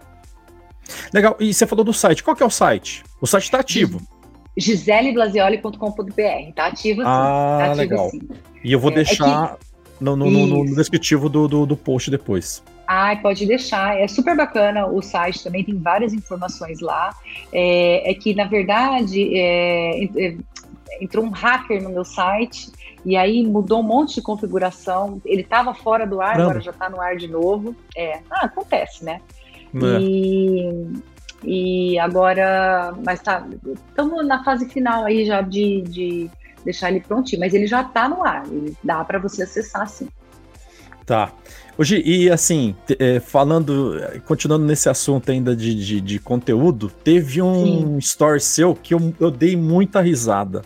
[1.14, 1.38] Legal.
[1.40, 2.22] E você falou do site.
[2.22, 3.06] Qual que é o site?
[3.22, 4.02] O site está ativo.
[4.58, 6.54] giseleblazioli.com.br.
[6.54, 7.08] Tá ativo sim.
[7.08, 8.10] Ah, tá ativo, legal.
[8.10, 8.22] Sim.
[8.66, 10.04] E eu vou é, deixar é que...
[10.04, 12.62] no, no, no, no, descritivo do, do, do post depois.
[12.92, 14.00] Ah, pode deixar.
[14.00, 17.14] É super bacana o site também, tem várias informações lá.
[17.54, 20.36] É, é que, na verdade, é, é
[21.00, 22.72] entrou um hacker no meu site
[23.06, 25.22] e aí mudou um monte de configuração.
[25.24, 26.46] Ele estava fora do ar, Não.
[26.46, 27.76] agora já está no ar de novo.
[27.96, 29.22] É, ah, acontece, né?
[29.76, 30.02] É.
[30.02, 30.88] E,
[31.44, 33.46] e agora, mas tá,
[33.88, 36.32] estamos na fase final aí já de, de
[36.66, 40.10] deixar ele prontinho, mas ele já está no ar, ele dá para você acessar sim.
[41.06, 41.32] Tá.
[41.80, 47.64] Hoje, e assim, é, falando, continuando nesse assunto ainda de, de, de conteúdo, teve um
[47.64, 47.98] Sim.
[48.00, 50.62] story seu que eu, eu dei muita risada.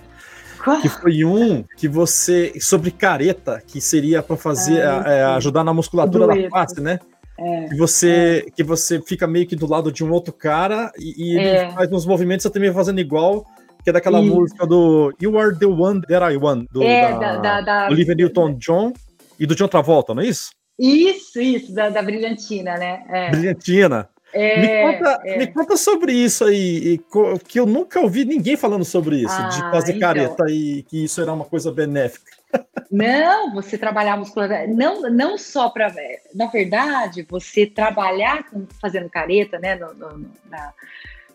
[0.63, 0.81] Qual?
[0.81, 2.53] Que foi um que você.
[2.59, 4.79] sobre careta, que seria para fazer.
[4.79, 6.99] É, ajudar na musculatura da face, né?
[7.37, 8.49] É, que, você, é.
[8.49, 11.71] que você fica meio que do lado de um outro cara e, e ele é.
[11.73, 13.45] faz uns movimentos, você também fazendo igual,
[13.83, 17.37] que é daquela música do You Are the One That I Want, do, é, da,
[17.37, 18.93] da, da, Olivia Newton-John
[19.39, 20.49] e do John Travolta, não é isso?
[20.83, 23.05] Isso, isso, da, da Brilhantina, né?
[23.07, 23.29] É.
[23.31, 24.09] Brilhantina.
[24.33, 25.37] É, me, conta, é.
[25.37, 26.99] me conta sobre isso aí,
[27.47, 30.09] que eu nunca ouvi ninguém falando sobre isso, ah, de fazer então.
[30.09, 32.33] careta e que isso era uma coisa benéfica.
[32.91, 35.91] Não, você trabalhar musculatura, não, não só para.
[36.35, 40.71] Na verdade, você trabalhar com, fazendo careta, né, no, no, na,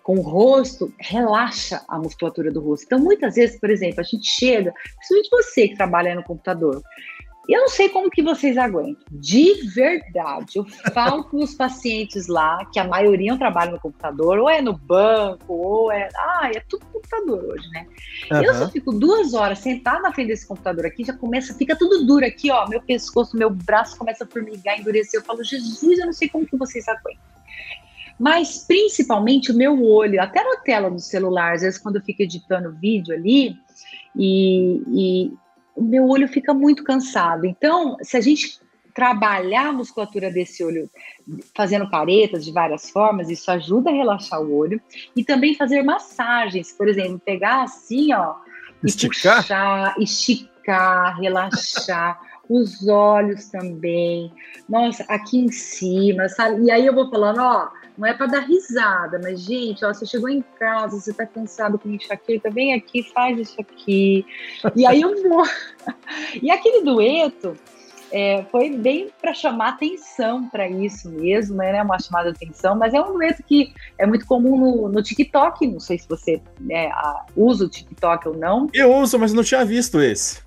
[0.00, 2.84] com o rosto, relaxa a musculatura do rosto.
[2.84, 6.80] Então, muitas vezes, por exemplo, a gente chega, principalmente você que trabalha no computador,
[7.48, 9.02] eu não sei como que vocês aguentam.
[9.10, 14.50] De verdade, eu falo com os pacientes lá, que a maioria trabalha no computador, ou
[14.50, 16.08] é no banco, ou é.
[16.14, 17.86] Ah, é tudo computador hoje, né?
[18.30, 18.42] Uhum.
[18.42, 22.04] Eu só fico duas horas sentada na frente desse computador aqui, já começa, fica tudo
[22.04, 22.68] duro aqui, ó.
[22.68, 25.18] Meu pescoço, meu braço começa a formigar, endurecer.
[25.18, 27.22] Eu falo, Jesus, eu não sei como que vocês aguentam.
[28.18, 32.22] Mas principalmente o meu olho, até na tela do celular, às vezes quando eu fico
[32.22, 33.56] editando vídeo ali,
[34.14, 35.32] e, e
[35.78, 37.46] o meu olho fica muito cansado.
[37.46, 38.60] Então, se a gente
[38.94, 40.90] trabalhar a musculatura desse olho
[41.56, 44.80] fazendo caretas de várias formas, isso ajuda a relaxar o olho
[45.14, 48.34] e também fazer massagens, por exemplo, pegar assim, ó,
[48.82, 52.20] esticar, e puxar, esticar, relaxar.
[52.48, 54.32] os olhos também,
[54.68, 56.64] nossa, aqui em cima, sabe?
[56.64, 57.68] E aí eu vou falando, ó,
[57.98, 61.78] não é para dar risada, mas, gente, ó, você chegou em casa, você tá cansado
[61.78, 64.24] com enxaqueca, vem aqui, faz isso aqui.
[64.76, 65.42] E aí eu vou.
[66.40, 67.56] e aquele dueto
[68.12, 71.82] é, foi bem para chamar atenção para isso mesmo, né?
[71.82, 75.66] Uma chamada de atenção, mas é um dueto que é muito comum no, no TikTok.
[75.66, 76.90] Não sei se você né,
[77.36, 78.68] usa o TikTok ou não.
[78.72, 80.40] Eu uso, mas não tinha visto esse.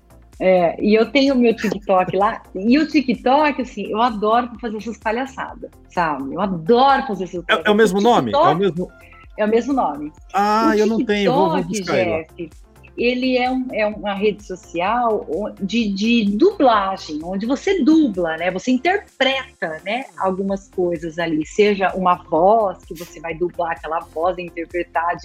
[0.44, 4.78] É, e eu tenho o meu TikTok lá, e o TikTok, assim, eu adoro fazer
[4.78, 6.34] essas palhaçadas, sabe?
[6.34, 7.64] Eu adoro fazer essas palhaçadas.
[7.64, 8.32] É, é o mesmo nome?
[8.32, 8.90] É o mesmo...
[9.38, 10.12] é o mesmo nome.
[10.34, 12.50] Ah, o eu TikTok, não tenho, vou, vou buscar Jeff,
[12.96, 15.26] ele é, um, é uma rede social
[15.60, 18.50] de, de dublagem, onde você dubla, né?
[18.50, 20.04] Você interpreta, né?
[20.18, 25.16] Algumas coisas ali, seja uma voz que você vai dublar aquela voz interpretar,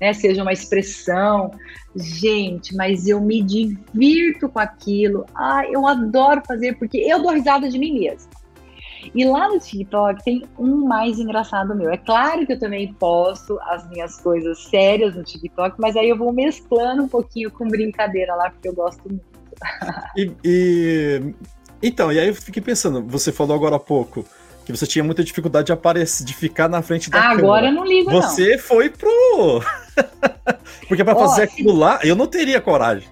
[0.00, 0.12] né?
[0.12, 1.50] Seja uma expressão.
[1.94, 5.24] Gente, mas eu me divirto com aquilo.
[5.34, 8.35] Ah, eu adoro fazer porque eu dou risada de mim mesma.
[9.14, 11.90] E lá no TikTok tem um mais engraçado meu.
[11.90, 16.16] É claro que eu também posto as minhas coisas sérias no TikTok, mas aí eu
[16.16, 19.24] vou mesclando um pouquinho com brincadeira lá, porque eu gosto muito.
[20.16, 21.34] E, e...
[21.82, 24.24] Então, e aí eu fiquei pensando, você falou agora há pouco
[24.66, 27.38] que você tinha muita dificuldade de aparecer, de ficar na frente da ah, câmera.
[27.38, 28.58] Agora eu não ligo, Você não.
[28.58, 29.62] foi pro...
[30.88, 33.08] Porque para fazer aquilo lá, eu não teria coragem.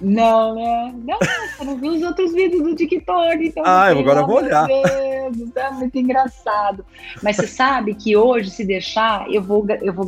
[0.00, 0.94] Não, né?
[1.04, 3.46] Não, você não viu os outros vídeos do TikTok.
[3.46, 4.66] Então ah, eu agora eu vou olhar.
[4.66, 6.84] Deus, é muito engraçado.
[7.22, 9.64] Mas você sabe que hoje, se deixar, eu vou...
[9.80, 10.06] Eu vou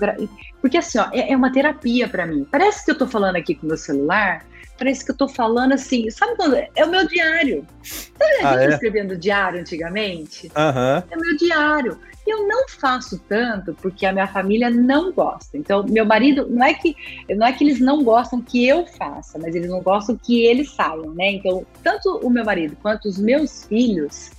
[0.60, 2.44] Porque assim, ó, é, é uma terapia para mim.
[2.50, 4.44] Parece que eu tô falando aqui com o meu celular,
[4.76, 6.54] parece que eu tô falando assim, sabe quando?
[6.54, 7.66] É o meu diário.
[7.82, 8.74] Sabe a ah, gente é?
[8.74, 10.46] escrevendo diário antigamente?
[10.48, 11.02] Uhum.
[11.10, 11.98] É o meu diário.
[12.26, 15.56] Eu não faço tanto porque a minha família não gosta.
[15.56, 16.96] Então, meu marido, não é que
[17.30, 20.72] não é que eles não gostam que eu faça, mas eles não gostam que eles
[20.72, 21.32] saiam, né?
[21.32, 24.30] Então, tanto o meu marido quanto os meus filhos,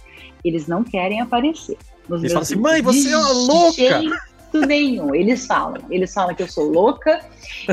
[0.44, 1.78] eles não querem aparecer.
[2.10, 3.72] Eles falam assim, mãe, você é louca!
[3.72, 5.14] jeito nenhum.
[5.14, 5.82] Eles falam.
[5.90, 7.20] Eles falam que eu sou louca,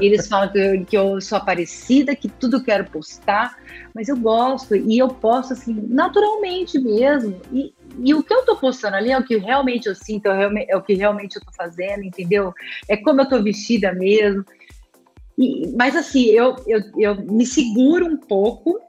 [0.01, 3.57] eles falam que eu, que eu sou aparecida, que tudo quero postar,
[3.95, 7.41] mas eu gosto e eu posto assim, naturalmente mesmo.
[7.53, 10.67] E, e o que eu tô postando ali é o que realmente eu sinto, é,
[10.69, 12.53] é o que realmente eu tô fazendo, entendeu?
[12.89, 14.45] É como eu tô vestida mesmo.
[15.39, 18.81] E, mas assim, eu, eu, eu me seguro um pouco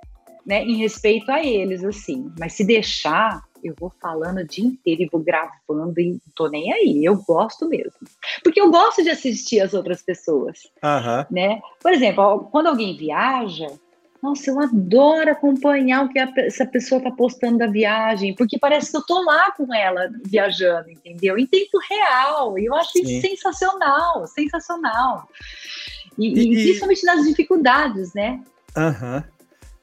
[0.46, 2.32] né, em respeito a eles, assim.
[2.40, 6.48] Mas se deixar, eu vou falando o dia inteiro e vou gravando e não tô
[6.48, 7.04] nem aí.
[7.04, 7.94] Eu gosto mesmo.
[8.44, 10.60] Porque eu gosto de assistir as outras pessoas.
[10.84, 11.26] Uhum.
[11.32, 11.62] Né?
[11.82, 13.68] Por exemplo, quando alguém viaja,
[14.22, 18.92] nossa, eu adoro acompanhar o que a, essa pessoa está postando da viagem, porque parece
[18.92, 21.38] que eu tô lá com ela viajando, entendeu?
[21.38, 22.58] Em tempo real.
[22.58, 23.04] E eu acho Sim.
[23.04, 25.28] isso sensacional, sensacional.
[26.18, 28.42] E, e, e, principalmente nas dificuldades, né?
[28.76, 29.18] Aham.
[29.18, 29.35] Uhum.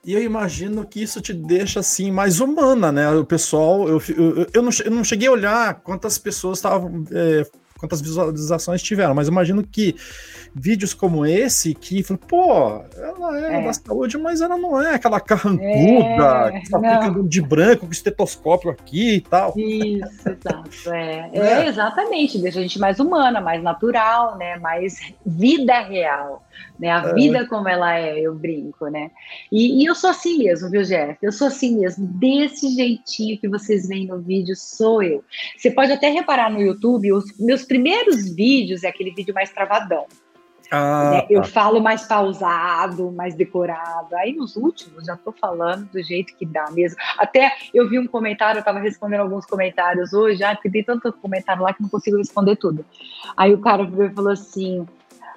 [0.05, 3.09] E eu imagino que isso te deixa assim mais humana, né?
[3.11, 7.47] O pessoal, eu, eu, eu, não, eu não cheguei a olhar quantas pessoas estavam é,
[7.79, 9.97] quantas visualizações tiveram, mas imagino que
[10.55, 13.65] vídeos como esse, que, pô, ela é, é.
[13.65, 17.93] da saúde, mas ela não é aquela carrancuda é, que está ficando de branco com
[17.93, 19.55] estetoscópio aqui e tal.
[19.57, 20.93] Isso, exato.
[20.93, 21.31] É.
[21.33, 21.39] é.
[21.39, 21.67] é.
[21.67, 24.57] exatamente, deixa a gente mais humana, mais natural, né?
[24.59, 26.45] Mais vida real.
[26.79, 27.15] Né, a é.
[27.15, 29.11] vida como ela é, eu brinco, né?
[29.51, 31.17] E, e, eu sou assim mesmo, viu, Jeff?
[31.23, 35.25] Eu sou assim mesmo, desse jeitinho que vocês veem no vídeo, sou eu.
[35.57, 40.07] Você pode até reparar no YouTube, os meus primeiros vídeos é aquele vídeo mais travadão.
[40.73, 41.27] Ah, né?
[41.29, 41.49] Eu tá.
[41.49, 44.17] falo mais pausado, mais decorado.
[44.17, 46.97] Aí nos últimos já tô falando do jeito que dá mesmo.
[47.19, 51.13] Até eu vi um comentário, eu tava respondendo alguns comentários hoje, ah, porque tem tanto
[51.13, 52.87] comentário lá que não consigo responder tudo.
[53.37, 54.87] Aí o cara falou assim: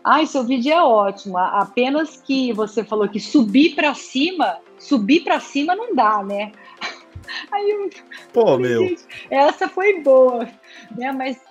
[0.01, 5.41] Ai, seu vídeo é ótimo, apenas que você falou que subir para cima, subir para
[5.41, 6.53] cima não dá, né?
[7.51, 7.89] Aí eu,
[8.31, 8.95] Pô, meu.
[9.29, 10.47] essa foi boa,
[10.95, 11.11] né?
[11.11, 11.41] Mas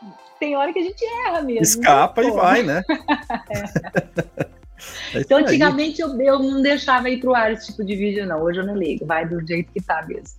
[0.45, 1.63] tem hora que a gente erra mesmo.
[1.63, 2.83] Escapa e vai, né?
[3.51, 4.55] é.
[5.17, 8.43] então, antigamente eu, eu não deixava ir pro ar esse tipo de vídeo, não.
[8.43, 10.39] Hoje eu não ligo, vai do jeito que tá mesmo.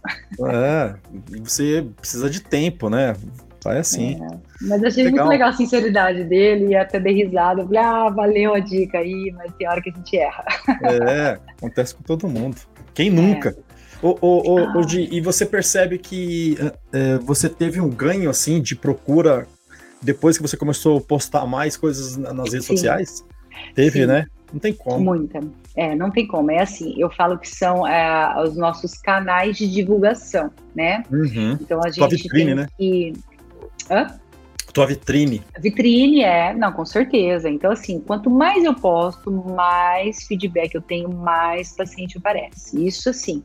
[0.52, 0.96] É,
[1.40, 3.16] você precisa de tempo, né?
[3.64, 4.22] Vai assim.
[4.24, 5.26] É, mas eu achei legal.
[5.26, 7.62] muito legal a sinceridade dele e até dei risada.
[7.62, 10.46] Eu falei, ah, valeu a dica aí, mas tem hora que a gente erra.
[10.84, 12.58] É, acontece com todo mundo.
[12.94, 13.50] Quem nunca?
[13.50, 13.76] É.
[14.04, 14.86] O, o, o, ah.
[14.94, 16.58] e você percebe que
[16.94, 19.48] é, você teve um ganho assim de procura
[20.02, 22.76] depois que você começou a postar mais coisas nas redes Sim.
[22.76, 23.26] sociais?
[23.74, 24.06] Teve, Sim.
[24.08, 24.26] né?
[24.52, 25.04] Não tem como.
[25.04, 25.40] Muita.
[25.76, 26.52] É, não tem como.
[26.52, 31.04] É assim, eu falo que são é, os nossos canais de divulgação, né?
[31.12, 31.58] Uhum.
[31.60, 32.68] Então a gente vitrine, tem né?
[32.78, 33.14] que.
[33.90, 34.20] Hã?
[34.76, 35.42] Tua vitrine.
[35.58, 37.50] Vitrine é, não, com certeza.
[37.50, 42.86] Então, assim, quanto mais eu posto, mais feedback eu tenho, mais paciente aparece.
[42.86, 43.42] Isso, assim,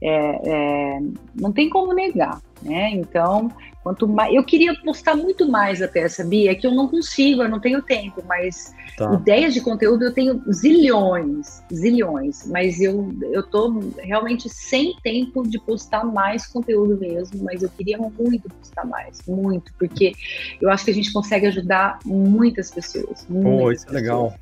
[0.00, 1.00] é, é,
[1.38, 2.92] não tem como negar, né?
[2.92, 3.50] Então,
[3.82, 6.50] Quanto mais, eu queria postar muito mais até, sabia?
[6.50, 9.14] É que eu não consigo, eu não tenho tempo, mas tá.
[9.14, 15.58] ideias de conteúdo eu tenho zilhões, zilhões, mas eu, eu tô realmente sem tempo de
[15.58, 20.12] postar mais conteúdo mesmo, mas eu queria muito postar mais, muito, porque
[20.60, 23.24] eu acho que a gente consegue ajudar muitas pessoas.
[23.24, 24.34] Pô, isso é legal.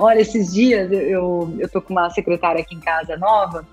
[0.00, 3.64] Olha, esses dias eu, eu, eu tô com uma secretária aqui em casa nova,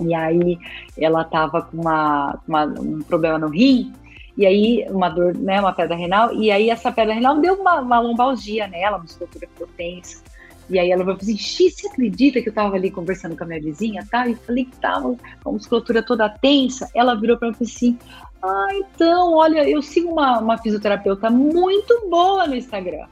[0.00, 0.58] e aí
[0.96, 3.92] ela tava com uma, uma um problema no rim,
[4.36, 7.80] e aí uma dor, né, uma pedra renal, e aí essa pedra renal deu uma,
[7.80, 10.22] uma lombalgia nela, uma musculatura ficou tensa.
[10.68, 13.46] E aí ela falou assim, Xi, você acredita que eu tava ali conversando com a
[13.46, 14.26] minha vizinha, tá?
[14.26, 16.90] E falei que tava com a musculatura toda tensa.
[16.94, 17.98] Ela virou para mim assim,
[18.42, 23.06] ah, então, olha, eu sigo uma, uma fisioterapeuta muito boa no Instagram.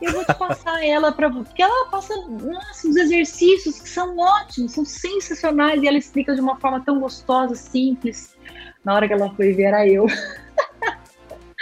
[0.00, 4.16] Eu vou te passar ela para você, porque ela passa nossa, uns exercícios que são
[4.18, 8.36] ótimos, são sensacionais, e ela explica de uma forma tão gostosa, simples.
[8.84, 10.06] Na hora que ela foi ver, era eu.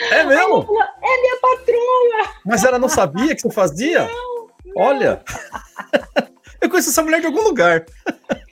[0.00, 0.62] É mesmo?
[0.62, 2.34] Falou, é minha patroa.
[2.44, 4.06] Mas ela não sabia que você fazia?
[4.06, 4.84] Não, não.
[4.84, 5.22] Olha.
[6.60, 7.84] Eu conheço essa mulher de algum lugar.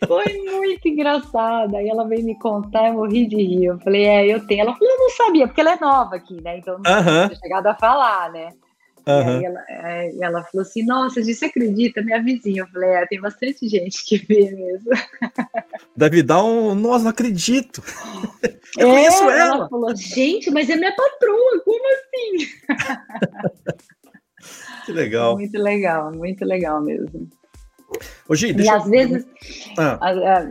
[0.06, 1.78] Foi muito engraçada.
[1.78, 3.64] Aí ela veio me contar, eu morri de rir.
[3.64, 4.60] Eu falei, é, eu tenho.
[4.60, 6.59] Ela falou, eu não sabia, porque ela é nova aqui, né?
[6.59, 7.27] Então não uh -huh.
[7.28, 8.51] tinha chegado a falar, né?
[9.07, 9.41] Uhum.
[9.41, 12.03] E ela, é, ela, falou assim: Nossa, você acredita?
[12.03, 12.62] Minha vizinha.
[12.62, 14.91] Eu falei: É, tem bastante gente que vê mesmo.
[15.97, 16.74] Deve dar um.
[16.74, 17.83] Nossa, não acredito.
[18.79, 19.57] Eu é, conheço ela.
[19.57, 22.47] Ela falou: Gente, mas é minha patroa, como assim?
[24.87, 25.37] que legal.
[25.37, 27.29] Muito legal, muito legal mesmo.
[28.29, 28.91] Ô, Gi, deixa e às eu...
[28.91, 29.27] vezes.
[29.77, 29.99] Ah.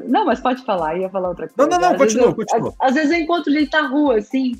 [0.07, 1.69] não, mas pode falar, ia falar outra coisa.
[1.69, 2.73] Não, não, não, continua, continua.
[2.79, 4.53] Às, às, vezes eu encontro gente na rua, assim,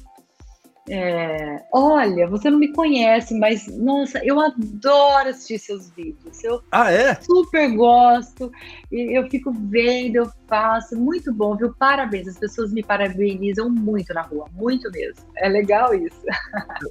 [0.93, 6.43] É, olha, você não me conhece, mas nossa, eu adoro assistir seus vídeos.
[6.43, 7.15] Eu ah, é?
[7.15, 8.51] super gosto.
[8.91, 10.99] E eu fico vendo, eu faço.
[10.99, 11.73] Muito bom, viu?
[11.80, 12.27] Parabéns.
[12.27, 15.23] As pessoas me parabenizam muito na rua, muito mesmo.
[15.38, 16.19] É legal isso.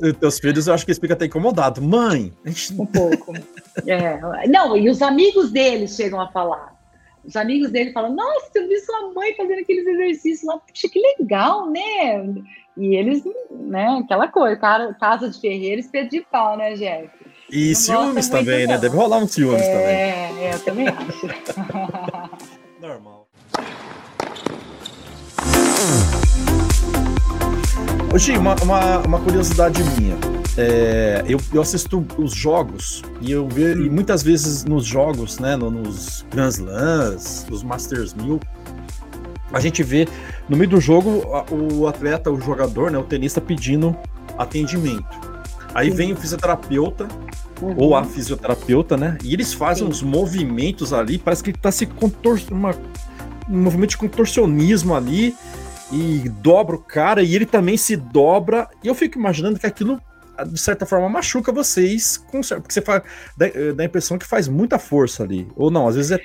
[0.03, 1.85] E teus filhos, eu acho que eles ficam até incomodados.
[1.85, 2.33] Mãe!
[2.79, 3.35] Um pouco.
[3.87, 4.49] é.
[4.49, 6.75] Não, e os amigos deles chegam a falar.
[7.23, 10.59] Os amigos dele falam: Nossa, eu vi sua mãe fazendo aqueles exercícios lá.
[10.59, 12.25] Puxa, que legal, né?
[12.81, 17.11] E eles, né, aquela coisa, cara, casa de ferreiro, espeto de pau, né, Jeff?
[17.53, 18.79] E não ciúmes também, né?
[18.79, 20.45] Deve rolar um ciúmes é, também.
[20.47, 21.27] É, eu também acho.
[22.81, 23.29] Normal.
[28.13, 30.17] Ô, uma, uma, uma curiosidade minha.
[30.57, 35.55] É, eu, eu, assisto os jogos e eu vejo e muitas vezes nos jogos, né,
[35.55, 38.41] nos Grand Slams, nos Masters 1000,
[39.53, 40.07] a gente vê
[40.49, 43.97] no meio do jogo o atleta, o jogador, né, o tenista pedindo
[44.39, 45.05] atendimento.
[45.75, 45.97] Aí Sim.
[45.97, 47.09] vem o fisioterapeuta
[47.61, 47.75] uhum.
[47.77, 49.19] ou a fisioterapeuta, né?
[49.23, 49.91] E eles fazem Sim.
[49.91, 52.79] uns movimentos ali, parece que tá se contorcionando,
[53.49, 55.35] um movimento de contorcionismo ali
[55.93, 58.69] e dobra o cara e ele também se dobra.
[58.83, 60.01] E eu fico imaginando que aquilo
[60.47, 63.03] de certa forma machuca vocês, porque você faz,
[63.37, 65.47] dá, dá a impressão que faz muita força ali.
[65.55, 66.21] Ou não, às vezes é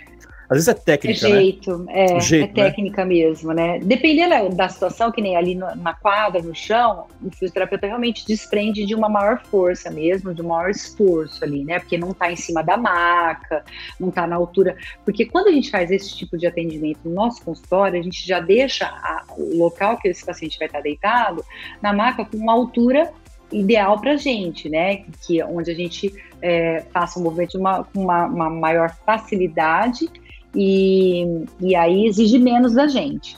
[0.50, 2.06] às vezes é técnica, é jeito, né?
[2.06, 2.70] É, jeito, é né?
[2.70, 3.16] técnica né?
[3.16, 3.80] mesmo, né?
[3.80, 8.94] Dependendo da situação, que nem ali na quadra, no chão, o fisioterapeuta realmente desprende de
[8.94, 11.80] uma maior força mesmo, de um maior esforço ali, né?
[11.80, 13.64] Porque não está em cima da maca,
[14.00, 14.78] não está na altura.
[15.04, 18.40] Porque quando a gente faz esse tipo de atendimento no nosso consultório, a gente já
[18.40, 21.44] deixa a, o local que esse paciente vai estar deitado
[21.82, 23.12] na maca com uma altura
[23.52, 25.06] ideal para a gente, né?
[25.26, 30.08] Que onde a gente é, faça um movimento com uma, uma, uma maior facilidade
[30.56, 33.38] e, e aí exige menos da gente.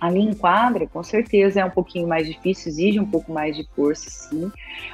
[0.00, 3.66] Ali em quadra, com certeza é um pouquinho mais difícil, exige um pouco mais de
[3.74, 4.50] força, sim,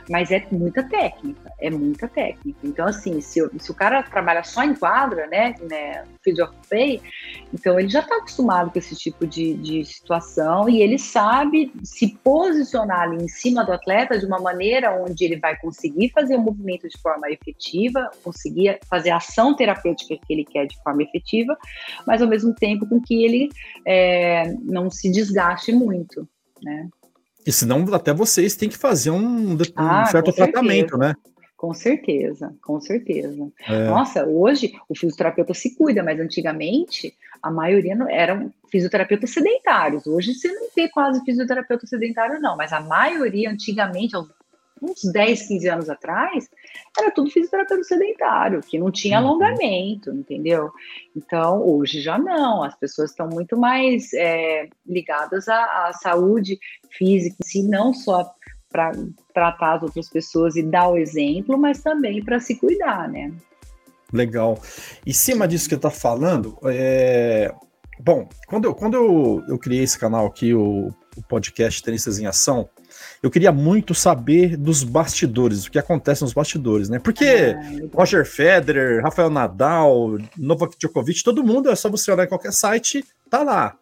[0.09, 2.59] mas é muita técnica, é muita técnica.
[2.63, 6.05] Então, assim, se, se o cara trabalha só em quadra, né, né
[6.69, 7.03] play,
[7.53, 12.17] então ele já está acostumado com esse tipo de, de situação e ele sabe se
[12.23, 16.41] posicionar ali em cima do atleta de uma maneira onde ele vai conseguir fazer o
[16.41, 21.57] movimento de forma efetiva, conseguir fazer a ação terapêutica que ele quer de forma efetiva,
[22.07, 23.49] mas ao mesmo tempo com que ele
[23.85, 26.29] é, não se desgaste muito,
[26.63, 26.89] né?
[27.47, 31.15] E senão até vocês têm que fazer um, um ah, certo tratamento, né?
[31.57, 33.49] Com certeza, com certeza.
[33.69, 33.87] É.
[33.87, 40.07] Nossa, hoje o fisioterapeuta se cuida, mas antigamente a maioria não, eram fisioterapeutas sedentários.
[40.07, 44.17] Hoje você não vê quase fisioterapeuta sedentário, não, mas a maioria antigamente,
[44.83, 46.49] uns 10, 15 anos atrás,
[46.99, 49.29] era tudo fisioterapeuta sedentário, que não tinha uhum.
[49.29, 50.71] alongamento, entendeu?
[51.17, 56.59] Então, hoje já não, as pessoas estão muito mais é, ligadas à, à, saúde
[56.91, 58.29] física si, não só
[58.71, 58.93] para
[59.33, 63.33] tratar as outras pessoas e dar o exemplo, mas também para se cuidar, né?
[64.13, 64.59] Legal.
[65.07, 67.55] Em cima disso que você está falando, é...
[68.01, 72.27] bom, quando, eu, quando eu, eu criei esse canal aqui, o, o podcast Tenistas em
[72.27, 72.69] Ação,
[73.23, 76.99] eu queria muito saber dos bastidores, o que acontece nos bastidores, né?
[76.99, 77.61] Porque ah,
[77.95, 83.05] Roger Federer, Rafael Nadal, Novak Djokovic, todo mundo, é só você olhar em qualquer site,
[83.31, 83.77] tá lá.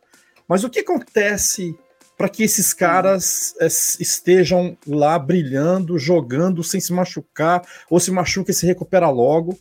[0.46, 1.74] Mas o que acontece
[2.18, 8.50] para que esses caras é, estejam lá brilhando, jogando sem se machucar, ou se machuca
[8.50, 9.58] e se recupera logo?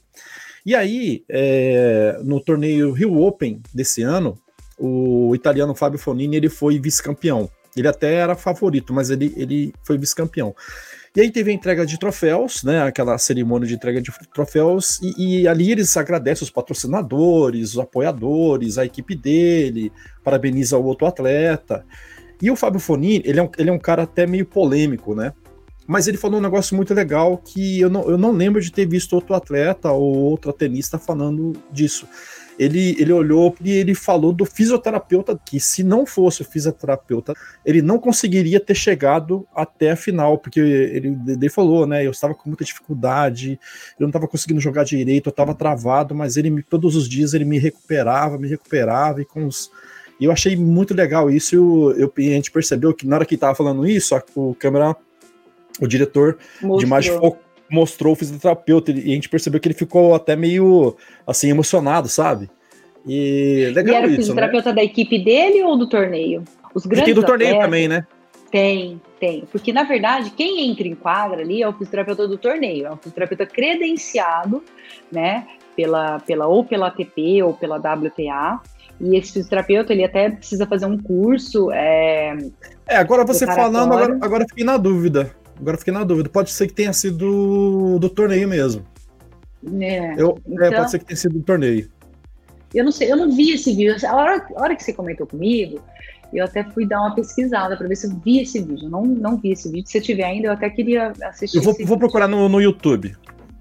[0.65, 4.37] E aí, é, no torneio Rio Open desse ano,
[4.77, 7.49] o italiano Fábio Fonini ele foi vice-campeão.
[7.79, 10.55] Ele até era favorito, mas ele, ele foi vice-campeão.
[11.15, 12.83] E aí teve a entrega de troféus, né?
[12.83, 18.77] Aquela cerimônia de entrega de troféus, e, e, ali eles agradecem os patrocinadores, os apoiadores,
[18.77, 19.91] a equipe dele,
[20.23, 21.83] parabeniza o outro atleta.
[22.41, 25.33] E o Fábio Fonini, ele é um, ele é um cara até meio polêmico, né?
[25.87, 28.85] Mas ele falou um negócio muito legal que eu não, eu não lembro de ter
[28.85, 32.07] visto outro atleta ou outra tenista falando disso
[32.59, 37.33] ele, ele olhou e ele falou do fisioterapeuta, que se não fosse o fisioterapeuta,
[37.65, 42.05] ele não conseguiria ter chegado até a final, porque ele, ele falou, né?
[42.05, 43.57] Eu estava com muita dificuldade,
[43.97, 47.45] eu não estava conseguindo jogar direito, eu estava travado, mas ele todos os dias ele
[47.45, 49.71] me recuperava, me recuperava, e com os.
[50.19, 51.55] E eu achei muito legal isso.
[51.55, 54.93] Eu, eu, a gente percebeu que na hora que estava falando isso, a, o câmera,
[55.79, 56.79] o diretor Mostrou.
[56.79, 60.95] de imagem focou mostrou o fisioterapeuta e a gente percebeu que ele ficou até meio
[61.25, 62.49] assim emocionado, sabe?
[63.05, 64.75] E legal e era o fisioterapeuta né?
[64.75, 66.43] da equipe dele ou do torneio?
[66.73, 68.05] Os grandes e tem do torneio atletas, também, né?
[68.51, 69.43] Tem, tem.
[69.51, 72.97] Porque, na verdade, quem entra em quadra ali é o fisioterapeuta do torneio, é um
[72.97, 74.63] fisioterapeuta credenciado,
[75.11, 75.47] né?
[75.75, 78.59] Pela, pela, ou pela ATP ou pela WTA.
[78.99, 82.35] E esse fisioterapeuta, ele até precisa fazer um curso é,
[82.85, 85.33] É, agora você falando, agora, agora fiquei na dúvida.
[85.59, 86.29] Agora fiquei na dúvida.
[86.29, 88.85] Pode ser que tenha sido do, torneio mesmo.
[89.81, 91.89] É, eu, então, é, pode ser que tenha sido do torneio.
[92.73, 93.95] Eu não sei, eu não vi esse vídeo.
[94.07, 95.81] A hora, a hora que você comentou comigo,
[96.31, 98.85] eu até fui dar uma pesquisada para ver se eu vi esse vídeo.
[98.85, 99.89] Eu não, não vi esse vídeo.
[99.89, 101.57] Se tiver ainda, eu até queria assistir.
[101.57, 103.15] Eu vou, vou procurar no, no YouTube.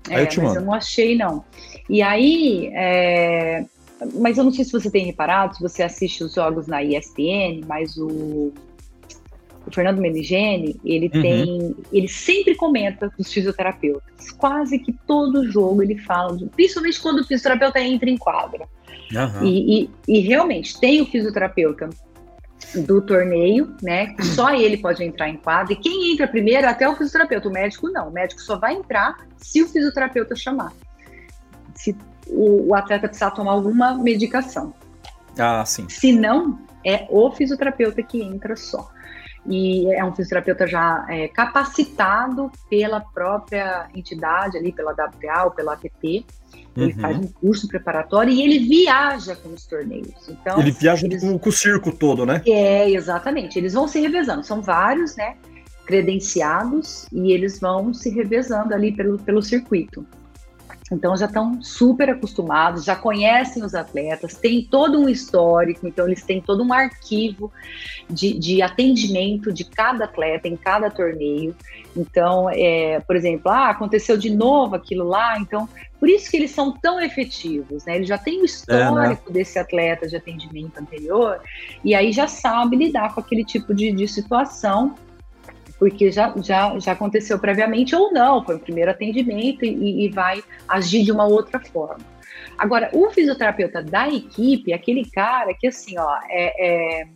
[0.08, 0.60] Aí é, eu te mas mando.
[0.60, 1.44] eu não achei, não.
[1.88, 3.64] E aí, é...
[4.14, 7.62] mas eu não sei se você tem reparado, se você assiste os jogos na ESPN,
[7.66, 8.52] mas o,
[9.68, 11.22] o Fernando Menigene, ele uhum.
[11.22, 14.30] tem, ele sempre comenta dos fisioterapeutas.
[14.32, 18.66] Quase que todo jogo ele fala, principalmente quando o fisioterapeuta entra em quadra.
[19.12, 19.46] Uhum.
[19.46, 21.88] E, e, e realmente tem o fisioterapeuta
[22.86, 24.14] do torneio, né?
[24.34, 25.72] Só ele pode entrar em quadra.
[25.72, 27.48] E quem entra primeiro é até o fisioterapeuta.
[27.48, 28.08] O médico não.
[28.08, 30.72] O médico só vai entrar se o fisioterapeuta chamar.
[31.74, 31.96] Se
[32.26, 34.74] o, o atleta precisar tomar alguma medicação.
[35.38, 35.88] Ah, sim.
[35.88, 38.90] Se não, é o fisioterapeuta que entra só.
[39.48, 45.72] E é um fisioterapeuta já é, capacitado pela própria entidade ali, pela WTA ou pela
[45.72, 46.24] ATP,
[46.76, 47.00] ele uhum.
[47.00, 50.28] faz um curso preparatório e ele viaja com os torneios.
[50.28, 51.22] Então, ele viaja eles...
[51.22, 52.40] com, com, o circo todo, né?
[52.46, 53.58] É, exatamente.
[53.58, 54.44] Eles vão se revezando.
[54.44, 55.36] São vários, né?
[55.86, 60.06] Credenciados e eles vão se revezando ali pelo, pelo circuito.
[60.90, 66.22] Então já estão super acostumados, já conhecem os atletas, tem todo um histórico, então eles
[66.22, 67.52] têm todo um arquivo
[68.08, 71.54] de, de atendimento de cada atleta em cada torneio.
[71.96, 76.52] Então, é, por exemplo, ah, aconteceu de novo aquilo lá, então por isso que eles
[76.52, 77.96] são tão efetivos, né?
[77.96, 79.18] Eles já têm o histórico é, né?
[79.30, 81.40] desse atleta de atendimento anterior
[81.84, 84.94] e aí já sabe lidar com aquele tipo de, de situação
[85.78, 90.42] porque já, já, já aconteceu previamente ou não, foi o primeiro atendimento e, e vai
[90.66, 92.04] agir de uma outra forma.
[92.58, 97.08] Agora, o fisioterapeuta da equipe, aquele cara que assim, ó, é, é,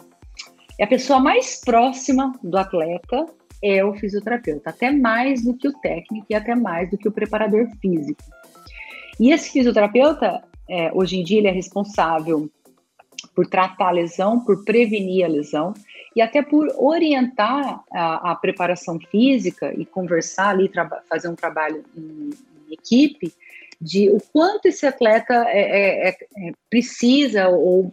[0.79, 3.27] é a pessoa mais próxima do atleta,
[3.63, 7.13] é o fisioterapeuta, até mais do que o técnico e até mais do que o
[7.13, 8.23] preparador físico.
[9.19, 12.49] E esse fisioterapeuta, é, hoje em dia, ele é responsável
[13.35, 15.75] por tratar a lesão, por prevenir a lesão
[16.15, 20.71] e até por orientar a, a preparação física e conversar ali,
[21.09, 23.33] fazer um trabalho em, em, equipe
[23.81, 26.17] de o quanto esse atleta é, é, é,
[26.49, 27.91] é precisa ou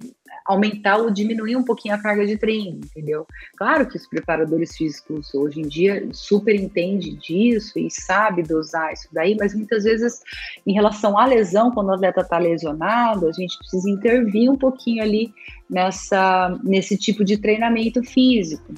[0.50, 3.28] aumentar ou diminuir um pouquinho a carga de treino, entendeu?
[3.56, 9.08] Claro que os preparadores físicos hoje em dia super entendem disso e sabe dosar isso
[9.14, 10.24] daí, mas muitas vezes
[10.66, 15.04] em relação à lesão, quando o atleta está lesionado, a gente precisa intervir um pouquinho
[15.04, 15.32] ali
[15.70, 18.74] nessa, nesse tipo de treinamento físico.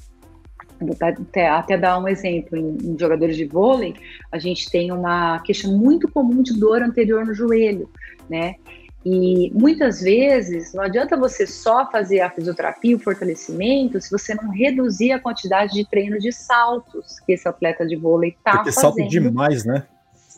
[1.00, 3.94] Até, até dar um exemplo, em, em, jogadores de vôlei,
[4.30, 7.90] a gente tem uma queixa muito comum de dor anterior no joelho,
[8.30, 8.56] né?
[9.04, 14.52] E muitas vezes não adianta você só fazer a fisioterapia, o fortalecimento, se você não
[14.52, 18.64] reduzir a quantidade de treino de saltos que esse atleta de vôlei está fazendo.
[18.64, 19.88] Porque salto demais, né?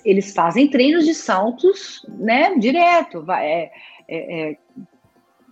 [0.06, 3.22] Eles fazem treinos de saltos, né, direto.
[3.24, 3.72] Vai, é,
[4.08, 4.58] é, é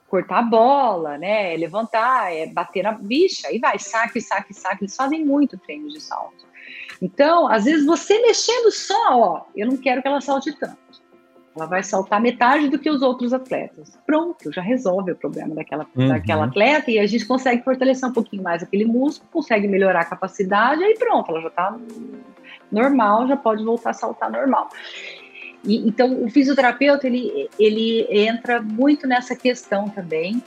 [0.08, 4.84] cortar a bola, né, é levantar, é bater na bicha, aí vai, saque, saque, saque.
[4.84, 6.46] Eles fazem muito treino de salto.
[7.02, 10.78] Então, às vezes você mexendo só, ó, eu não quero que ela salte tanto
[11.56, 13.98] ela vai saltar metade do que os outros atletas.
[14.06, 16.08] Pronto, já resolve o problema daquela, uhum.
[16.08, 20.06] daquela atleta e a gente consegue fortalecer um pouquinho mais aquele músculo, consegue melhorar a
[20.06, 21.78] capacidade, aí pronto, ela já está
[22.72, 24.70] normal, já pode voltar a saltar normal.
[25.64, 30.42] E, então, o fisioterapeuta, ele, ele entra muito nessa questão também,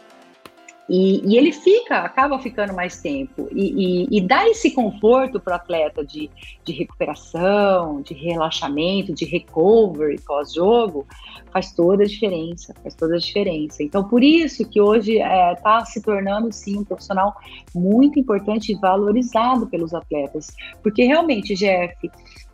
[0.88, 5.54] e, e, ele fica, acaba ficando mais tempo e, e, e dá esse conforto para
[5.54, 6.30] o atleta de,
[6.62, 11.06] de recuperação, de relaxamento, de recovery pós-jogo,
[11.50, 13.82] faz toda a diferença, faz toda a diferença.
[13.82, 17.34] Então, por isso que hoje está é, tá se tornando, sim, um profissional
[17.74, 20.48] muito importante e valorizado pelos atletas,
[20.82, 21.96] porque realmente, Jeff,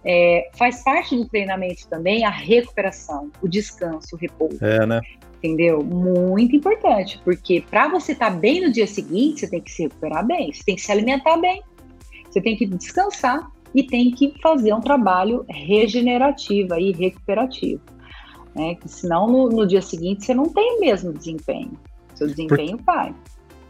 [0.04, 4.64] é, faz parte do treinamento também a recuperação, o descanso, o repouso.
[4.64, 5.00] É, né?
[5.42, 5.82] Entendeu?
[5.82, 9.82] Muito importante, porque para você estar tá bem no dia seguinte, você tem que se
[9.84, 11.62] recuperar bem, você tem que se alimentar bem,
[12.30, 17.80] você tem que descansar e tem que fazer um trabalho regenerativo e recuperativo.
[18.54, 18.74] Né?
[18.74, 21.72] Que senão no, no dia seguinte você não tem o mesmo desempenho.
[22.14, 22.84] Seu desempenho Por...
[22.84, 23.14] vai.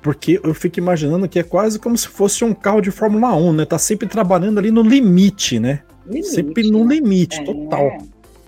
[0.03, 3.53] Porque eu fico imaginando que é quase como se fosse um carro de Fórmula 1,
[3.53, 3.65] né?
[3.67, 5.83] Tá sempre trabalhando ali no limite, né?
[6.07, 7.83] Limite, sempre no limite, é, total.
[7.83, 7.99] É.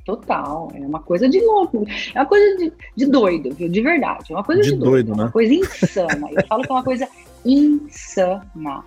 [0.04, 3.68] Total, é uma coisa de louco, é uma coisa de, de doido, viu?
[3.68, 5.24] De verdade, é uma coisa de, de doido, doido, né?
[5.24, 6.28] uma coisa insana.
[6.32, 7.08] eu falo que é uma coisa
[7.44, 8.84] insana,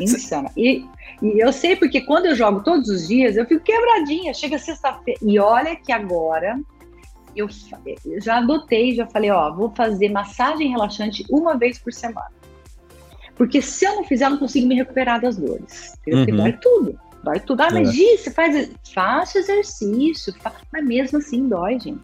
[0.00, 0.50] insana.
[0.56, 0.84] E,
[1.22, 4.34] e eu sei porque quando eu jogo todos os dias, eu fico quebradinha.
[4.34, 6.58] Chega sexta-feira e olha que agora
[7.36, 7.48] eu,
[8.04, 12.32] eu já adotei, já falei, ó, vou fazer massagem relaxante uma vez por semana.
[13.36, 15.94] Porque se eu não fizer, eu não consigo me recuperar das dores.
[16.08, 16.16] Uhum.
[16.16, 16.98] Porque dói tudo.
[17.26, 17.60] Dói tudo.
[17.60, 18.16] Ah, mas é.
[18.16, 20.32] Você faz, faça exercício.
[20.72, 21.98] Mas mesmo assim dói, gente.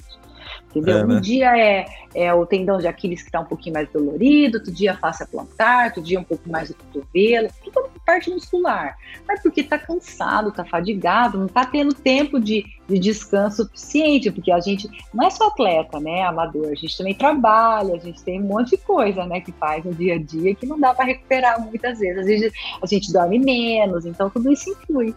[0.74, 0.98] Entendeu?
[0.98, 1.14] É, né?
[1.14, 4.72] Um dia é, é o tendão de Aquiles que está um pouquinho mais dolorido, outro
[4.72, 8.96] dia a face plantar, outro dia um pouco mais o cotovelo, tudo parte muscular.
[9.26, 14.50] Mas porque está cansado, está fadigado, não está tendo tempo de, de descanso suficiente, porque
[14.50, 18.40] a gente não é só atleta, né, amador, a gente também trabalha, a gente tem
[18.40, 21.04] um monte de coisa, né, que faz no dia a dia que não dá para
[21.06, 22.18] recuperar muitas vezes.
[22.18, 25.14] Às vezes a gente dorme menos, então tudo isso influi.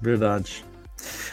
[0.00, 0.64] Verdade.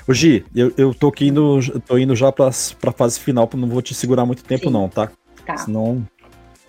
[0.07, 2.49] Ô Gi, eu, eu tô, aqui indo, tô indo já pra,
[2.79, 4.71] pra fase final, não vou te segurar muito tempo, Sim.
[4.71, 5.09] não, tá?
[5.45, 5.57] Tá.
[5.57, 6.05] Senão.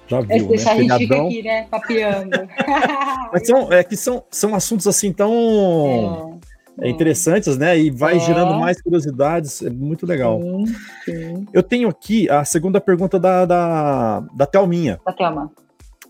[0.06, 0.48] Já viu, né?
[0.48, 1.66] Deixar a gente fica aqui, né?
[1.70, 2.30] Papeando.
[3.32, 6.38] Mas são, é que são, são assuntos assim tão.
[6.80, 6.90] É, é.
[6.90, 7.78] interessantes, né?
[7.78, 8.20] E vai é.
[8.20, 10.40] gerando mais curiosidades, é muito legal.
[10.40, 10.66] Sim,
[11.04, 11.46] sim.
[11.52, 15.00] Eu tenho aqui a segunda pergunta da, da, da Thelminha.
[15.06, 15.50] Da Thelma.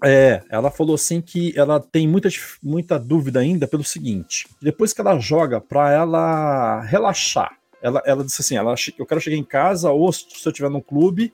[0.02, 2.28] É, ela falou assim que ela tem muita,
[2.62, 8.40] muita dúvida ainda pelo seguinte: depois que ela joga para ela relaxar, ela, ela disse
[8.40, 11.32] assim: ela, eu quero chegar em casa, ou se eu estiver num clube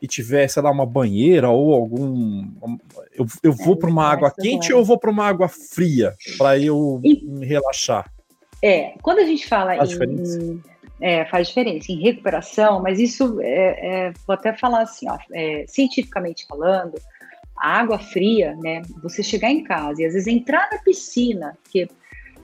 [0.00, 2.48] e tiver, sei lá, uma banheira ou algum.
[3.14, 6.14] Eu, eu vou é, para uma água quente ou eu vou para uma água fria
[6.36, 8.10] para eu e, me relaxar?
[8.62, 9.92] É, quando a gente fala faz em.
[9.92, 10.78] Diferença.
[11.00, 15.64] É, faz diferença em recuperação, mas isso é, é vou até falar assim, ó, é,
[15.68, 16.94] cientificamente falando
[17.60, 18.82] a água fria, né?
[19.02, 21.88] Você chegar em casa e às vezes entrar na piscina, porque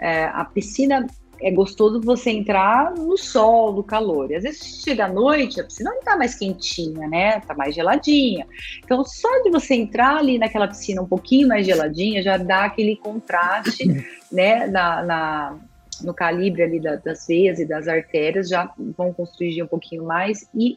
[0.00, 1.06] é, a piscina
[1.40, 4.30] é gostoso você entrar no sol, no calor.
[4.30, 7.40] E às vezes chega à noite, a piscina não está mais quentinha, né?
[7.40, 8.46] Tá mais geladinha.
[8.84, 12.96] Então, só de você entrar ali naquela piscina um pouquinho mais geladinha, já dá aquele
[12.96, 13.84] contraste,
[14.30, 14.66] né?
[14.66, 15.58] Na, na
[16.02, 20.48] no calibre ali da, das veias e das artérias, já vão construir um pouquinho mais
[20.52, 20.76] e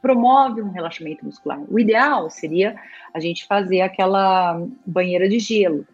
[0.00, 1.60] promove um relaxamento muscular.
[1.68, 2.76] O ideal seria
[3.12, 5.86] a gente fazer aquela banheira de gelo.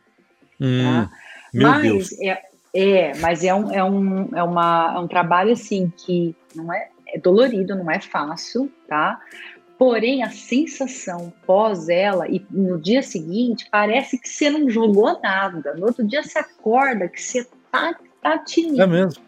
[0.60, 1.10] Hum, tá?
[1.52, 2.12] mas.
[2.20, 2.42] É,
[2.76, 6.88] é, mas é um, é, um, é, uma, é um trabalho assim que não é,
[7.06, 9.20] é dolorido, não é fácil, tá?
[9.78, 15.74] Porém, a sensação pós ela e no dia seguinte parece que você não jogou nada.
[15.74, 18.82] No outro dia você acorda que você tá, tá tinindo.
[18.82, 19.22] É mesmo.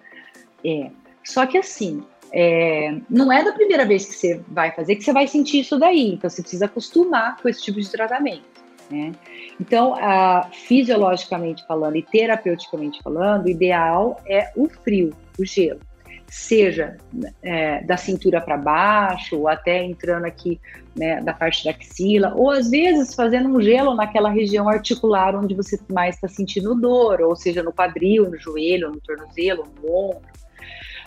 [0.64, 0.90] É.
[1.22, 5.12] Só que assim, é, não é da primeira vez que você vai fazer que você
[5.12, 6.14] vai sentir isso daí.
[6.14, 8.56] Então, você precisa acostumar com esse tipo de tratamento.
[8.90, 9.12] Né?
[9.60, 15.80] Então, a, fisiologicamente falando e terapeuticamente falando, o ideal é o frio, o gelo.
[16.28, 16.96] Seja
[17.40, 20.60] é, da cintura para baixo, ou até entrando aqui
[20.96, 25.54] né, da parte da axila, ou às vezes fazendo um gelo naquela região articular onde
[25.54, 30.36] você mais está sentindo dor, ou seja, no quadril, no joelho, no tornozelo, no ombro.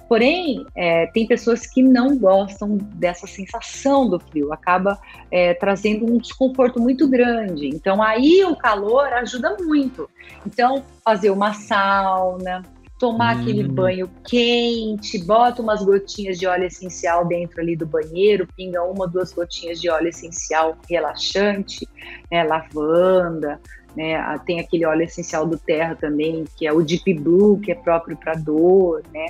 [0.09, 4.99] Porém, é, tem pessoas que não gostam dessa sensação do frio, acaba
[5.29, 7.67] é, trazendo um desconforto muito grande.
[7.67, 10.09] Então, aí o calor ajuda muito.
[10.47, 12.63] Então, fazer uma sauna,
[12.97, 13.41] tomar hum.
[13.41, 19.07] aquele banho quente, bota umas gotinhas de óleo essencial dentro ali do banheiro, pinga uma,
[19.07, 21.87] duas gotinhas de óleo essencial relaxante,
[22.31, 23.61] né, lavanda,
[23.95, 27.75] né, tem aquele óleo essencial do terra também, que é o Deep Blue, que é
[27.75, 29.27] próprio para dor, né,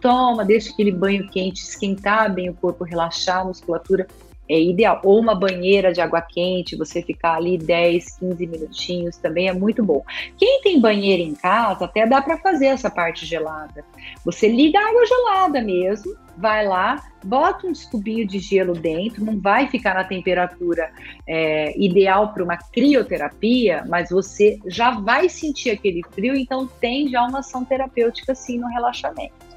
[0.00, 4.06] Toma, deixa aquele banho quente esquentar bem o corpo, relaxar a musculatura.
[4.48, 5.00] É ideal.
[5.04, 9.84] Ou uma banheira de água quente, você ficar ali 10, 15 minutinhos, também é muito
[9.84, 10.02] bom.
[10.36, 13.84] Quem tem banheira em casa, até dá para fazer essa parte gelada.
[14.24, 19.38] Você liga a água gelada mesmo, vai lá, bota um cubinho de gelo dentro, não
[19.40, 20.90] vai ficar na temperatura
[21.26, 27.26] é, ideal para uma crioterapia, mas você já vai sentir aquele frio, então tem já
[27.26, 29.47] uma ação terapêutica sim no relaxamento.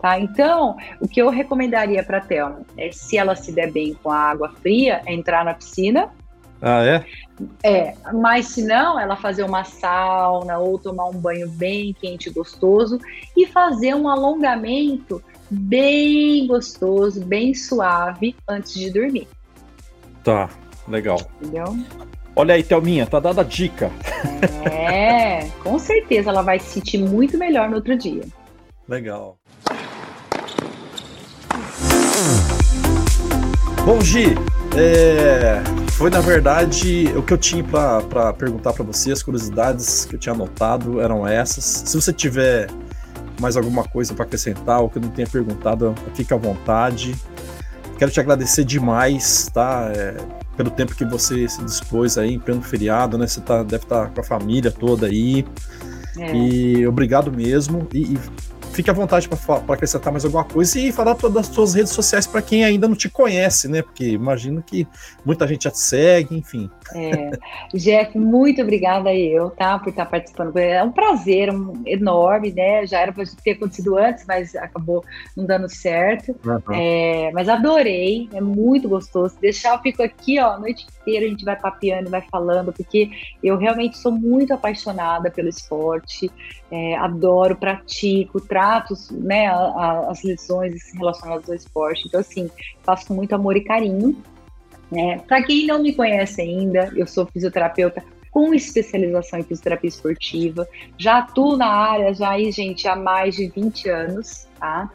[0.00, 0.18] Tá?
[0.18, 4.10] Então, o que eu recomendaria para a Thelma é, se ela se der bem com
[4.10, 6.10] a água fria, é entrar na piscina.
[6.60, 7.04] Ah, é?
[7.62, 12.32] É, mas se não, ela fazer uma sauna ou tomar um banho bem quente e
[12.32, 12.98] gostoso
[13.36, 19.28] e fazer um alongamento bem gostoso, bem suave antes de dormir.
[20.24, 20.50] Tá,
[20.86, 21.18] legal.
[21.40, 21.76] Entendeu?
[22.34, 23.90] Olha aí, Thelminha, tá dada a dica.
[24.70, 28.22] É, com certeza ela vai se sentir muito melhor no outro dia.
[28.88, 29.36] Legal.
[33.88, 34.34] Bom, Gi,
[34.76, 35.62] é,
[35.92, 40.18] foi na verdade o que eu tinha para perguntar para você, as curiosidades que eu
[40.18, 41.64] tinha anotado eram essas.
[41.64, 42.68] Se você tiver
[43.40, 47.16] mais alguma coisa para acrescentar ou que eu não tenha perguntado, fique à vontade.
[47.98, 49.90] Quero te agradecer demais, tá?
[49.96, 50.16] É,
[50.54, 53.26] pelo tempo que você se dispôs aí, em pleno feriado, né?
[53.26, 55.46] Você tá, deve estar tá com a família toda aí.
[56.18, 56.36] É.
[56.36, 57.88] E obrigado mesmo.
[57.94, 58.18] E, e
[58.78, 62.28] fique à vontade para acrescentar mais alguma coisa e falar todas as suas redes sociais
[62.28, 63.82] para quem ainda não te conhece, né?
[63.82, 64.86] Porque imagino que
[65.24, 66.70] muita gente já te segue, enfim.
[66.94, 67.30] É.
[67.74, 70.56] Jeff, muito obrigada eu, tá, por estar participando.
[70.56, 72.86] É um prazer, um enorme, né?
[72.86, 75.04] Já era para ter acontecido antes, mas acabou
[75.36, 76.34] não dando certo.
[76.44, 76.74] Uhum.
[76.74, 79.36] É, mas adorei, é muito gostoso.
[79.40, 83.10] deixar, eu fico aqui, ó, a noite inteira a gente vai papeando, vai falando, porque
[83.42, 86.30] eu realmente sou muito apaixonada pelo esporte,
[86.70, 92.04] é, adoro, pratico, trato, né, a, a, as lições relacionadas ao esporte.
[92.06, 92.50] Então, assim,
[92.82, 94.16] faço com muito amor e carinho.
[94.90, 95.18] Né?
[95.26, 100.66] Para quem não me conhece ainda, eu sou fisioterapeuta com especialização em fisioterapia esportiva.
[100.96, 104.90] Já atuo na área, já aí, gente, há mais de 20 anos, tá?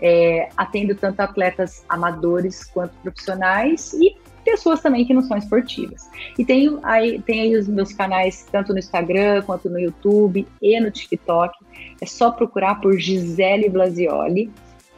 [0.00, 6.08] É, atendo tanto atletas amadores quanto profissionais e pessoas também que não são esportivas.
[6.38, 10.80] E tenho aí, tem aí os meus canais, tanto no Instagram, quanto no YouTube e
[10.80, 11.56] no TikTok.
[12.00, 14.50] É só procurar por Gisele Blasioli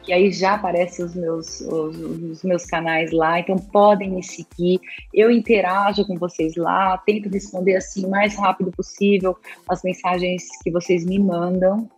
[0.05, 4.79] que aí já aparecem os meus, os, os, meus canais lá, então podem me seguir.
[5.13, 9.35] Eu interajo com vocês lá, tento responder assim o mais rápido possível
[9.67, 11.89] as mensagens que vocês me mandam.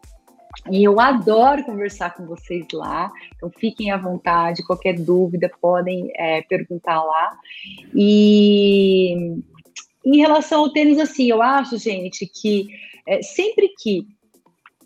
[0.71, 6.41] E eu adoro conversar com vocês lá, então fiquem à vontade, qualquer dúvida podem é,
[6.41, 7.37] perguntar lá.
[7.93, 9.37] E
[10.03, 12.67] em relação ao tênis, assim, eu acho, gente, que
[13.05, 14.07] é, sempre que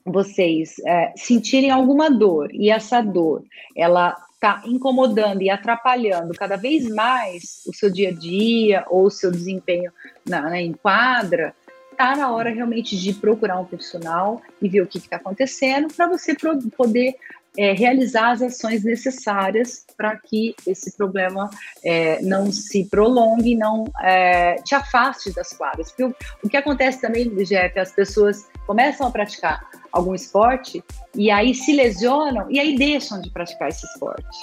[0.06, 3.44] vocês é, sentirem alguma dor e essa dor
[3.76, 9.12] ela está incomodando e atrapalhando cada vez mais o seu dia a dia ou o
[9.12, 9.92] seu desempenho
[10.28, 11.54] na, na enquadra,
[11.96, 16.08] tá na hora realmente de procurar um profissional e ver o que está acontecendo para
[16.08, 16.36] você
[16.76, 17.16] poder
[17.58, 21.50] é, realizar as ações necessárias para que esse problema
[21.84, 25.90] é, não se prolongue, não é, te afaste das quadras.
[25.92, 29.62] Porque o, o que acontece também, Jeff, as pessoas começam a praticar
[29.92, 30.84] algum esporte
[31.16, 34.40] e aí se lesionam e aí deixam de praticar esse esporte.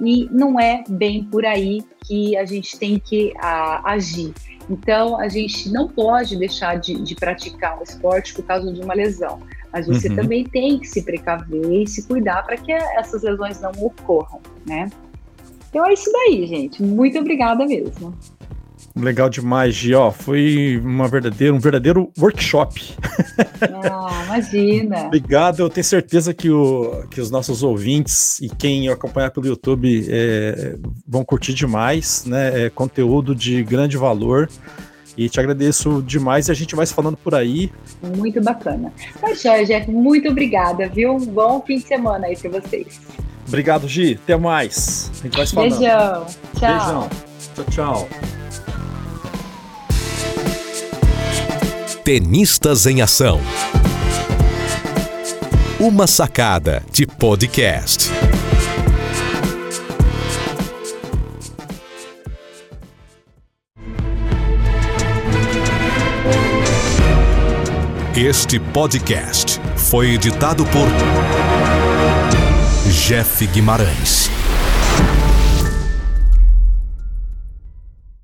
[0.00, 4.34] E não é bem por aí que a gente tem que a, agir.
[4.68, 8.94] Então, a gente não pode deixar de, de praticar um esporte por causa de uma
[8.94, 9.40] lesão
[9.74, 10.14] mas você uhum.
[10.14, 14.88] também tem que se precaver e se cuidar para que essas lesões não ocorram, né?
[15.68, 16.80] Então é isso daí, gente.
[16.80, 18.16] Muito obrigada mesmo.
[18.96, 19.92] Legal demais, Gi.
[19.94, 22.94] Ó, foi uma verdadeira, um verdadeiro workshop.
[23.60, 25.06] Ah, imagina.
[25.06, 25.60] Obrigado.
[25.60, 30.76] Eu tenho certeza que, o, que os nossos ouvintes e quem acompanhar pelo YouTube é,
[31.06, 32.66] vão curtir demais, né?
[32.66, 34.48] É conteúdo de grande valor.
[35.16, 37.72] E te agradeço demais e a gente vai se falando por aí.
[38.16, 38.92] Muito bacana.
[39.20, 41.14] Tá, Jeff, muito obrigada, viu?
[41.14, 43.00] Um bom fim de semana aí para vocês.
[43.46, 44.18] Obrigado, Gi.
[44.22, 45.10] Até mais.
[45.20, 45.78] A gente vai se falando.
[45.78, 46.26] Beijão.
[46.58, 46.78] Tchau.
[46.78, 47.10] Beijão.
[47.54, 48.43] Tchau, tchau.
[52.04, 53.40] Tenistas em Ação.
[55.80, 58.10] Uma sacada de podcast.
[68.14, 70.86] Este podcast foi editado por
[72.90, 74.23] Jeff Guimarães.